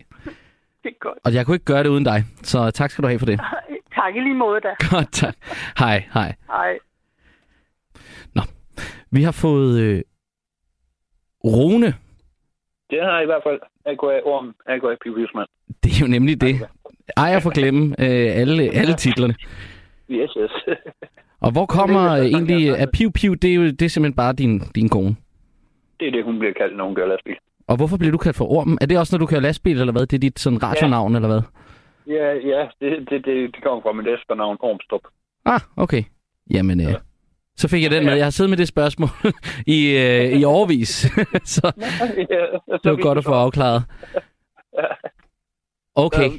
Det 0.83 0.91
er 0.95 0.99
godt. 1.01 1.19
Og 1.25 1.35
jeg 1.35 1.47
kunne 1.47 1.55
ikke 1.55 1.65
gøre 1.65 1.83
det 1.83 1.89
uden 1.89 2.05
dig, 2.05 2.25
så 2.43 2.71
tak 2.71 2.91
skal 2.91 3.03
du 3.03 3.09
have 3.09 3.19
for 3.19 3.27
det. 3.27 3.41
Tak 3.95 4.17
i 4.17 4.21
lige 4.21 4.35
måde 4.35 4.61
da. 4.61 4.75
Godt, 4.91 5.13
tak. 5.13 5.35
Hej, 5.79 6.09
hej. 6.15 6.35
Hej. 6.47 6.79
Vi 9.13 9.23
har 9.23 9.33
fået 9.33 9.81
øh, 9.81 10.03
Rune. 11.45 11.87
Det 12.91 13.03
har 13.03 13.15
jeg 13.15 13.23
i 13.23 13.27
hvert 13.27 13.43
fald. 13.47 13.61
AKA 13.87 14.21
Orm, 14.25 14.55
AKA 14.67 14.95
Pivhusmand. 15.03 15.49
Det 15.83 15.91
er 15.97 16.01
jo 16.01 16.11
nemlig 16.11 16.41
det. 16.41 16.55
Ejer 17.17 17.41
for 17.41 17.51
glemme 17.51 17.85
øh, 17.99 18.41
alle, 18.41 18.63
alle 18.63 18.95
titlerne. 18.95 19.35
Yes, 20.11 20.31
yes. 20.41 20.79
Og 21.41 21.53
hvor 21.53 21.67
kommer 21.67 22.17
det, 22.17 22.27
egentlig... 22.27 22.79
At 22.79 22.89
Piv 22.93 23.13
Piv, 23.13 23.37
det 23.37 23.51
er 23.51 23.55
jo 23.55 23.65
det 23.65 23.83
er 23.83 23.89
simpelthen 23.89 24.17
bare 24.17 24.33
din, 24.33 24.61
din 24.75 24.89
kone? 24.89 25.17
det 26.03 26.09
er 26.09 26.13
det, 26.17 26.25
hun 26.25 26.39
bliver 26.39 26.53
kaldt, 26.53 26.77
når 26.77 26.85
hun 26.85 26.95
kører 26.95 27.09
lastbil. 27.09 27.37
Og 27.67 27.77
hvorfor 27.77 27.97
bliver 27.97 28.13
du 28.13 28.19
kaldt 28.19 28.37
for 28.37 28.47
Ormen? 28.57 28.79
Er 28.81 28.87
det 28.87 28.99
også, 28.99 29.15
når 29.15 29.19
du 29.19 29.27
kører 29.27 29.41
lastbil, 29.41 29.81
eller 29.81 29.93
hvad? 29.93 30.07
Det 30.07 30.17
er 30.17 30.25
dit 30.29 30.39
sådan 30.39 30.63
radionavn, 30.63 31.13
ja. 31.13 31.17
eller 31.19 31.29
hvad? 31.29 31.43
Ja, 32.17 32.27
ja, 32.53 32.61
det, 32.81 32.91
det, 33.11 33.25
det, 33.27 33.37
det 33.55 33.63
kommer 33.65 33.83
fra 33.83 33.93
mit 33.93 34.07
efternavn, 34.07 34.57
Ormstrup. 34.61 35.05
Ah, 35.45 35.61
okay. 35.77 36.03
Jamen, 36.55 36.81
øh. 36.81 36.95
Så 37.63 37.69
fik 37.69 37.83
jeg 37.83 37.91
den 37.91 38.05
med. 38.05 38.15
Jeg 38.15 38.27
har 38.27 38.31
siddet 38.31 38.51
med 38.51 38.59
det 38.59 38.69
spørgsmål 38.69 39.11
i, 39.77 39.81
øh, 40.05 40.41
i 40.41 40.45
overvis, 40.45 40.93
så 41.55 41.67
det 42.83 42.91
var 42.93 43.03
godt 43.03 43.19
at 43.19 43.25
få 43.25 43.35
afklaret. 43.45 43.83
Okay. 45.95 46.31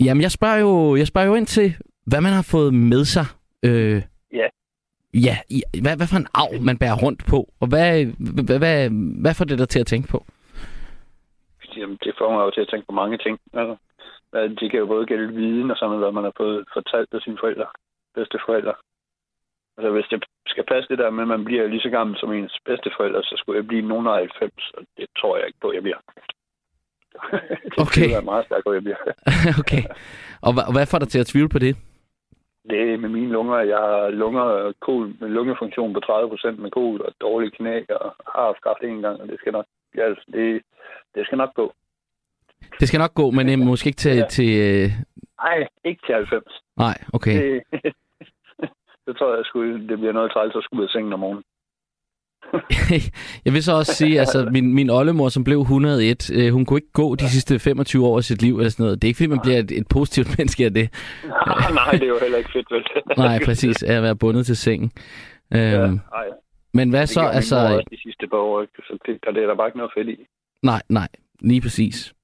Jamen, 0.00 0.22
jeg 0.22 0.30
spørger 0.30 0.58
jo, 0.58 0.96
jeg 0.96 1.06
spørger 1.06 1.26
jo 1.28 1.34
ind 1.34 1.46
til, 1.46 1.76
hvad 2.06 2.20
man 2.20 2.32
har 2.32 2.46
fået 2.50 2.74
med 2.74 3.04
sig. 3.04 3.26
Øh, 3.62 4.02
Ja. 4.32 4.48
Ja, 5.14 5.36
i, 5.48 5.62
hvad, 5.82 5.96
hvad 5.96 6.06
for 6.10 6.16
en 6.16 6.30
arv, 6.34 6.62
man 6.62 6.78
bærer 6.78 6.98
rundt 7.04 7.22
på, 7.30 7.38
og 7.60 7.66
hvad, 7.68 8.04
hvad, 8.46 8.58
hvad, 8.58 8.90
hvad 9.22 9.34
får 9.34 9.44
det 9.44 9.58
dig 9.58 9.68
til 9.68 9.80
at 9.80 9.86
tænke 9.86 10.08
på? 10.08 10.24
Jamen, 11.76 11.98
det 12.04 12.14
får 12.18 12.32
mig 12.32 12.42
jo 12.46 12.50
til 12.50 12.60
at 12.60 12.68
tænke 12.70 12.86
på 12.86 12.94
mange 13.02 13.18
ting. 13.18 13.38
Altså, 13.54 13.76
det 14.60 14.70
kan 14.70 14.80
jo 14.80 14.86
både 14.86 15.06
gælde 15.06 15.32
viden 15.32 15.70
og 15.70 15.76
sådan 15.76 15.90
noget, 15.90 16.04
hvad 16.04 16.12
man 16.12 16.24
har 16.24 16.34
fået 16.36 16.64
fortalt 16.72 17.14
af 17.14 17.20
sine 17.20 17.38
forældre, 17.40 17.66
bedsteforældre. 18.14 18.74
Altså, 19.80 19.90
hvis 19.96 20.08
det 20.12 20.24
skal 20.46 20.64
passe 20.72 20.88
det 20.88 20.98
der 20.98 21.10
med, 21.10 21.22
at 21.22 21.28
man 21.28 21.44
bliver 21.44 21.66
lige 21.66 21.80
så 21.80 21.90
gammel 21.90 22.16
som 22.18 22.32
ens 22.32 22.56
bedsteforældre, 22.64 23.22
så 23.22 23.34
skulle 23.38 23.56
jeg 23.58 23.66
blive 23.66 23.88
nogen 23.88 24.06
af 24.06 24.14
90, 24.14 24.52
og 24.76 24.82
det 24.96 25.06
tror 25.18 25.36
jeg 25.36 25.46
ikke 25.46 25.60
på, 25.62 25.72
jeg 25.72 25.82
bliver. 25.82 26.00
det 27.72 27.78
Okay. 27.84 28.08
er 28.18 28.22
meget 28.30 28.44
stærkt, 28.46 28.66
at 28.66 28.74
jeg 28.74 28.82
bliver. 28.86 29.00
okay. 29.62 29.82
Og, 30.46 30.52
og 30.68 30.72
hvad 30.74 30.86
får 30.90 30.98
dig 30.98 31.08
til 31.08 31.18
at 31.22 31.26
tvivle 31.26 31.48
på 31.48 31.58
det? 31.58 31.76
Det 32.70 32.80
er 32.92 32.98
med 33.04 33.08
mine 33.08 33.32
lunger. 33.36 33.58
Jeg 33.58 33.78
har 33.78 34.10
lunger, 34.10 34.72
kol, 34.80 35.14
lungefunktion 35.20 35.92
på 35.94 36.00
30 36.00 36.28
procent 36.28 36.58
med 36.58 36.70
kol 36.70 37.00
og 37.02 37.12
dårlige 37.20 37.50
knæ, 37.50 37.74
og 38.00 38.14
har 38.34 38.44
haft 38.48 38.62
kraft 38.64 38.82
en 38.82 39.02
gang, 39.02 39.20
og 39.20 39.28
det 39.28 39.36
skal 39.40 39.52
nok, 39.52 39.66
ja, 39.96 40.02
altså, 40.02 40.24
det, 40.32 40.62
det 41.14 41.26
skal 41.26 41.38
nok 41.38 41.54
gå. 41.54 41.72
Det 42.80 42.88
skal 42.88 42.98
nok 42.98 43.14
gå, 43.14 43.30
men 43.30 43.48
øh, 43.52 43.58
måske 43.58 43.86
ikke 43.88 43.96
til... 44.06 44.16
Ja. 44.16 44.26
til 44.28 44.50
øh, 44.66 44.90
Nej, 45.42 45.66
ikke 45.84 46.02
til 46.06 46.14
90. 46.14 46.44
nej, 46.76 46.96
okay. 47.12 47.36
Det, 47.42 47.62
det 49.10 49.18
tror 49.18 49.34
jeg, 49.36 49.44
skulle, 49.44 49.88
det 49.88 49.98
bliver 49.98 50.12
noget 50.12 50.32
træls 50.32 50.56
at 50.56 50.64
skulle 50.64 50.80
ud 50.80 50.88
af 50.88 50.92
sengen 50.92 51.12
om 51.12 51.20
morgenen. 51.20 51.44
jeg 53.44 53.52
vil 53.52 53.62
så 53.64 53.72
også 53.72 53.94
sige, 53.94 54.20
altså 54.20 54.48
min, 54.52 54.74
min 54.74 54.90
oldemor, 54.90 55.28
som 55.28 55.44
blev 55.44 55.60
101, 55.60 56.30
øh, 56.38 56.52
hun 56.52 56.64
kunne 56.64 56.78
ikke 56.78 56.92
gå 56.92 57.14
de 57.14 57.28
sidste 57.30 57.58
25 57.58 58.06
år 58.06 58.16
af 58.16 58.24
sit 58.24 58.42
liv 58.42 58.54
eller 58.56 58.70
sådan 58.70 58.84
noget. 58.84 59.02
Det 59.02 59.06
er 59.06 59.10
ikke, 59.10 59.18
fordi 59.18 59.34
man 59.36 59.40
bliver 59.42 59.58
et, 59.58 59.70
et 59.70 59.88
positivt 59.90 60.28
menneske 60.38 60.64
af 60.64 60.74
det. 60.74 60.86
Nej, 61.80 61.90
det 61.92 62.02
er 62.02 62.12
jo 62.14 62.18
heller 62.22 62.38
ikke 62.38 62.52
fedt, 62.52 62.70
vel? 62.70 62.84
Nej, 63.16 63.38
præcis, 63.44 63.82
at 63.82 64.02
være 64.02 64.16
bundet 64.16 64.46
til 64.46 64.56
sengen. 64.56 64.90
Øhm, 65.54 65.60
Ja, 65.60 65.86
nej, 65.86 66.28
men 66.74 66.90
hvad 66.90 67.00
det 67.00 67.08
så, 67.08 67.20
altså... 67.20 67.68
mor 67.70 67.80
de 67.80 68.02
sidste 68.02 68.26
par 68.26 68.36
år, 68.36 68.62
ikke? 68.62 68.72
så 68.88 68.98
det, 69.06 69.18
der, 69.24 69.32
det 69.32 69.42
er 69.42 69.46
der 69.46 69.54
bare 69.54 69.68
ikke 69.68 69.78
noget 69.78 69.92
fedt 69.96 70.08
i. 70.08 70.16
Nej, 70.62 70.82
nej, 70.88 71.08
lige 71.40 71.60
præcis. 71.60 72.14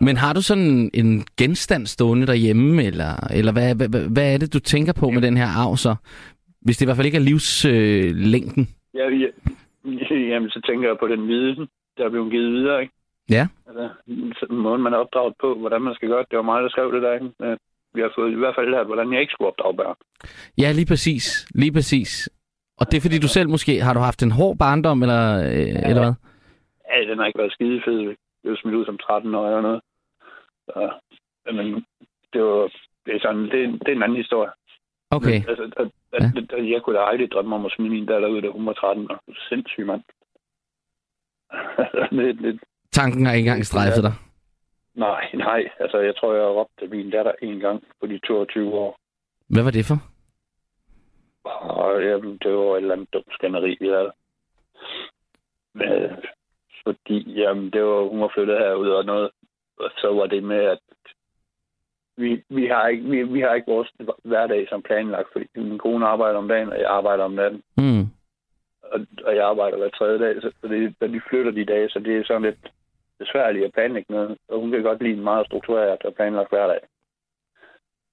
Men 0.00 0.16
har 0.16 0.32
du 0.32 0.42
sådan 0.42 0.90
en 0.94 1.24
genstand 1.38 1.86
stående 1.86 2.26
derhjemme, 2.26 2.84
eller, 2.84 3.12
eller 3.38 3.52
hvad, 3.52 3.74
hvad, 3.74 4.10
hvad, 4.14 4.34
er 4.34 4.38
det, 4.38 4.54
du 4.54 4.60
tænker 4.60 4.92
på 5.00 5.10
med 5.10 5.22
den 5.22 5.36
her 5.36 5.48
arv 5.62 5.76
så? 5.76 5.94
Hvis 6.64 6.76
det 6.76 6.84
i 6.84 6.86
hvert 6.86 6.96
fald 6.96 7.06
ikke 7.06 7.22
er 7.22 7.28
livslængden. 7.30 8.62
Øh. 8.62 9.00
Ja, 9.00 9.04
ja, 9.22 9.30
jamen, 10.30 10.50
så 10.50 10.60
tænker 10.68 10.88
jeg 10.88 10.96
på 11.00 11.08
den 11.08 11.28
viden, 11.28 11.68
der 11.96 12.04
er 12.04 12.10
blevet 12.10 12.30
givet 12.30 12.52
videre, 12.52 12.82
ikke? 12.82 12.94
Ja. 13.30 13.46
Altså, 13.66 13.88
så 14.38 14.46
den 14.50 14.58
måde, 14.58 14.78
man 14.78 14.92
er 14.92 14.96
opdraget 14.96 15.34
på, 15.40 15.54
hvordan 15.54 15.82
man 15.82 15.94
skal 15.94 16.08
gøre 16.08 16.22
det. 16.22 16.30
Det 16.30 16.36
var 16.36 16.42
mig, 16.42 16.62
der 16.62 16.68
skrev 16.68 16.94
det 16.94 17.02
der, 17.02 17.12
ikke? 17.14 17.58
Vi 17.94 18.00
har 18.00 18.12
fået 18.18 18.32
i 18.32 18.34
hvert 18.34 18.54
fald 18.58 18.70
lært, 18.70 18.86
hvordan 18.86 19.12
jeg 19.12 19.20
ikke 19.20 19.32
skulle 19.32 19.48
opdrage 19.48 19.76
børn. 19.76 19.96
ja, 20.62 20.72
lige 20.72 20.86
præcis. 20.86 21.24
Lige 21.54 21.72
præcis. 21.72 22.30
Og 22.80 22.84
det 22.86 22.96
er 22.96 23.00
fordi, 23.06 23.18
du 23.18 23.28
selv 23.28 23.48
måske... 23.48 23.80
Har 23.80 23.94
du 23.94 24.00
haft 24.00 24.22
en 24.22 24.30
hård 24.38 24.58
barndom, 24.58 25.02
eller, 25.02 25.24
øh, 25.38 25.90
eller 25.90 26.02
hvad? 26.04 26.14
Ja, 26.90 27.10
den 27.10 27.18
har 27.18 27.26
ikke 27.26 27.38
været 27.38 27.52
skide 27.52 27.80
fed. 27.84 28.00
Det 28.42 28.50
var 28.50 28.58
smidt 28.62 28.74
ud 28.74 28.84
som 28.84 28.98
13 28.98 29.34
år 29.34 29.46
eller 29.46 29.60
noget. 29.60 29.80
Så, 30.74 31.52
men 31.52 31.66
det 32.32 32.42
var... 32.42 32.72
Det 33.06 33.14
er, 33.16 33.20
sådan, 33.22 33.42
det, 33.44 33.52
det 33.80 33.88
er 33.88 33.92
en 33.96 34.02
anden 34.02 34.16
historie. 34.24 34.50
Okay. 35.10 35.38
Men, 35.40 35.48
altså, 35.48 35.64
at, 35.64 35.72
at, 35.82 35.90
Ja. 36.12 36.56
at, 36.56 36.70
jeg 36.70 36.82
kunne 36.82 36.98
da 36.98 37.04
aldrig 37.04 37.30
drømme 37.32 37.54
om 37.56 37.66
at 37.66 37.72
smide 37.72 37.90
min 37.90 38.06
datter 38.06 38.28
ud, 38.28 38.42
da 38.42 38.48
hun 38.48 38.66
var 38.66 38.72
13 38.72 39.10
år. 39.10 39.20
Sindssyg 39.48 39.86
mand. 39.86 40.02
det, 42.18 42.38
det, 42.38 42.60
Tanken 42.92 43.26
har 43.26 43.32
ikke 43.32 43.48
engang 43.48 43.66
strejfet 43.66 44.02
dig. 44.02 44.12
nej, 44.94 45.30
nej. 45.34 45.70
Altså, 45.80 45.98
jeg 45.98 46.16
tror, 46.16 46.34
jeg 46.34 46.42
har 46.42 46.50
råbt 46.50 46.70
til 46.78 46.90
min 46.90 47.10
datter 47.10 47.32
en 47.42 47.60
gang 47.60 47.84
på 48.00 48.06
de 48.06 48.18
22 48.18 48.72
år. 48.74 48.98
Hvad 49.48 49.62
var 49.62 49.70
det 49.70 49.84
for? 49.86 49.98
Og 51.44 52.02
jamen, 52.04 52.38
det 52.42 52.52
var 52.56 52.72
et 52.76 52.76
eller 52.76 52.94
andet 52.94 53.12
dumt 53.12 53.32
skænderi, 53.32 53.76
vi 53.80 53.88
havde. 53.88 54.12
Men, 55.74 55.88
fordi 56.86 57.40
jamen, 57.40 57.70
det 57.70 57.84
var, 57.84 58.08
hun 58.08 58.20
var 58.20 58.30
flyttet 58.34 58.58
herud 58.58 58.88
og 58.88 59.04
noget. 59.04 59.30
Og 59.84 59.90
så 59.96 60.14
var 60.14 60.26
det 60.26 60.42
med, 60.44 60.64
at 60.64 60.78
vi, 62.16 62.42
vi, 62.48 62.66
har 62.66 62.88
ikke, 62.88 63.04
vi, 63.10 63.22
vi 63.22 63.40
har 63.40 63.54
ikke 63.54 63.72
vores 63.72 63.92
hverdag 64.24 64.68
som 64.68 64.82
planlagt, 64.82 65.28
fordi 65.32 65.46
min 65.54 65.78
kone 65.78 66.06
arbejder 66.06 66.38
om 66.38 66.48
dagen, 66.48 66.68
og 66.68 66.78
jeg 66.78 66.90
arbejder 66.90 67.24
om 67.24 67.32
natten. 67.32 67.62
Mm. 67.76 68.04
Og, 68.82 69.06
og 69.24 69.36
jeg 69.36 69.44
arbejder 69.44 69.76
hver 69.78 69.88
tredje 69.88 70.18
dag, 70.18 70.42
så 70.42 70.52
det, 70.62 71.12
de 71.12 71.20
flytter 71.28 71.52
de 71.52 71.64
dage, 71.64 71.88
så 71.88 71.98
det 71.98 72.16
er 72.16 72.24
sådan 72.24 72.42
lidt 72.42 72.72
besværligt 73.18 73.64
at 73.64 73.72
planlægge 73.72 74.12
noget. 74.12 74.38
Og 74.48 74.60
hun 74.60 74.70
kan 74.70 74.82
godt 74.82 75.02
lide 75.02 75.16
en 75.16 75.24
meget 75.24 75.46
struktureret 75.46 76.02
og 76.04 76.14
planlagt 76.14 76.50
hverdag. 76.50 76.80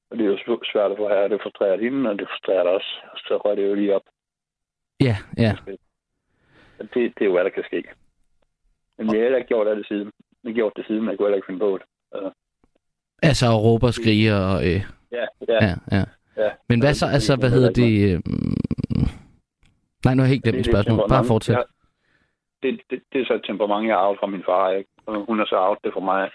Og 0.10 0.18
det 0.18 0.26
er 0.26 0.30
jo 0.30 0.38
sv- 0.38 0.72
svært 0.72 0.92
at 0.92 0.98
få 0.98 1.08
her, 1.10 1.28
det 1.28 1.42
frustrerer 1.42 1.78
hende, 1.78 2.10
og 2.10 2.20
det 2.20 2.28
frustrerer 2.28 2.64
dig 2.64 2.72
også. 2.72 2.92
Og 3.12 3.18
så 3.18 3.38
rører 3.38 3.56
det 3.56 3.70
jo 3.70 3.76
lige 3.76 3.96
op. 3.96 4.02
Ja, 5.02 5.16
ja. 5.38 5.52
Og 6.80 6.86
Det, 6.94 6.94
det 6.94 7.22
er 7.22 7.26
jo, 7.26 7.32
hvad 7.32 7.44
der 7.44 7.50
kan 7.50 7.64
ske. 7.64 7.84
Men 8.98 9.12
vi 9.12 9.18
har 9.18 9.24
heller 9.24 9.38
ikke 9.38 9.48
gjort 9.48 9.78
det 9.78 9.88
siden. 9.88 10.12
Har 10.48 10.54
gjort 10.54 10.74
det 10.76 10.86
siden, 10.88 11.10
jeg 11.10 11.18
kunne 11.18 11.28
heller 11.28 11.36
ikke 11.36 11.46
finde 11.46 11.60
på 11.60 11.80
det. 11.80 11.86
Altså 13.24 13.46
at 13.46 13.64
råbe 13.64 13.86
og 13.86 13.94
skrige 13.94 14.36
og... 14.36 14.68
Øh, 14.70 14.82
Ja, 15.12 15.26
ja. 15.48 15.66
ja, 15.66 15.76
ja. 15.92 16.04
ja. 16.38 16.50
Men 16.70 16.80
hvad 16.80 16.94
så, 16.94 17.06
altså, 17.06 17.36
hvad 17.36 17.50
hedder 17.50 17.72
det... 17.72 17.92
Øh, 18.08 18.20
nej, 20.06 20.14
nu 20.14 20.22
har 20.22 20.28
jeg 20.28 20.34
helt 20.36 20.44
glemt 20.44 20.58
mit 20.58 20.68
er 20.68 20.72
spørgsmål. 20.72 21.10
Bare 21.10 21.26
fortsæt. 21.26 21.56
Ja. 21.56 21.64
Det, 22.64 22.82
det, 22.90 23.02
det, 23.14 23.22
er 23.22 23.26
så 23.26 23.34
et 23.34 23.44
temperament, 23.48 23.88
jeg 23.88 23.96
har 23.96 24.02
arvet 24.02 24.20
fra 24.20 24.28
min 24.28 24.44
far, 24.46 24.72
ikke? 24.72 24.90
Hun 25.28 25.38
har 25.40 25.46
så 25.46 25.56
arvet 25.56 25.80
det 25.84 25.94
fra 25.94 26.00
mig. 26.00 26.30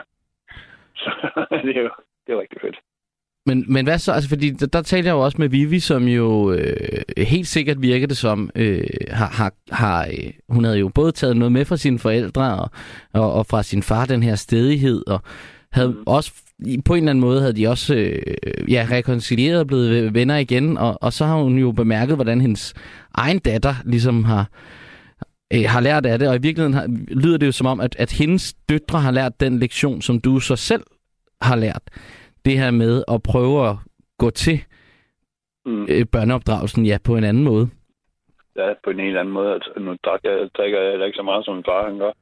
Så 1.02 1.10
det 1.64 1.76
er 1.76 1.82
jo 1.82 1.90
det 2.26 2.32
er 2.34 2.40
rigtig 2.40 2.60
fedt. 2.60 2.78
Men, 3.46 3.64
men 3.68 3.86
hvad 3.86 3.98
så? 3.98 4.12
Altså, 4.12 4.28
fordi 4.28 4.50
der, 4.50 4.66
der 4.66 4.82
talte 4.82 5.06
jeg 5.06 5.14
jo 5.14 5.20
også 5.20 5.38
med 5.38 5.48
Vivi, 5.48 5.80
som 5.80 6.08
jo 6.08 6.52
øh, 6.52 7.02
helt 7.18 7.46
sikkert 7.46 7.82
virker 7.82 8.06
det 8.06 8.16
som, 8.16 8.50
øh, 8.54 8.84
har, 9.10 9.26
har, 9.26 9.52
har, 9.70 10.06
øh, 10.06 10.30
hun 10.48 10.64
havde 10.64 10.78
jo 10.78 10.88
både 10.88 11.12
taget 11.12 11.36
noget 11.36 11.52
med 11.52 11.64
fra 11.64 11.76
sine 11.76 11.98
forældre 11.98 12.58
og, 12.58 12.70
og, 13.12 13.32
og 13.32 13.46
fra 13.46 13.62
sin 13.62 13.82
far, 13.82 14.04
den 14.04 14.22
her 14.22 14.34
stedighed, 14.34 15.02
og 15.06 15.22
havde 15.72 15.88
mm. 15.88 16.02
også, 16.06 16.32
på 16.84 16.94
en 16.94 16.98
eller 16.98 17.10
anden 17.10 17.20
måde 17.20 17.40
havde 17.40 17.52
de 17.52 17.68
også 17.68 17.94
øh, 17.94 18.72
ja, 18.72 18.86
rekoncilieret 18.90 19.60
og 19.60 19.66
blevet 19.66 20.14
venner 20.14 20.36
igen, 20.36 20.78
og, 20.78 21.02
og 21.02 21.12
så 21.12 21.24
har 21.24 21.42
hun 21.42 21.58
jo 21.58 21.72
bemærket, 21.72 22.14
hvordan 22.14 22.40
hendes 22.40 22.74
egen 23.14 23.38
datter 23.38 23.74
ligesom 23.84 24.24
har, 24.24 24.50
øh, 25.52 25.64
har 25.66 25.80
lært 25.80 26.06
af 26.06 26.18
det, 26.18 26.28
og 26.28 26.36
i 26.36 26.40
virkeligheden 26.42 26.74
har, 26.74 26.86
lyder 27.08 27.38
det 27.38 27.46
jo 27.46 27.52
som 27.52 27.66
om, 27.66 27.80
at, 27.80 27.96
at 27.98 28.12
hendes 28.12 28.54
døtre 28.68 29.00
har 29.00 29.10
lært 29.10 29.40
den 29.40 29.58
lektion, 29.58 30.02
som 30.02 30.20
du 30.20 30.40
så 30.40 30.56
selv 30.56 30.82
har 31.40 31.56
lært 31.56 31.82
det 32.44 32.58
her 32.58 32.70
med 32.70 33.04
at 33.08 33.22
prøve 33.22 33.68
at 33.68 33.76
gå 34.18 34.30
til 34.30 34.64
Mm. 35.66 35.86
øh, 35.90 36.04
børneopdragelsen, 36.12 36.86
ja, 36.86 36.98
på 37.04 37.16
en 37.16 37.24
anden 37.24 37.44
måde. 37.44 37.68
Ja, 38.56 38.68
på 38.84 38.90
en 38.90 39.00
helt 39.00 39.16
anden 39.16 39.34
måde. 39.34 39.52
Altså, 39.54 39.70
nu 39.76 39.96
drikker 40.06 40.30
jeg, 40.30 40.48
drikker 40.56 40.80
jeg 40.80 40.90
heller 40.90 41.06
ikke 41.06 41.16
så 41.16 41.22
meget, 41.22 41.44
som 41.44 41.54
min 41.54 41.64
far 41.68 41.88
han 41.88 41.98
gør. 41.98 42.12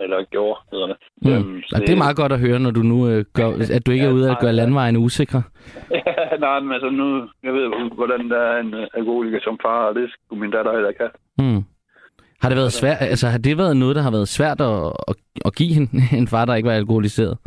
Eller 0.00 0.24
gjorde, 0.30 0.60
hedder 0.72 0.86
det. 0.86 0.96
Mm. 1.22 1.30
Øhm, 1.32 1.62
Og 1.74 1.80
det 1.80 1.90
er 1.90 1.96
meget 1.96 2.16
godt 2.16 2.32
at 2.32 2.40
høre, 2.40 2.58
når 2.58 2.70
du 2.70 2.82
nu 2.82 3.08
øh, 3.08 3.24
gør, 3.32 3.48
at 3.76 3.86
du 3.86 3.90
ikke 3.90 4.04
er 4.04 4.08
Ja, 4.08 4.14
ude 4.14 4.24
at 4.24 4.30
nej, 4.30 4.40
gøre 4.40 4.52
landvejen 4.52 4.96
usikre. 4.96 5.42
Ja, 6.06 6.36
nej, 6.38 6.60
men 6.60 6.72
altså 6.72 6.90
nu, 6.90 7.28
jeg 7.42 7.52
ved, 7.52 7.90
hvordan 7.94 8.30
der 8.30 8.38
er 8.38 8.60
en 8.60 8.74
øh, 8.74 8.86
alkoholiker 8.94 9.38
som 9.42 9.58
far, 9.62 9.84
og 9.88 9.94
det 9.94 10.10
skulle 10.24 10.40
min 10.40 10.50
datter 10.50 10.72
heller 10.72 10.88
ikke 10.88 11.02
have. 11.04 11.54
Mm. 11.56 11.64
Har 12.42 12.48
det 12.48 12.56
været 12.58 12.72
svært, 12.72 12.96
altså 13.00 13.26
har 13.28 13.38
det 13.38 13.58
været 13.58 13.76
noget, 13.76 13.96
der 13.96 14.02
har 14.02 14.10
været 14.10 14.28
svært 14.28 14.60
at, 14.60 14.92
at, 15.08 15.16
at 15.44 15.54
give 15.54 15.74
hende 15.74 15.90
en 16.20 16.28
far, 16.28 16.44
der 16.44 16.54
ikke 16.54 16.68
var 16.68 16.74
alkoholiseret? 16.74 17.38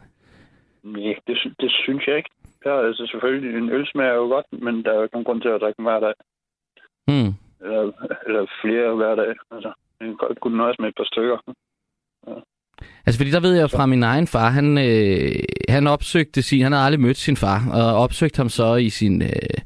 Nej, 0.83 1.15
det, 1.27 1.37
det 1.59 1.71
synes 1.83 2.07
jeg 2.07 2.17
ikke. 2.17 2.29
Ja, 2.65 2.85
altså 2.87 3.07
selvfølgelig, 3.11 3.57
en 3.57 3.69
øl 3.69 3.87
smager 3.87 4.13
jo 4.13 4.27
godt, 4.35 4.45
men 4.51 4.83
der 4.83 4.91
er 4.91 4.95
jo 4.95 5.03
ikke 5.03 5.15
nogen 5.15 5.25
grund 5.25 5.41
til 5.41 5.49
at 5.49 5.61
drikke 5.61 5.77
den 5.77 5.85
hver 5.85 5.99
dag. 5.99 6.13
Mm. 7.07 7.31
Eller, 7.65 7.91
eller 8.27 8.45
flere 8.61 8.95
hver 8.95 9.15
dag. 9.15 9.33
Altså, 9.51 9.71
man 9.99 10.09
kan 10.09 10.17
godt 10.17 10.39
kunne 10.39 10.57
nøjes 10.57 10.79
med 10.79 10.87
et 10.89 10.97
par 10.97 11.09
stykker. 11.11 11.37
Altså, 13.05 13.19
fordi 13.19 13.31
der 13.31 13.39
ved 13.39 13.55
jeg 13.55 13.71
fra 13.71 13.85
min 13.85 14.03
egen 14.03 14.27
far, 14.27 14.49
han, 14.49 14.77
øh, 14.77 15.43
han 15.69 15.87
opsøgte 15.87 16.41
sin, 16.41 16.63
han 16.63 16.71
havde 16.71 16.85
aldrig 16.85 17.01
mødt 17.01 17.17
sin 17.17 17.37
far, 17.37 17.59
og 17.73 18.03
opsøgte 18.03 18.37
ham 18.37 18.49
så 18.49 18.75
i 18.75 18.89
sin, 18.89 19.21
øh, 19.21 19.57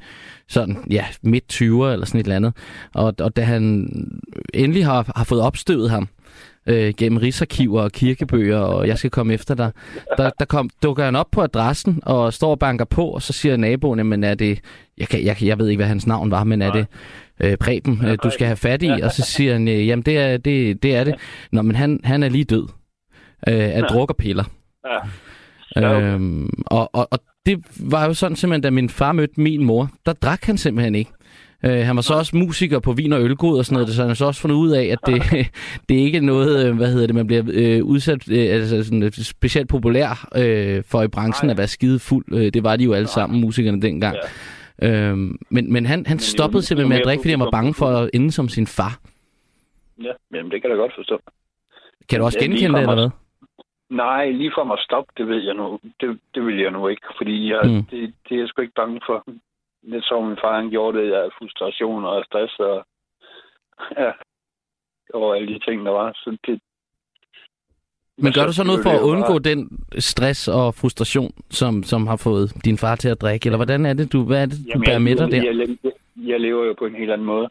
sådan, 0.48 0.76
ja, 0.92 1.06
midt 1.24 1.54
20'er 1.54 1.92
eller 1.94 2.06
sådan 2.06 2.20
et 2.20 2.24
eller 2.24 2.36
andet. 2.36 2.54
Og, 2.94 3.14
og 3.20 3.36
da 3.36 3.42
han 3.42 3.64
endelig 4.54 4.86
har, 4.86 5.12
har 5.16 5.26
fået 5.30 5.42
opstøvet 5.42 5.90
ham, 5.90 6.08
øh, 6.68 6.94
gennem 6.98 7.18
rigsarkiver 7.18 7.82
og 7.82 7.92
kirkebøger, 7.92 8.58
og 8.58 8.88
jeg 8.88 8.98
skal 8.98 9.10
komme 9.10 9.34
efter 9.34 9.56
dig. 9.56 9.72
Der, 10.18 10.30
der 10.40 10.46
kom, 10.46 10.70
dukker 10.84 11.04
han 11.04 11.16
op 11.16 11.28
på 11.32 11.42
adressen 11.42 12.00
og 12.06 12.34
står 12.34 12.52
og 12.52 12.60
banker 12.60 12.86
på, 12.86 13.08
og 13.08 13.22
så 13.22 13.34
siger 13.34 13.58
naboen, 13.58 14.06
men 14.06 14.24
er 14.24 14.36
det, 14.36 14.60
jeg, 14.98 15.08
kan, 15.08 15.26
jeg, 15.26 15.44
jeg 15.44 15.60
ved 15.60 15.68
ikke, 15.70 15.80
hvad 15.80 15.88
hans 15.88 16.08
navn 16.08 16.32
var, 16.32 16.44
men 16.44 16.62
er 16.62 16.72
det 16.72 16.88
øh, 17.40 17.58
Preben, 17.58 18.02
øh, 18.06 18.18
du 18.24 18.30
skal 18.30 18.48
have 18.48 18.58
fat 18.58 18.84
i? 18.84 18.90
Og 19.04 19.12
så 19.12 19.22
siger 19.22 19.54
han, 19.54 19.68
øh, 19.68 19.88
jamen 19.88 20.04
det 20.04 20.18
er 20.18 20.38
det, 20.38 20.84
det 20.84 20.96
er 20.96 21.04
det. 21.04 21.16
Nå, 21.52 21.62
men 21.62 21.76
han, 21.76 22.00
han 22.04 22.24
er 22.24 22.30
lige 22.30 22.44
død 22.44 22.68
øh, 23.48 23.76
af 23.76 23.84
druk 23.84 24.10
og 24.10 24.18
piller. 24.18 24.44
Ja. 24.86 25.00
Øhm, 25.78 26.64
og, 26.66 26.96
og, 26.96 27.08
og 27.12 27.20
det 27.46 27.64
var 27.80 28.06
jo 28.06 28.14
sådan 28.14 28.36
simpelthen, 28.36 28.62
da 28.62 28.70
min 28.70 28.90
far 28.90 29.12
mødte 29.12 29.42
min 29.42 29.64
mor, 29.64 29.90
der 30.06 30.14
drak 30.14 30.44
han 30.44 30.58
simpelthen 30.58 30.96
ikke. 30.96 31.12
Øh, 31.66 31.86
han 31.86 31.96
var 31.96 32.02
så 32.02 32.14
også 32.14 32.36
musiker 32.36 32.80
på 32.80 32.94
vin 32.94 33.14
og 33.14 33.22
ølgod 33.22 33.58
og 33.58 33.66
sådan 33.66 33.74
noget, 33.74 33.90
så 33.90 34.02
han 34.02 34.10
har 34.10 34.16
så 34.16 34.26
også 34.26 34.42
fundet 34.42 34.56
ud 34.56 34.72
af, 34.72 34.84
at 34.86 35.00
det, 35.06 35.22
det 35.90 36.00
er 36.00 36.04
ikke 36.04 36.20
noget, 36.20 36.68
øh, 36.68 36.76
hvad 36.76 36.92
hedder 36.92 37.08
det, 37.08 37.16
man 37.16 37.28
bliver 37.28 37.44
øh, 37.54 37.84
udsat, 37.84 38.32
øh, 38.32 38.54
altså 38.56 38.84
sådan 38.84 39.04
øh, 39.04 39.12
specielt 39.12 39.70
populær 39.70 40.28
øh, 40.36 40.84
for 40.92 41.02
i 41.02 41.08
branchen 41.08 41.48
Nej. 41.48 41.52
at 41.52 41.58
være 41.58 41.68
skide 41.68 42.00
fuld. 42.00 42.26
Øh, 42.34 42.54
det 42.54 42.64
var 42.64 42.76
de 42.76 42.84
jo 42.84 42.94
alle 42.94 43.08
sammen, 43.08 43.42
musikerne 43.42 43.82
dengang. 43.82 44.16
Ja. 44.16 44.30
Øhm, 44.82 45.38
men, 45.50 45.74
men 45.74 45.86
han, 45.86 46.06
han 46.06 46.20
stoppede 46.20 46.64
simpelthen 46.64 46.90
med 46.90 46.98
at 46.98 47.06
drikke, 47.06 47.22
fordi 47.22 47.32
han 47.32 47.40
var 47.40 47.52
bange 47.52 47.74
for 47.74 47.86
at 47.86 48.10
ende 48.14 48.32
som 48.32 48.50
sin 48.50 48.68
far. 48.68 49.00
Ja, 50.04 50.14
men 50.32 50.52
det 50.52 50.62
kan 50.62 50.70
jeg 50.70 50.78
godt 50.78 50.96
forstå. 50.96 51.20
Kan 52.10 52.20
du 52.20 52.26
også 52.26 52.40
genkende 52.40 52.74
det, 52.74 52.82
eller 52.82 52.96
hvad? 52.96 53.10
Nej, 53.90 54.30
lige 54.32 54.52
fra 54.56 54.74
at 54.74 54.80
stoppe, 54.80 55.12
det 55.18 55.28
ved 55.28 55.42
jeg 55.44 55.54
nu. 55.54 55.80
Det, 56.02 56.20
det 56.36 56.46
vil 56.46 56.60
jeg 56.60 56.72
nu 56.72 56.88
ikke, 56.88 57.08
fordi 57.18 57.52
jeg, 57.52 57.62
mm. 57.64 57.84
det, 57.84 58.14
det 58.30 58.36
er 58.36 58.40
jeg 58.40 58.48
sgu 58.48 58.62
ikke 58.62 58.74
bange 58.74 59.02
for. 59.06 59.26
Lidt 59.92 60.06
som 60.06 60.24
min 60.28 60.38
far 60.42 60.56
han 60.62 60.70
gjorde 60.70 60.98
det 61.00 61.14
af 61.14 61.30
frustration 61.38 62.06
og 62.06 62.26
stress 62.26 62.54
og, 62.60 62.86
ja, 64.04 64.12
og 65.14 65.36
alle 65.36 65.54
de 65.54 65.60
ting, 65.60 65.86
der 65.86 65.92
var. 65.92 66.12
Så 66.14 66.38
det, 66.48 66.60
Men 68.24 68.34
gør 68.34 68.46
du 68.46 68.54
så 68.54 68.64
noget 68.64 68.84
for 68.84 68.90
det 68.90 68.98
at 68.98 69.04
jo 69.04 69.12
undgå 69.12 69.40
den 69.40 69.60
stress 70.10 70.48
og 70.48 70.76
frustration, 70.82 71.32
som, 71.50 71.84
som 71.84 72.08
har 72.08 72.20
fået 72.28 72.66
din 72.66 72.78
far 72.78 72.96
til 72.96 73.10
at 73.10 73.22
drikke? 73.22 73.48
Eller 73.48 73.58
hvordan 73.58 73.86
er 73.86 73.94
det, 73.94 74.14
du, 74.14 74.24
hvad 74.24 74.42
er 74.42 74.46
det, 74.46 74.60
du 74.74 74.80
bærer 74.86 75.00
med 75.00 75.16
dig 75.16 75.32
der? 75.32 75.44
jeg, 75.44 75.56
jeg, 75.84 75.94
jeg, 76.16 76.40
lever 76.40 76.64
jo 76.66 76.74
på 76.80 76.86
en 76.86 76.96
helt 76.96 77.12
anden 77.12 77.28
måde. 77.28 77.50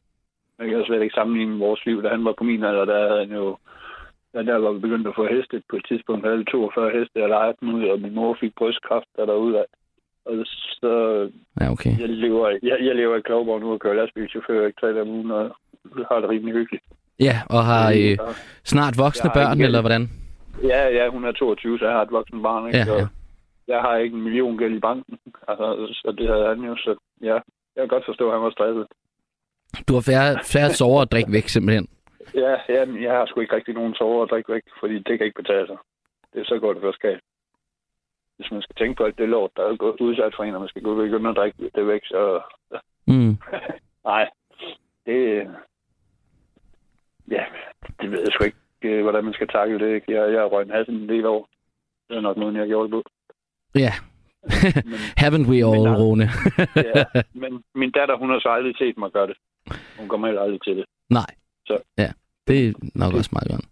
Jeg 0.58 0.68
kan 0.68 0.84
slet 0.86 1.02
ikke 1.02 1.18
sammenligne 1.18 1.58
vores 1.58 1.86
liv. 1.86 2.02
Da 2.02 2.08
han 2.08 2.24
var 2.24 2.34
på 2.38 2.44
min 2.44 2.64
alder, 2.64 2.84
der 2.84 3.08
havde 3.08 3.20
han 3.26 3.32
jo... 3.36 3.56
Da 4.34 4.42
der 4.42 4.56
var 4.58 4.72
vi 4.72 4.80
begyndt 4.80 5.06
at 5.06 5.14
få 5.14 5.26
heste 5.26 5.62
på 5.70 5.76
et 5.76 5.86
tidspunkt, 5.88 6.24
havde 6.24 6.38
vi 6.38 6.44
42 6.44 6.90
heste, 6.98 7.20
jeg 7.20 7.28
lejede 7.28 7.56
dem 7.60 7.74
ud, 7.74 7.84
og 7.84 8.00
min 8.00 8.14
mor 8.14 8.36
fik 8.40 8.54
brystkræft 8.58 9.08
der 9.16 9.26
derude 9.26 9.58
af. 9.58 9.64
Og 10.26 10.34
så 10.46 10.90
Ja, 11.60 11.70
okay. 11.72 11.98
jeg 12.00 12.08
lever, 12.08 12.48
jeg, 12.62 12.76
jeg 12.80 12.94
lever 12.96 13.16
i 13.16 13.20
Klovborg 13.20 13.60
nu 13.60 13.72
og 13.72 13.80
kører 13.80 13.94
lastbilchauffør, 13.94 14.66
ikke 14.66 14.80
tre 14.80 14.88
dage 14.92 15.02
om 15.02 15.08
ugen, 15.08 15.30
og 15.30 15.56
har 16.10 16.20
det 16.20 16.28
rimelig 16.30 16.54
hyggeligt. 16.54 16.84
Ja, 17.20 17.36
og 17.50 17.64
har 17.64 17.86
øh, 17.90 18.18
snart 18.64 18.94
voksne 18.98 19.30
børn, 19.34 19.52
ikke- 19.52 19.64
eller 19.64 19.80
hvordan? 19.80 20.10
Ja, 20.62 20.88
ja, 20.88 21.08
hun 21.08 21.24
er 21.24 21.32
22, 21.32 21.78
så 21.78 21.84
jeg 21.84 21.94
har 21.94 22.02
et 22.02 22.10
voksen 22.12 22.42
barn, 22.42 22.66
ikke? 22.66 22.78
Ja, 22.78 22.92
Og 22.92 22.98
ja. 23.00 23.06
Jeg 23.68 23.80
har 23.80 23.96
ikke 23.96 24.16
en 24.16 24.22
million 24.22 24.58
gæld 24.58 24.74
i 24.76 24.80
banken, 24.80 25.18
altså, 25.48 25.66
så 25.92 26.14
det 26.18 26.26
havde 26.28 26.46
han 26.48 26.60
jo, 26.68 26.76
så 26.76 26.96
ja, 27.22 27.34
jeg 27.74 27.80
kan 27.82 27.88
godt 27.88 28.04
forstå, 28.06 28.26
at 28.28 28.34
han 28.34 28.42
var 28.42 28.50
stresset. 28.50 28.86
Du 29.88 29.94
har 29.94 30.00
færre, 30.10 30.28
færre 30.54 30.70
sover 30.70 31.00
og 31.00 31.10
drikke 31.10 31.32
væk, 31.32 31.48
simpelthen. 31.48 31.88
Ja, 32.34 32.52
ja, 32.68 32.80
jeg 33.06 33.12
har 33.16 33.26
sgu 33.26 33.40
ikke 33.40 33.56
rigtig 33.56 33.74
nogen 33.74 33.94
sover 33.94 34.22
og 34.22 34.28
drikke 34.28 34.52
væk, 34.52 34.62
fordi 34.80 34.94
det 34.98 35.14
kan 35.18 35.26
ikke 35.26 35.42
betale 35.42 35.66
sig. 35.66 35.76
Det 36.32 36.40
er 36.40 36.44
så 36.44 36.58
godt, 36.58 36.74
det 36.76 36.82
først 36.84 36.98
galt. 36.98 37.22
Hvis 38.36 38.50
man 38.50 38.62
skal 38.62 38.76
tænke 38.76 38.94
på 38.96 39.04
alt 39.04 39.18
det 39.18 39.28
lort, 39.28 39.50
der 39.56 39.62
er 39.62 39.76
gået 39.76 40.00
udsat 40.00 40.34
for 40.36 40.44
en, 40.44 40.54
og 40.54 40.60
man 40.60 40.68
skal 40.68 40.82
gå 40.82 40.90
og 40.90 40.96
begynde 40.96 41.30
at 41.30 41.36
drikke 41.36 41.70
det 41.74 41.86
væk, 41.86 42.00
så 42.04 42.40
Mm. 43.08 43.36
nej, 44.10 44.28
det, 45.06 45.48
ja, 47.30 47.44
det 48.00 48.10
ved 48.10 48.18
jeg 48.18 48.28
sgu 48.32 48.44
ikke, 48.44 48.56
øh, 48.82 49.02
hvordan 49.02 49.24
man 49.24 49.34
skal 49.34 49.48
takle 49.48 49.78
det. 49.78 49.94
ikke? 49.94 50.12
Jeg, 50.12 50.32
jeg 50.32 50.40
har 50.40 50.46
røget 50.48 50.66
en 50.68 50.74
halsen 50.74 50.94
en 50.94 51.08
del 51.08 51.26
år. 51.26 51.48
Det 52.08 52.16
er 52.16 52.20
nok 52.20 52.36
noget, 52.36 52.54
jeg 52.54 52.60
har 52.60 52.66
gjort 52.66 52.84
det 52.84 52.90
på. 52.92 53.02
Ja. 53.74 53.92
Men, 54.84 54.98
Haven't 55.22 55.48
we 55.50 55.56
all, 55.68 55.82
Men 55.88 55.96
Rune? 56.02 56.28
ja, 56.94 57.04
men 57.34 57.64
min 57.74 57.90
datter, 57.90 58.16
hun 58.16 58.30
har 58.30 58.40
så 58.40 58.48
aldrig 58.48 58.76
set 58.78 58.98
mig 58.98 59.10
gøre 59.12 59.26
det. 59.26 59.36
Hun 59.98 60.08
kommer 60.08 60.26
heller 60.26 60.42
aldrig 60.42 60.62
til 60.62 60.76
det. 60.76 60.84
Nej. 61.10 61.30
Så. 61.66 61.78
Ja, 61.98 62.10
det 62.48 62.68
er 62.68 62.72
nok 62.94 63.14
også 63.14 63.30
meget 63.32 63.48
godt. 63.50 63.64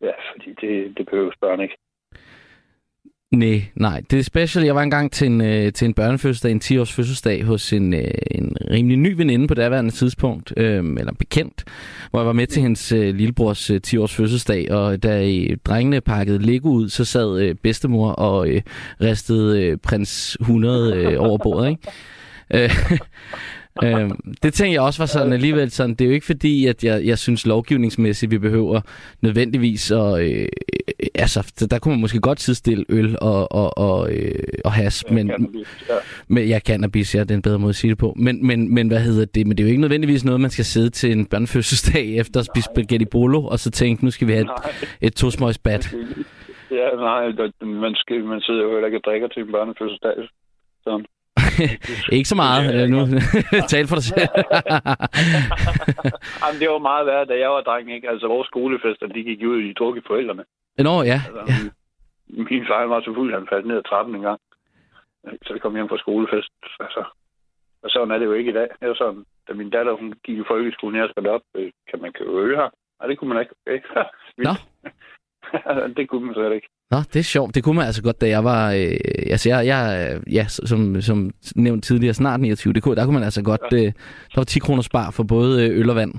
Ja, 0.00 0.12
fordi 0.32 0.50
det, 0.60 0.98
det 0.98 1.06
behøver 1.06 1.32
børn 1.40 1.60
ikke. 1.60 1.76
Nej, 3.30 3.64
nej. 3.74 4.02
Det 4.10 4.18
er 4.18 4.22
special. 4.22 4.64
Jeg 4.64 4.74
var 4.74 4.82
engang 4.82 5.12
til 5.12 5.26
en, 5.26 5.40
øh, 5.40 5.72
til 5.72 5.84
en 5.84 5.94
børnefødselsdag, 5.94 6.52
en 6.52 6.60
10-års 6.64 6.92
fødselsdag, 6.92 7.44
hos 7.44 7.72
en, 7.72 7.94
øh, 7.94 8.10
en 8.30 8.56
rimelig 8.70 8.96
ny 8.96 9.12
veninde 9.16 9.48
på 9.48 9.54
daværende 9.54 9.90
tidspunkt, 9.90 10.52
øh, 10.56 10.84
eller 10.98 11.12
bekendt, 11.18 11.64
hvor 12.10 12.20
jeg 12.20 12.26
var 12.26 12.32
med 12.32 12.46
til 12.46 12.62
hendes 12.62 12.92
øh, 12.92 13.14
lillebrors 13.14 13.70
øh, 13.70 13.80
10-års 13.86 14.14
fødselsdag, 14.14 14.72
og 14.72 15.02
da 15.02 15.28
øh, 15.28 15.56
drengene 15.64 16.00
pakkede 16.00 16.38
Lego 16.38 16.68
ud, 16.68 16.88
så 16.88 17.04
sad 17.04 17.40
øh, 17.40 17.54
bedstemor 17.62 18.10
og 18.10 18.48
øh, 18.48 18.62
ristede 19.00 19.62
øh, 19.62 19.76
prins 19.76 20.36
100 20.40 20.96
øh, 20.96 21.14
over 21.18 21.38
bordet, 21.38 21.68
ikke? 21.70 21.82
Øh, 22.54 22.70
Øh, 23.82 24.04
øh, 24.04 24.10
det 24.42 24.54
tænker 24.54 24.72
jeg 24.72 24.82
også 24.82 25.00
var 25.00 25.06
sådan 25.06 25.32
alligevel 25.32 25.70
sådan, 25.70 25.94
det 25.94 26.00
er 26.00 26.08
jo 26.08 26.14
ikke 26.14 26.26
fordi, 26.26 26.66
at 26.66 26.84
jeg, 26.84 27.06
jeg 27.06 27.18
synes 27.18 27.46
lovgivningsmæssigt, 27.46 28.30
vi 28.30 28.38
behøver 28.38 28.80
nødvendigvis 29.20 29.90
at, 29.90 30.20
øh, 30.20 30.48
altså, 31.14 31.66
der 31.70 31.78
kunne 31.78 31.92
man 31.92 32.00
måske 32.00 32.20
godt 32.20 32.40
sidestille 32.40 32.84
øl 32.88 33.16
og, 33.20 33.52
og, 33.52 33.78
og, 33.78 34.12
øh, 34.12 34.42
og 34.64 34.72
has, 34.72 35.04
men, 35.10 35.28
Cannabis, 35.28 35.86
ja. 35.88 35.94
men 36.28 36.48
ja, 36.48 36.58
cannabis, 36.58 37.14
ja, 37.14 37.20
det 37.20 37.30
er 37.30 37.34
en 37.34 37.42
bedre 37.42 37.58
måde 37.58 37.70
at 37.70 37.76
sige 37.76 37.90
det 37.90 37.98
på. 37.98 38.14
Men, 38.16 38.46
men, 38.46 38.74
men 38.74 38.88
hvad 38.88 39.00
hedder 39.00 39.24
det? 39.24 39.46
Men 39.46 39.56
det 39.56 39.62
er 39.62 39.66
jo 39.66 39.70
ikke 39.70 39.80
nødvendigvis 39.80 40.24
noget, 40.24 40.40
man 40.40 40.50
skal 40.50 40.64
sidde 40.64 40.90
til 40.90 41.12
en 41.12 41.26
børnefødselsdag 41.26 42.06
efter 42.20 42.40
at 42.40 42.46
spise 42.46 42.68
spaghetti 42.74 43.06
bolo, 43.10 43.44
og 43.44 43.58
så 43.58 43.70
tænke, 43.70 44.04
nu 44.04 44.10
skal 44.10 44.26
vi 44.28 44.32
have 44.32 44.42
et, 44.42 44.46
Nej. 44.46 44.74
et 45.00 45.14
tosmøgsbat. 45.14 45.94
Ja, 46.70 46.88
nej, 46.96 47.32
man, 47.60 47.94
skal, 47.94 48.24
man 48.24 48.40
sidder 48.40 48.62
jo 48.62 48.72
heller 48.72 48.86
ikke 48.86 48.98
og 48.98 49.04
drikker 49.04 49.28
til 49.28 49.42
en 49.42 49.52
børnefødselsdag. 49.52 50.16
Sådan. 50.84 51.06
ikke 52.16 52.28
så 52.32 52.36
meget. 52.44 52.64
Øh, 52.74 52.88
nu 52.88 52.98
tal 53.72 53.86
for 53.88 53.96
dig 53.98 54.04
selv. 54.04 54.18
Jamen, 56.40 56.58
det 56.60 56.68
var 56.74 56.88
meget 56.90 57.06
værre, 57.06 57.24
da 57.30 57.34
jeg 57.38 57.50
var 57.50 57.60
dreng, 57.60 57.94
ikke? 57.94 58.10
Altså, 58.10 58.26
vores 58.26 58.46
skolefester, 58.46 59.06
de 59.06 59.22
gik 59.22 59.42
ud 59.52 59.60
i 59.60 59.72
druk 59.72 59.96
i 59.96 60.06
forældrene. 60.06 60.44
Nå, 60.78 61.02
ja. 61.02 61.20
Altså, 61.26 61.42
ja. 61.48 61.54
min, 62.28 62.46
min 62.50 62.66
far 62.70 62.86
var 62.86 63.00
så 63.00 63.14
fuld, 63.14 63.34
han 63.34 63.46
faldt 63.52 63.66
ned 63.66 63.76
ad 63.76 63.88
trappen 63.90 64.14
en 64.14 64.22
gang. 64.22 64.40
Så 65.46 65.52
vi 65.52 65.58
kom 65.58 65.74
hjem 65.74 65.88
fra 65.88 65.98
skolefest. 65.98 66.52
Altså, 66.80 67.04
og 67.82 67.90
sådan 67.90 68.10
er 68.10 68.18
det 68.18 68.26
jo 68.26 68.32
ikke 68.32 68.50
i 68.50 68.54
dag. 68.54 68.68
Det 68.80 68.88
var 68.88 68.94
sådan, 68.94 69.24
da 69.48 69.52
min 69.54 69.70
datter 69.70 69.92
hun 69.92 70.14
gik 70.24 70.38
i 70.38 70.48
folkeskolen, 70.48 71.00
jeg 71.00 71.08
skrev 71.10 71.32
op, 71.34 71.40
øh, 71.54 71.70
kan 71.90 72.00
man 72.02 72.12
købe 72.12 72.40
øl 72.42 72.56
her? 72.56 72.68
Nej, 72.98 73.06
det 73.08 73.18
kunne 73.18 73.34
man 73.34 73.42
ikke. 73.42 73.54
Okay. 73.66 73.80
Nå. 74.36 74.50
det 75.96 76.08
kunne 76.08 76.26
man 76.26 76.34
slet 76.34 76.54
ikke. 76.54 76.68
Nå, 76.90 76.98
det 77.12 77.16
er 77.16 77.22
sjovt. 77.22 77.54
Det 77.54 77.64
kunne 77.64 77.76
man 77.76 77.86
altså 77.86 78.02
godt, 78.02 78.20
da 78.20 78.28
jeg 78.28 78.44
var... 78.44 78.72
Øh, 78.72 79.30
altså, 79.30 79.48
jeg, 79.48 79.66
jeg 79.66 80.20
ja, 80.32 80.44
som, 80.48 81.00
som 81.00 81.30
nævnt 81.56 81.84
tidligere, 81.84 82.14
snart 82.14 82.40
29, 82.40 82.72
det 82.72 82.82
kunne, 82.82 82.96
der 82.96 83.04
kunne 83.04 83.14
man 83.14 83.22
altså 83.22 83.42
godt... 83.42 83.72
Øh, 83.72 83.80
der 83.80 84.36
var 84.36 84.44
10 84.44 84.58
kroner 84.58 84.82
spar 84.82 85.10
for 85.10 85.22
både 85.22 85.66
øh, 85.68 85.78
øl 85.80 85.90
og 85.90 85.96
vand. 85.96 86.14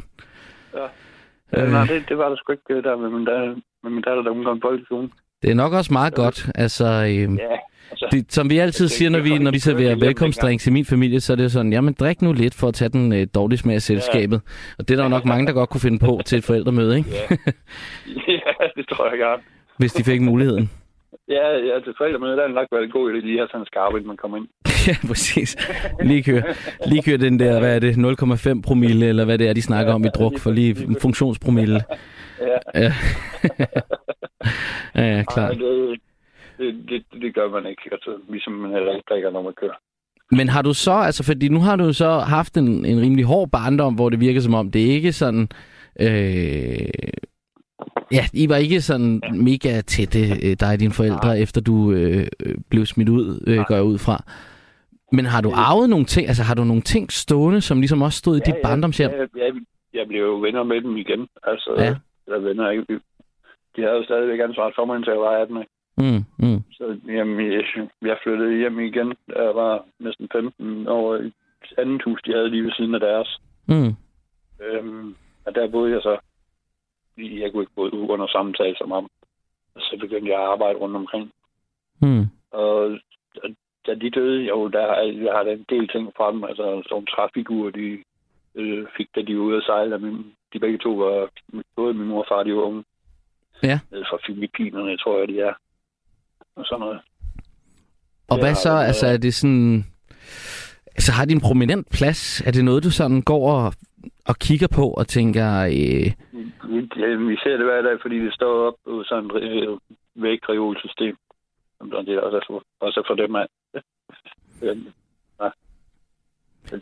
Ja. 0.73 1.63
Øh. 1.63 1.71
Nej, 1.71 1.85
det, 1.85 2.09
det 2.09 2.17
var 2.17 2.29
der 2.29 2.35
sgu 2.35 2.51
ikke 2.51 2.63
øh, 2.69 2.83
der 2.83 2.97
med 2.97 3.09
min 3.09 3.25
datter, 3.25 3.55
med 3.83 3.91
min 3.91 4.01
datter 4.01 4.23
da 4.23 4.29
hun 4.29 4.43
kom 4.43 4.57
i 4.57 4.61
folkeskolen. 4.61 5.11
Det 5.41 5.51
er 5.51 5.55
nok 5.55 5.73
også 5.73 5.93
meget 5.93 6.15
godt. 6.15 6.49
Altså, 6.55 6.85
øh, 6.85 7.37
Ja, 7.37 7.57
altså, 7.91 8.07
Det, 8.11 8.33
som 8.33 8.49
vi 8.49 8.57
altid 8.57 8.85
Altså, 8.85 8.97
siger, 8.97 9.09
når 9.09 9.19
det 9.19 9.25
vi, 9.31 9.37
når 9.37 9.51
vi 9.51 9.59
serverer 9.59 9.95
velkomstdrinks 9.95 10.67
i 10.67 10.71
min 10.71 10.85
familie, 10.85 11.19
så 11.19 11.33
er 11.33 11.37
det 11.37 11.51
sådan, 11.51 11.73
jamen 11.73 11.93
drik 11.99 12.21
nu 12.21 12.33
lidt 12.33 12.55
for 12.55 12.67
at 12.67 12.73
tage 12.73 12.89
den 12.89 13.13
øh, 13.13 13.27
dårlige 13.35 13.57
smag 13.59 13.75
af 13.75 13.81
selskabet. 13.81 14.41
Og 14.79 14.87
det 14.87 14.91
er 14.93 14.95
der 14.95 15.03
jo 15.03 15.09
nok 15.09 15.25
mange, 15.25 15.47
der 15.47 15.53
godt 15.53 15.69
kunne 15.69 15.81
finde 15.81 15.99
på 15.99 16.21
til 16.25 16.37
et 16.37 16.43
forældremøde, 16.43 16.97
ikke? 16.97 17.09
ja. 17.09 17.35
ja, 18.37 18.65
det 18.75 18.85
tror 18.89 19.09
jeg 19.09 19.19
gerne. 19.19 19.41
hvis 19.77 19.93
de 19.93 20.03
fik 20.03 20.21
muligheden. 20.21 20.69
Ja, 21.29 21.47
ja, 21.57 21.79
til 21.79 21.93
forældremødet, 21.97 22.37
der 22.37 22.43
er 22.43 22.47
det 22.47 22.55
nok 22.55 22.67
været 22.71 22.83
en 22.83 22.91
god 22.91 23.11
idé, 23.11 23.25
lige 23.25 23.41
at 23.41 23.47
sådan 23.51 23.61
en 23.61 23.65
skarpe, 23.65 23.97
inden 23.97 24.07
man 24.07 24.17
kommer 24.17 24.37
ind. 24.37 24.47
ja, 24.87 25.07
præcis. 25.07 25.57
Lige 26.01 26.23
køre, 26.23 26.43
lige 26.85 27.03
køre 27.03 27.17
den 27.17 27.39
der, 27.39 27.59
hvad 27.59 27.75
er 27.75 27.79
det, 27.79 27.93
0,5 28.55 28.61
promille, 28.61 29.05
eller 29.05 29.25
hvad 29.25 29.37
det 29.37 29.49
er, 29.49 29.53
de 29.53 29.61
snakker 29.61 29.93
om 29.93 30.05
i 30.05 30.07
druk, 30.07 30.39
for 30.39 30.51
lige 30.51 30.83
en 30.83 30.97
funktionspromille. 31.01 31.81
Ja. 32.41 32.81
Ja, 32.81 32.93
ja, 34.95 35.15
ja 35.15 35.23
klart. 35.23 35.51
Ej, 35.51 35.57
det, 35.57 35.99
det, 36.59 36.89
det, 36.89 37.21
det, 37.21 37.35
gør 37.35 37.49
man 37.49 37.65
ikke. 37.65 37.81
Altså, 37.91 38.11
ligesom 38.29 38.53
man 38.53 38.71
heller 38.71 38.95
ikke 38.95 39.05
drikker, 39.09 39.31
når 39.31 39.41
man 39.41 39.53
kører. 39.53 39.77
Men 40.31 40.49
har 40.49 40.61
du 40.61 40.73
så, 40.73 40.91
altså 40.91 41.23
fordi 41.25 41.49
nu 41.49 41.59
har 41.59 41.75
du 41.75 41.93
så 41.93 42.09
haft 42.19 42.57
en, 42.57 42.85
en 42.85 43.01
rimelig 43.01 43.25
hård 43.25 43.49
barndom, 43.51 43.95
hvor 43.95 44.09
det 44.09 44.19
virker 44.19 44.41
som 44.41 44.53
om, 44.53 44.71
det 44.71 44.79
ikke 44.79 45.11
sådan... 45.11 45.47
Øh, 45.99 46.89
ja, 48.11 48.23
I 48.33 48.49
var 48.49 48.55
ikke 48.55 48.81
sådan 48.81 49.21
mega 49.33 49.81
tætte, 49.81 50.19
øh, 50.19 50.55
dig 50.59 50.71
og 50.73 50.79
dine 50.79 50.93
forældre, 50.93 51.27
Nej. 51.27 51.41
efter 51.41 51.61
du 51.61 51.91
øh, 51.91 52.27
øh, 52.45 52.55
blev 52.69 52.85
smidt 52.85 53.09
ud, 53.09 53.43
øh, 53.47 53.57
går 53.67 53.75
jeg 53.75 53.83
ud 53.83 53.97
fra. 53.97 54.23
Men 55.11 55.25
har 55.25 55.41
du 55.41 55.51
arvet 55.55 55.89
nogle 55.89 56.05
ting, 56.05 56.27
altså 56.27 56.43
har 56.43 56.55
du 56.55 56.63
nogle 56.63 56.81
ting 56.81 57.11
stående, 57.11 57.61
som 57.61 57.79
ligesom 57.79 58.01
også 58.01 58.17
stod 58.17 58.37
i 58.37 58.39
dit 58.45 58.55
barndomshjem? 58.63 59.11
Ja, 59.11 59.17
jeg, 59.45 59.53
jeg 59.93 60.07
blev 60.07 60.21
jo 60.21 60.35
venner 60.39 60.63
med 60.63 60.81
dem 60.81 60.97
igen. 60.97 61.27
Altså, 61.43 61.75
Ja. 61.77 61.83
ja. 61.83 61.95
eller 62.27 62.39
venner, 62.39 62.69
ikke? 62.69 62.85
De 63.75 63.81
havde 63.81 63.95
jo 63.97 64.03
stadigvæk 64.03 64.39
ansvaret 64.39 64.73
for 64.75 64.85
mig, 64.85 64.95
indtil 64.95 65.11
jeg 65.11 65.19
var 65.19 65.41
18. 65.41 65.57
Ikke? 65.57 65.71
Mm, 65.99 66.23
mm. 66.45 66.61
Så 66.71 66.99
jamen, 67.07 67.51
jeg, 67.51 67.63
jeg 68.01 68.17
flyttede 68.23 68.57
hjem 68.57 68.79
igen, 68.79 69.13
da 69.29 69.41
jeg 69.43 69.55
var 69.55 69.85
næsten 69.99 70.29
15 70.31 70.87
år 70.87 71.15
i 71.15 71.25
et 71.25 71.33
andet 71.77 72.03
hus, 72.03 72.21
de 72.21 72.33
havde 72.33 72.49
lige 72.49 72.63
ved 72.63 72.71
siden 72.71 72.95
af 72.95 72.99
deres. 72.99 73.39
Mm. 73.67 73.95
Øhm, 74.65 75.15
og 75.45 75.55
der 75.55 75.67
boede 75.67 75.91
jeg 75.91 76.01
så 76.01 76.17
jeg 77.19 77.51
kunne 77.51 77.63
ikke 77.63 77.77
ud 77.77 78.09
under 78.09 78.27
samtale 78.27 78.75
som 78.77 78.91
ham. 78.91 79.07
Og 79.75 79.81
så 79.81 79.97
begyndte 79.99 80.31
jeg 80.31 80.39
at 80.39 80.47
arbejde 80.47 80.79
rundt 80.79 80.95
omkring. 80.95 81.31
Mm. 82.01 82.25
Og 82.51 82.99
og 83.43 83.49
da 83.87 83.95
de 83.95 84.09
døde, 84.09 84.41
jo, 84.43 84.67
der 84.67 84.81
har 84.87 85.01
jeg, 85.01 85.33
har 85.33 85.41
en 85.41 85.65
del 85.69 85.87
ting 85.87 86.13
fra 86.17 86.31
dem. 86.31 86.43
Altså, 86.43 86.83
nogle 86.89 87.05
træfigurer, 87.05 87.71
de 87.71 88.03
øh, 88.55 88.87
fik, 88.97 89.07
da 89.15 89.21
de 89.21 89.37
var 89.37 89.43
ude 89.43 89.57
at 89.57 89.63
sejle. 89.63 89.95
Og 89.95 90.01
min, 90.01 90.35
de 90.53 90.59
begge 90.59 90.77
to 90.77 90.91
var, 90.93 91.29
både 91.75 91.93
min 91.93 92.07
mor 92.07 92.19
og 92.19 92.25
far, 92.29 92.43
de 92.43 92.55
var 92.55 92.61
unge. 92.61 92.83
Ja. 93.63 93.79
Nede 93.91 94.05
fra 94.09 94.17
Filippinerne, 94.25 94.97
tror 94.97 95.19
jeg, 95.19 95.27
de 95.27 95.39
er. 95.39 95.53
Og 96.55 96.65
sådan 96.65 96.79
noget. 96.79 96.99
Og 98.29 98.37
Det 98.37 98.45
hvad 98.45 98.55
så? 98.55 98.69
været- 98.69 98.85
Altså, 98.87 99.07
er 99.07 99.17
det 99.17 99.33
sådan... 99.33 99.85
Altså, 100.95 101.11
har 101.11 101.25
de 101.25 101.33
en 101.33 101.41
prominent 101.41 101.87
plads? 101.91 102.41
Er 102.41 102.51
det 102.51 102.65
noget, 102.65 102.83
du 102.83 102.91
sådan 102.91 103.21
går 103.21 103.51
og, 103.51 103.73
og 104.25 104.35
kigger 104.39 104.67
på 104.75 104.85
og 104.91 105.07
tænker... 105.07 105.49
Øh, 105.65 106.11
Vi, 106.69 106.79
vi 107.29 107.35
ser 107.43 107.57
det 107.57 107.65
hver 107.65 107.81
dag, 107.81 107.97
fordi 108.01 108.19
det 108.25 108.33
står 108.33 108.67
op 108.67 108.73
på 108.85 109.03
sådan 109.03 109.25
et 109.25 109.69
øh, 109.69 109.77
vægreolsystem. 110.15 111.17
Det 111.81 112.09
er 112.15 112.19
også, 112.21 112.43
for, 112.47 112.63
også 112.79 113.03
for 113.07 113.15
dem 113.15 113.35
af. 113.35 113.47
Ja. 114.61 115.49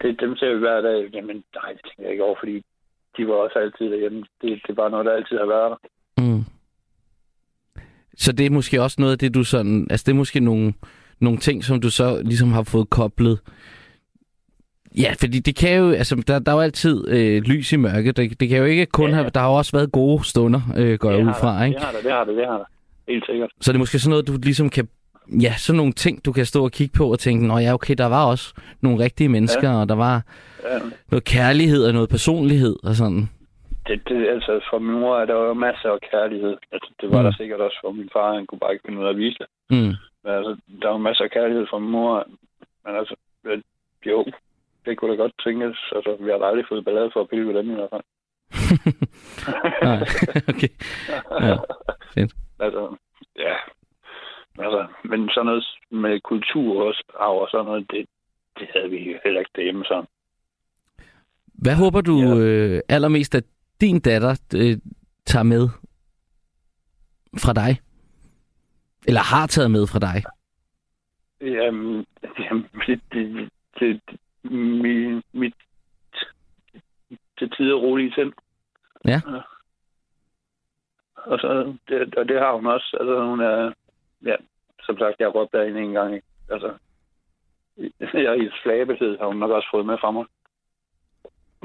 Det, 0.02 0.20
dem 0.20 0.36
ser 0.38 0.54
vi 0.54 0.60
hver 0.60 0.82
dag. 0.82 1.10
Jamen, 1.14 1.44
nej, 1.56 1.72
det 1.74 1.82
tænker 1.84 2.04
jeg 2.04 2.12
ikke 2.12 2.24
over, 2.24 2.36
fordi 2.40 2.64
de 3.18 3.28
var 3.28 3.34
også 3.34 3.60
altid 3.60 3.86
derhjemme. 3.92 4.20
Det, 4.42 4.50
det 4.64 4.70
er 4.70 4.74
bare 4.74 4.90
noget, 4.90 5.06
der 5.06 5.14
altid 5.14 5.38
har 5.38 5.46
været 5.46 5.72
der. 5.72 5.78
Så 8.18 8.32
det 8.32 8.46
er 8.46 8.50
måske 8.50 8.82
også 8.82 8.96
noget 9.00 9.12
af 9.12 9.18
det, 9.20 9.34
du 9.34 9.44
sådan... 9.44 9.88
Altså, 9.90 10.04
det 10.08 10.12
er 10.12 10.16
måske 10.16 10.40
nogle, 10.40 10.74
nogle 11.20 11.38
ting, 11.40 11.64
som 11.64 11.82
du 11.82 11.90
så 11.90 12.22
ligesom 12.26 12.52
har 12.52 12.64
fået 12.64 12.90
koblet... 12.90 13.40
Ja, 14.98 15.14
fordi 15.20 15.40
det 15.40 15.56
kan 15.56 15.78
jo... 15.78 15.92
Altså, 15.92 16.16
der, 16.28 16.40
der 16.40 16.52
er 16.52 16.56
jo 16.56 16.62
altid 16.62 17.08
øh, 17.08 17.42
lys 17.44 17.72
i 17.74 17.76
mørket. 17.76 18.18
Det, 18.18 18.40
det 18.40 18.50
kan 18.50 18.58
jo 18.58 18.66
ikke 18.66 18.86
kun 18.86 19.10
Ja. 19.10 19.16
have... 19.16 19.30
Der 19.34 19.40
har 19.40 19.48
jo 19.48 19.54
også 19.54 19.72
været 19.72 19.92
gode 19.92 20.26
stunder, 20.26 20.62
øh, 20.78 21.00
går 21.00 21.10
jeg 21.10 21.18
det 21.20 21.24
ud 21.26 21.30
har 21.32 21.40
fra, 21.40 21.58
der. 21.60 21.66
ikke? 21.66 21.76
Det 21.76 21.84
har 21.86 21.92
der, 21.92 22.02
det 22.02 22.12
har 22.12 22.24
der, 22.24 22.34
det 22.34 22.46
har 22.48 22.58
der. 22.58 22.66
Helt 23.08 23.24
sikkert. 23.26 23.50
Så 23.62 23.72
det 23.72 23.78
er 23.78 23.80
måske 23.80 24.00
sådan 24.00 24.10
noget, 24.10 24.28
du 24.28 24.38
ligesom 24.44 24.70
kan... 24.70 24.88
Ja, 25.42 25.54
sådan 25.58 25.78
nogle 25.78 25.94
ting, 25.94 26.26
du 26.26 26.32
kan 26.32 26.46
stå 26.46 26.64
og 26.64 26.72
kigge 26.72 26.94
på 26.94 27.12
og 27.12 27.20
tænke, 27.20 27.48
nå 27.48 27.58
ja, 27.58 27.74
okay, 27.74 27.96
der 27.98 28.06
var 28.06 28.26
også 28.26 28.54
nogle 28.82 29.04
rigtige 29.04 29.30
mennesker, 29.30 29.70
ja. 29.70 29.76
og 29.76 29.90
der 29.90 29.96
var 29.96 30.22
Ja, 30.72 30.80
noget 31.12 31.24
kærlighed 31.24 31.84
og 31.84 31.94
noget 31.94 32.10
personlighed 32.10 32.76
og 32.84 32.96
sådan. 32.96 33.30
Det, 33.88 34.08
det, 34.10 34.28
altså, 34.30 34.60
for 34.70 34.80
min 34.80 35.00
mor 35.00 35.18
er 35.20 35.26
der 35.26 35.34
jo 35.34 35.54
masser 35.54 35.90
af 35.92 36.02
kærlighed. 36.12 36.58
Altså, 36.72 36.90
det 37.02 37.12
var 37.12 37.18
Mm. 37.22 37.24
der 37.24 37.34
sikkert 37.38 37.62
også 37.62 37.78
for 37.84 37.92
min 37.92 38.10
far. 38.14 38.34
Han 38.34 38.46
kunne 38.48 38.60
bare 38.60 38.74
ikke 38.74 38.84
finde 38.86 39.00
ud 39.02 39.06
af 39.06 39.10
at 39.10 39.18
vise 39.18 39.38
det. 39.40 39.48
Mm. 39.70 39.94
Men 40.24 40.32
altså, 40.38 40.58
der 40.82 40.90
var 40.90 40.98
masser 40.98 41.24
af 41.24 41.32
kærlighed 41.32 41.68
fra 41.70 41.80
min 41.80 41.92
mor. 41.92 42.28
Men 42.86 42.96
altså, 42.96 43.16
jo, 44.06 44.26
det 44.86 44.98
kunne 44.98 45.12
da 45.12 45.16
godt 45.24 45.34
tænkes. 45.44 45.78
Altså, 45.96 46.18
vi 46.20 46.30
har 46.32 46.38
da 46.38 46.46
aldrig 46.46 46.66
fået 46.70 46.86
ballade 46.86 47.10
for 47.14 47.22
at 47.22 47.30
pille 47.30 47.48
ved 47.48 47.54
dem 47.56 47.72
i 47.72 47.74
hvert 47.74 47.90
fald. 47.94 48.04
Nej, 49.84 50.00
okay. 50.52 50.70
Ja, 51.42 51.56
fedt. 52.14 52.34
altså, 52.60 52.96
ja. 53.40 53.56
Altså, 54.60 54.88
men 55.04 55.30
sådan 55.30 55.46
noget 55.46 55.66
med 55.92 56.20
kultur 56.22 56.84
også, 56.88 57.04
og 57.16 57.48
sådan 57.52 57.66
noget, 57.66 57.92
det, 57.92 58.06
det 58.60 58.68
havde 58.76 58.90
vi 58.90 59.18
heller 59.24 59.40
ikke 59.40 59.52
derhjemme 59.56 59.86
sådan. 59.86 60.06
Hvad 61.64 61.76
håber 61.76 62.02
du 62.02 62.16
Ja. 62.20 62.36
øh, 62.38 62.82
allermest, 62.90 63.36
at 63.36 63.44
din 63.82 64.00
datter 64.00 64.42
øh, 64.56 64.78
tager 65.26 65.44
med 65.44 65.70
fra 67.38 67.54
dig? 67.54 67.82
Eller 69.08 69.22
har 69.22 69.48
taget 69.48 69.72
med 69.72 69.88
fra 69.88 70.00
dig? 70.00 70.24
Jamen, 71.42 72.06
jamen 72.40 72.68
det, 72.88 73.02
det, 73.14 73.50
det, 73.80 74.02
det 74.10 74.20
mit, 74.52 75.24
mit 75.34 75.54
til 77.38 77.50
tider 77.50 77.76
rolige 77.76 78.14
sind. 78.14 78.34
Ja. 79.06 79.22
Og, 81.16 81.40
så, 81.40 81.78
det, 81.88 82.16
og 82.16 82.28
det 82.28 82.40
har 82.40 82.54
hun 82.56 82.66
også. 82.66 82.98
Altså, 83.00 83.26
hun 83.26 83.40
er, 83.40 83.74
ja, 84.26 84.36
som 84.82 84.98
sagt, 84.98 85.20
jeg 85.20 85.26
har 85.26 85.32
råbt 85.32 85.54
derinde 85.54 85.82
en 85.82 85.92
gang. 85.92 86.16
Ikke? 86.16 86.28
Altså, 86.50 86.74
jeg 88.14 88.44
i 88.44 88.50
flabethed, 88.64 89.18
har 89.18 89.28
hun 89.28 89.38
nok 89.38 89.52
også 89.52 89.68
fået 89.72 89.86
med 89.86 89.98
fra 90.02 90.12
mig. 90.12 90.26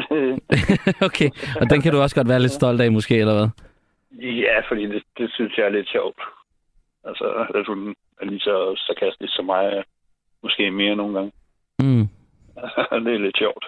okay, 1.09 1.31
og 1.61 1.71
den 1.71 1.81
kan 1.83 1.93
du 1.93 2.01
også 2.01 2.17
godt 2.17 2.29
være 2.29 2.41
lidt 2.41 2.53
stolt 2.53 2.81
af 2.81 2.93
måske, 2.93 3.17
eller 3.17 3.35
hvad? 3.35 3.49
ja, 4.21 4.61
fordi 4.69 4.87
det, 4.87 5.03
det 5.19 5.31
synes 5.35 5.57
jeg 5.57 5.67
er 5.67 5.71
lidt 5.71 5.89
sjovt. 5.89 6.21
Altså, 7.05 7.25
at 7.55 7.67
hun 7.67 7.95
er 8.21 8.25
lige 8.27 8.41
så 8.41 8.83
sarkastisk 8.87 9.35
som 9.37 9.45
mig. 9.45 9.85
Måske 10.43 10.71
mere 10.71 10.97
nogle 10.97 11.15
gange. 11.15 11.33
Mm. 11.79 12.09
det 13.05 13.15
er 13.15 13.19
lidt 13.19 13.39
sjovt. 13.39 13.65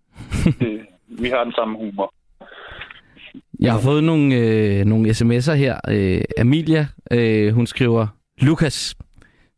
Det, 0.60 0.86
vi 1.08 1.28
har 1.28 1.44
den 1.44 1.52
samme 1.52 1.78
humor. 1.78 2.14
Jeg 3.60 3.72
har 3.72 3.80
fået 3.80 4.04
nogle, 4.04 4.34
øh, 4.34 4.84
nogle 4.84 5.10
sms'er 5.10 5.52
her. 5.52 5.80
Øh, 5.88 6.20
Amelia, 6.38 6.86
øh, 7.10 7.54
hun 7.54 7.66
skriver, 7.66 8.06
Lukas, 8.40 8.96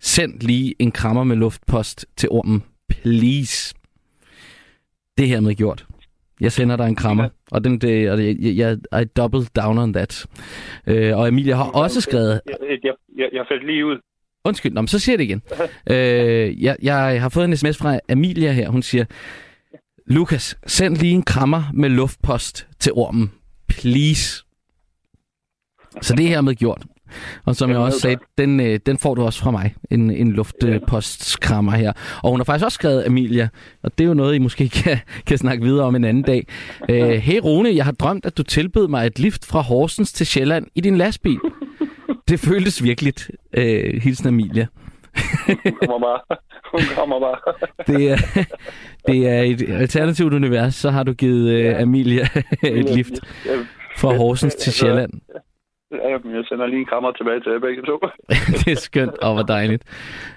send 0.01 0.41
lige 0.41 0.75
en 0.79 0.93
krammer 0.93 1.25
med 1.25 1.37
luftpost 1.37 2.07
til 2.17 2.29
ormen. 2.31 2.65
Please. 2.89 3.75
Det 5.21 5.27
er 5.27 5.29
hermed 5.29 5.55
gjort. 5.55 5.87
Jeg 6.41 6.53
sender 6.53 6.77
dig 6.77 6.87
en 6.87 6.95
krammer, 6.95 7.29
og, 7.51 7.65
den, 7.65 7.79
det, 7.79 8.11
og 8.11 8.19
det, 8.19 8.39
jeg, 8.41 8.79
jeg 8.93 9.03
I 9.03 9.05
double 9.05 9.45
down 9.57 9.79
on 9.79 9.93
that. 9.93 10.27
Øh, 10.87 11.19
og 11.19 11.27
Amelia 11.27 11.55
har 11.55 11.71
også 11.71 12.01
skrevet, 12.01 12.41
Jeg, 12.47 12.57
jeg, 12.85 12.93
jeg, 13.17 13.29
jeg 13.33 13.45
faldt 13.49 13.67
lige 13.67 13.87
ud. 13.87 13.97
Undskyld, 14.45 14.73
nå, 14.73 14.81
men 14.81 14.89
så 14.89 14.99
siger 14.99 15.13
jeg 15.13 15.19
det 15.19 15.25
igen. 15.25 15.43
Øh, 15.97 16.63
jeg, 16.63 16.77
jeg 16.83 17.23
har 17.23 17.29
fået 17.29 17.45
en 17.45 17.57
sms 17.57 17.79
fra 17.79 18.01
Amelia 18.09 18.53
her. 18.53 18.69
Hun 18.69 18.83
siger, 18.83 19.05
Lukas, 20.07 20.59
send 20.67 20.97
lige 20.97 21.13
en 21.13 21.23
krammer 21.23 21.63
med 21.75 21.89
luftpost 21.89 22.69
til 22.79 22.93
ormen. 22.93 23.33
Please. 23.69 24.45
Så 26.01 26.15
det 26.17 26.25
er 26.25 26.29
hermed 26.29 26.55
gjort. 26.55 26.83
Og 27.45 27.57
som 27.57 27.71
jeg 27.71 27.79
også 27.79 27.99
sagde, 27.99 28.17
den, 28.39 28.61
øh, 28.61 28.81
den 28.87 28.99
får 28.99 29.15
du 29.15 29.23
også 29.23 29.41
fra 29.41 29.51
mig. 29.51 29.75
En, 29.91 30.11
en 30.11 30.33
luftpostkrammer 30.33 31.73
her. 31.73 31.93
Og 32.23 32.31
hun 32.31 32.41
har 32.41 32.45
faktisk 32.45 32.65
også 32.65 32.75
skrevet 32.75 33.07
Amelia, 33.07 33.49
og 33.83 33.99
det 33.99 34.05
er 34.05 34.09
jo 34.09 34.15
noget, 34.15 34.35
I 34.35 34.39
måske 34.39 34.69
kan, 34.85 34.99
kan 35.27 35.39
snakke 35.39 35.65
videre 35.65 35.87
om 35.87 35.97
en 35.97 36.05
anden 36.05 36.23
dag. 36.23 36.47
Øh, 36.89 37.09
hey 37.11 37.41
Rune, 37.45 37.77
jeg 37.77 37.85
har 37.85 37.93
drømt, 37.93 38.27
at 38.27 38.39
du 38.39 38.43
tilbød 38.43 38.89
mig 38.89 39.07
et 39.07 39.19
lift 39.19 39.47
fra 39.47 39.61
Horsens 39.61 40.13
til 40.13 40.27
Sjælland 40.27 40.67
i 40.75 40.81
din 40.81 40.97
lastbil. 40.97 41.39
Det 42.29 42.41
føltes 42.41 42.83
virkelig. 42.83 43.15
Øh, 43.53 44.03
hilsen 44.03 44.27
Amelia. 44.29 44.67
Hun 45.47 45.57
kommer 45.81 45.99
bare. 45.99 46.39
Hun 46.73 46.81
kommer 46.97 47.21
bare. 47.21 47.55
Det 47.87 48.11
er, 48.11 48.17
det 49.07 49.29
er 49.29 49.43
et 49.43 49.63
alternativt 49.71 50.35
univers, 50.35 50.75
så 50.75 50.91
har 50.91 51.03
du 51.03 51.13
givet 51.13 51.51
øh, 51.51 51.81
Amelia 51.81 52.29
et 52.63 52.95
lift 52.97 53.15
fra 53.97 54.17
Horsens 54.17 54.55
til 54.55 54.73
Sjælland. 54.73 55.13
Jeg, 55.91 56.45
sender 56.49 56.67
lige 56.67 56.81
en 56.81 56.87
krammer 56.87 57.13
tilbage 57.13 57.41
til 57.41 57.53
jer 57.53 57.59
begge 57.59 57.83
to. 57.83 57.99
det 58.65 58.73
er 58.73 58.77
skønt, 58.77 59.19
og 59.19 59.35
hvor 59.35 59.43
dejligt. 59.43 59.83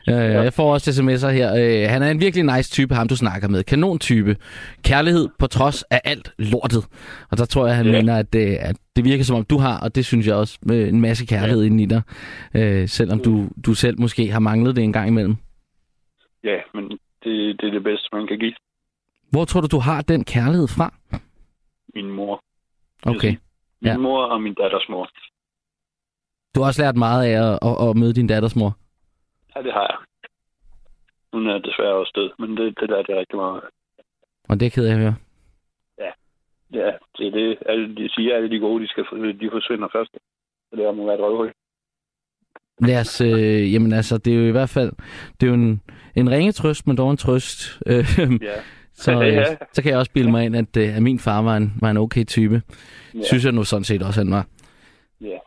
Jeg 0.07 0.53
får 0.53 0.73
også 0.73 0.91
sms'er 0.91 1.31
her. 1.31 1.49
Øh, 1.61 1.89
han 1.89 2.01
er 2.03 2.11
en 2.11 2.19
virkelig 2.19 2.55
nice 2.55 2.71
type, 2.71 2.93
ham 2.95 3.07
du 3.07 3.15
snakker 3.15 3.47
med. 3.47 3.63
Kanon 3.63 3.99
type. 3.99 4.37
Kærlighed 4.83 5.29
på 5.39 5.47
trods 5.47 5.83
af 5.83 6.01
alt 6.03 6.31
lortet. 6.37 6.83
Og 7.31 7.37
der 7.37 7.45
tror 7.45 7.67
jeg, 7.67 7.75
han 7.75 7.85
Ja. 7.85 7.91
mener, 7.91 8.17
at, 8.17 8.35
øh, 8.35 8.55
at 8.69 8.75
det 8.95 9.05
virker 9.05 9.23
som 9.23 9.35
om 9.37 9.45
du 9.45 9.57
har, 9.57 9.79
og 9.83 9.95
det 9.95 10.05
synes 10.05 10.27
jeg 10.27 10.35
også, 10.35 10.59
med 10.61 10.87
en 10.89 11.01
masse 11.01 11.25
kærlighed 11.25 11.61
ja. 11.61 11.67
inde 11.69 11.83
i 11.83 11.85
dig. 11.85 12.01
Øh, 12.55 12.87
selvom 12.87 13.19
du, 13.19 13.47
du 13.65 13.73
selv 13.73 13.99
måske 13.99 14.31
har 14.31 14.39
manglet 14.39 14.75
det 14.75 14.83
en 14.83 14.93
gang 14.93 15.07
imellem. 15.07 15.35
Ja, 16.43 16.57
men 16.73 16.83
det, 17.23 17.61
det 17.61 17.67
er 17.67 17.71
det 17.71 17.83
bedste, 17.83 18.09
man 18.13 18.27
kan 18.27 18.39
give 18.39 18.53
Hvor 19.31 19.45
tror 19.45 19.61
du, 19.61 19.67
du 19.67 19.79
har 19.79 20.01
den 20.01 20.23
kærlighed 20.23 20.67
fra? 20.67 20.93
min 21.95 22.09
mor. 22.11 22.41
Okay. 23.05 23.29
Min 23.29 23.37
Ja. 23.85 23.97
mor 23.97 24.23
og 24.25 24.41
min 24.41 24.53
datters 24.53 24.85
mor. 24.89 25.09
Du 26.55 26.59
har 26.61 26.67
også 26.67 26.81
lært 26.81 26.95
meget 26.95 27.25
af 27.25 27.33
at, 27.47 27.59
at, 27.61 27.89
at 27.89 27.95
møde 27.97 28.13
din 28.13 28.27
datters 28.27 28.55
mor. 28.55 28.77
Ja, 29.55 29.61
det 29.61 29.73
har 29.73 29.87
jeg. 29.91 29.97
Hun 31.33 31.47
er 31.47 31.57
desværre 31.57 31.93
også 31.93 32.11
død, 32.15 32.29
men 32.39 32.57
det, 32.57 32.65
det 32.79 32.89
det 32.89 33.09
er 33.15 33.19
rigtig 33.19 33.37
meget. 33.37 33.61
Og 34.49 34.59
det 34.59 34.61
er 34.61 34.65
jeg 34.65 34.71
ked 34.71 34.85
af 34.87 34.93
at 34.93 34.99
høre. 34.99 35.15
Ja, 36.73 36.91
det 37.17 37.27
er 37.27 37.31
det. 37.31 37.57
Alle, 37.65 37.95
de 37.95 38.09
siger, 38.09 38.35
alle 38.35 38.49
de 38.49 38.59
gode, 38.59 38.83
de, 38.83 38.87
skal, 38.87 39.03
de 39.39 39.49
forsvinder 39.51 39.87
først. 39.93 40.11
Så 40.69 40.75
det 40.75 40.95
må 40.95 41.05
være 41.05 41.15
et 41.15 41.21
røvhul. 41.21 41.51
Lad 42.79 42.99
os, 42.99 43.21
øh, 43.21 43.73
jamen 43.73 43.93
altså, 43.93 44.17
det 44.17 44.33
er 44.33 44.37
jo 44.37 44.47
i 44.47 44.51
hvert 44.51 44.69
fald, 44.69 44.91
det 45.41 45.43
er 45.47 45.47
jo 45.47 45.53
en, 45.53 45.81
en 46.15 46.29
ringe 46.31 46.51
trøst, 46.51 46.87
men 46.87 46.97
dog 46.97 47.11
en 47.11 47.17
trøst. 47.17 47.79
Øh, 47.85 48.05
Ja. 48.41 48.53
så, 48.93 49.11
Ja, 49.11 49.17
øh, 49.27 49.33
ja. 49.33 49.55
så 49.73 49.81
kan 49.81 49.91
jeg 49.91 49.99
også 49.99 50.11
bilde 50.11 50.31
mig 50.31 50.45
ind, 50.45 50.55
at, 50.55 50.77
øh, 50.77 50.95
at 50.95 51.03
min 51.03 51.19
far 51.19 51.41
var 51.41 51.57
en, 51.57 51.73
var 51.81 51.91
en 51.91 51.97
okay 51.97 52.25
type. 52.25 52.61
Ja. 53.13 53.23
Synes 53.23 53.45
jeg 53.45 53.51
nu 53.53 53.63
sådan 53.63 53.83
set 53.83 54.03
også, 54.03 54.19
han 54.19 54.31
var. 54.31 54.45
ja. 55.21 55.37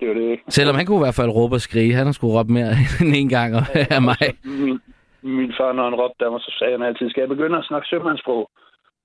Det 0.00 0.06
jo 0.08 0.14
det. 0.14 0.40
Selvom 0.48 0.76
han 0.76 0.86
kunne 0.86 1.00
i 1.00 1.04
hvert 1.06 1.14
fald 1.20 1.30
råbe 1.30 1.54
og 1.54 1.60
skrige. 1.60 1.94
Han 1.94 2.06
har 2.06 2.12
skulle 2.12 2.34
råbe 2.38 2.52
mere 2.52 2.72
end 3.00 3.12
en 3.16 3.28
gang 3.28 3.50
og 3.56 3.62
af 3.96 4.02
mig. 4.02 4.24
Min, 4.44 4.78
min 5.22 5.52
far, 5.58 5.72
når 5.72 5.84
han 5.84 5.94
råbte 6.02 6.24
af 6.24 6.30
mig, 6.30 6.40
så 6.40 6.52
sagde 6.58 6.72
han 6.72 6.82
altid, 6.88 7.10
skal 7.10 7.20
jeg 7.20 7.28
begynde 7.28 7.58
at 7.58 7.64
snakke 7.64 7.88
sømandssprog? 7.88 8.50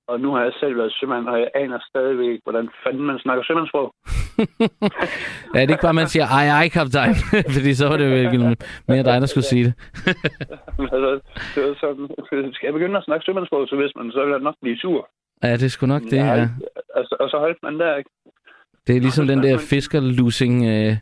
Og 0.08 0.20
nu 0.20 0.28
har 0.34 0.42
jeg 0.42 0.52
selv 0.60 0.76
været 0.78 0.92
sømand, 1.00 1.26
og 1.28 1.38
jeg 1.40 1.50
aner 1.54 1.78
stadigvæk 1.90 2.28
ikke, 2.32 2.42
hvordan 2.44 2.68
fanden 2.84 3.04
man 3.10 3.18
snakker 3.18 3.44
sømandssprog. 3.44 3.88
Ja, 5.54 5.60
det 5.60 5.70
er 5.70 5.74
ikke 5.76 5.88
bare, 5.88 6.00
man 6.02 6.12
siger, 6.14 6.26
ej, 6.38 6.46
ej, 6.60 6.68
kaptajn. 6.68 7.14
Fordi 7.56 7.74
så 7.74 7.88
var 7.88 7.96
det 7.96 8.04
jo 8.08 8.14
virkelig 8.20 8.56
mere 8.88 9.02
dig, 9.02 9.20
der 9.20 9.26
skulle 9.26 9.44
sige 9.44 9.64
det. 9.64 9.74
altså, 10.94 11.10
det 11.54 11.60
var 11.64 11.74
sådan, 11.80 12.08
skal 12.54 12.66
jeg 12.66 12.74
begynde 12.74 12.96
at 12.98 13.04
snakke 13.04 13.24
sømandssprog, 13.24 13.68
så 13.68 13.76
hvis 13.76 13.92
man, 13.96 14.12
så 14.12 14.24
vil 14.24 14.30
jeg 14.30 14.40
nok 14.40 14.54
blive 14.62 14.78
sur. 14.78 15.08
Ja, 15.42 15.52
det 15.52 15.62
er 15.62 15.68
sgu 15.68 15.86
nok 15.86 16.02
det, 16.02 16.16
ja. 16.16 16.48
Altså, 16.98 17.16
og 17.20 17.28
så 17.30 17.36
holdt 17.38 17.58
man 17.62 17.78
der, 17.80 17.96
ikke? 17.96 18.10
Det 18.86 18.96
er 18.96 19.00
ligesom 19.00 19.26
den 19.26 19.42
der 19.42 19.58
fiskerlusing, 19.58 20.64
øh, 20.66 20.96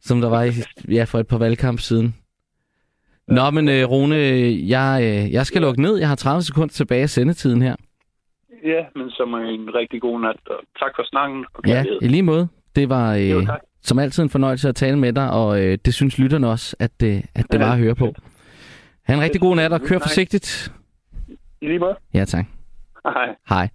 som 0.00 0.20
der 0.20 0.28
var 0.28 0.42
i, 0.42 0.50
ja, 0.96 1.04
for 1.04 1.18
et 1.18 1.26
par 1.26 1.38
valgkamp 1.38 1.80
siden. 1.80 2.14
Nå, 3.28 3.50
men 3.50 3.68
øh, 3.68 3.84
Rune, 3.84 4.16
jeg, 4.68 5.00
øh, 5.02 5.32
jeg 5.32 5.46
skal 5.46 5.62
lukke 5.62 5.82
ned. 5.82 5.96
Jeg 5.98 6.08
har 6.08 6.14
30 6.16 6.42
sekunder 6.42 6.68
tilbage 6.72 7.02
af 7.02 7.10
sendetiden 7.10 7.62
her. 7.62 7.76
Ja, 8.64 8.84
men 8.96 9.10
som 9.10 9.34
en 9.34 9.74
rigtig 9.74 10.00
god 10.00 10.20
nat, 10.20 10.36
og 10.46 10.56
tak 10.78 10.90
for 10.96 11.04
snakken. 11.08 11.44
Og 11.54 11.62
Ja, 11.66 11.84
i 12.02 12.08
lige 12.08 12.22
måde. 12.22 12.48
Det 12.76 12.88
var 12.88 13.14
øh, 13.14 13.30
Jo, 13.30 13.44
tak. 13.46 13.60
som 13.82 13.98
altid 13.98 14.22
en 14.22 14.30
fornøjelse 14.30 14.68
at 14.68 14.74
tale 14.74 14.98
med 14.98 15.12
dig, 15.12 15.30
og 15.30 15.62
øh, 15.64 15.78
det 15.84 15.94
synes 15.94 16.18
lytterne 16.18 16.48
også, 16.48 16.76
at, 16.78 16.90
øh, 17.04 17.16
at 17.34 17.46
det 17.52 17.58
Ja, 17.58 17.64
var 17.64 17.72
at 17.72 17.78
høre 17.78 17.94
på. 17.94 18.14
Ha' 19.02 19.14
en 19.14 19.20
rigtig 19.20 19.40
god 19.40 19.56
nat, 19.56 19.72
og 19.72 19.80
kør 19.80 19.98
forsigtigt. 19.98 20.72
I 21.62 21.66
lige 21.66 21.78
måde. 21.78 21.96
Ja, 22.14 22.24
tak. 22.24 22.44
Hej. 23.04 23.28
Hej. 23.48 23.68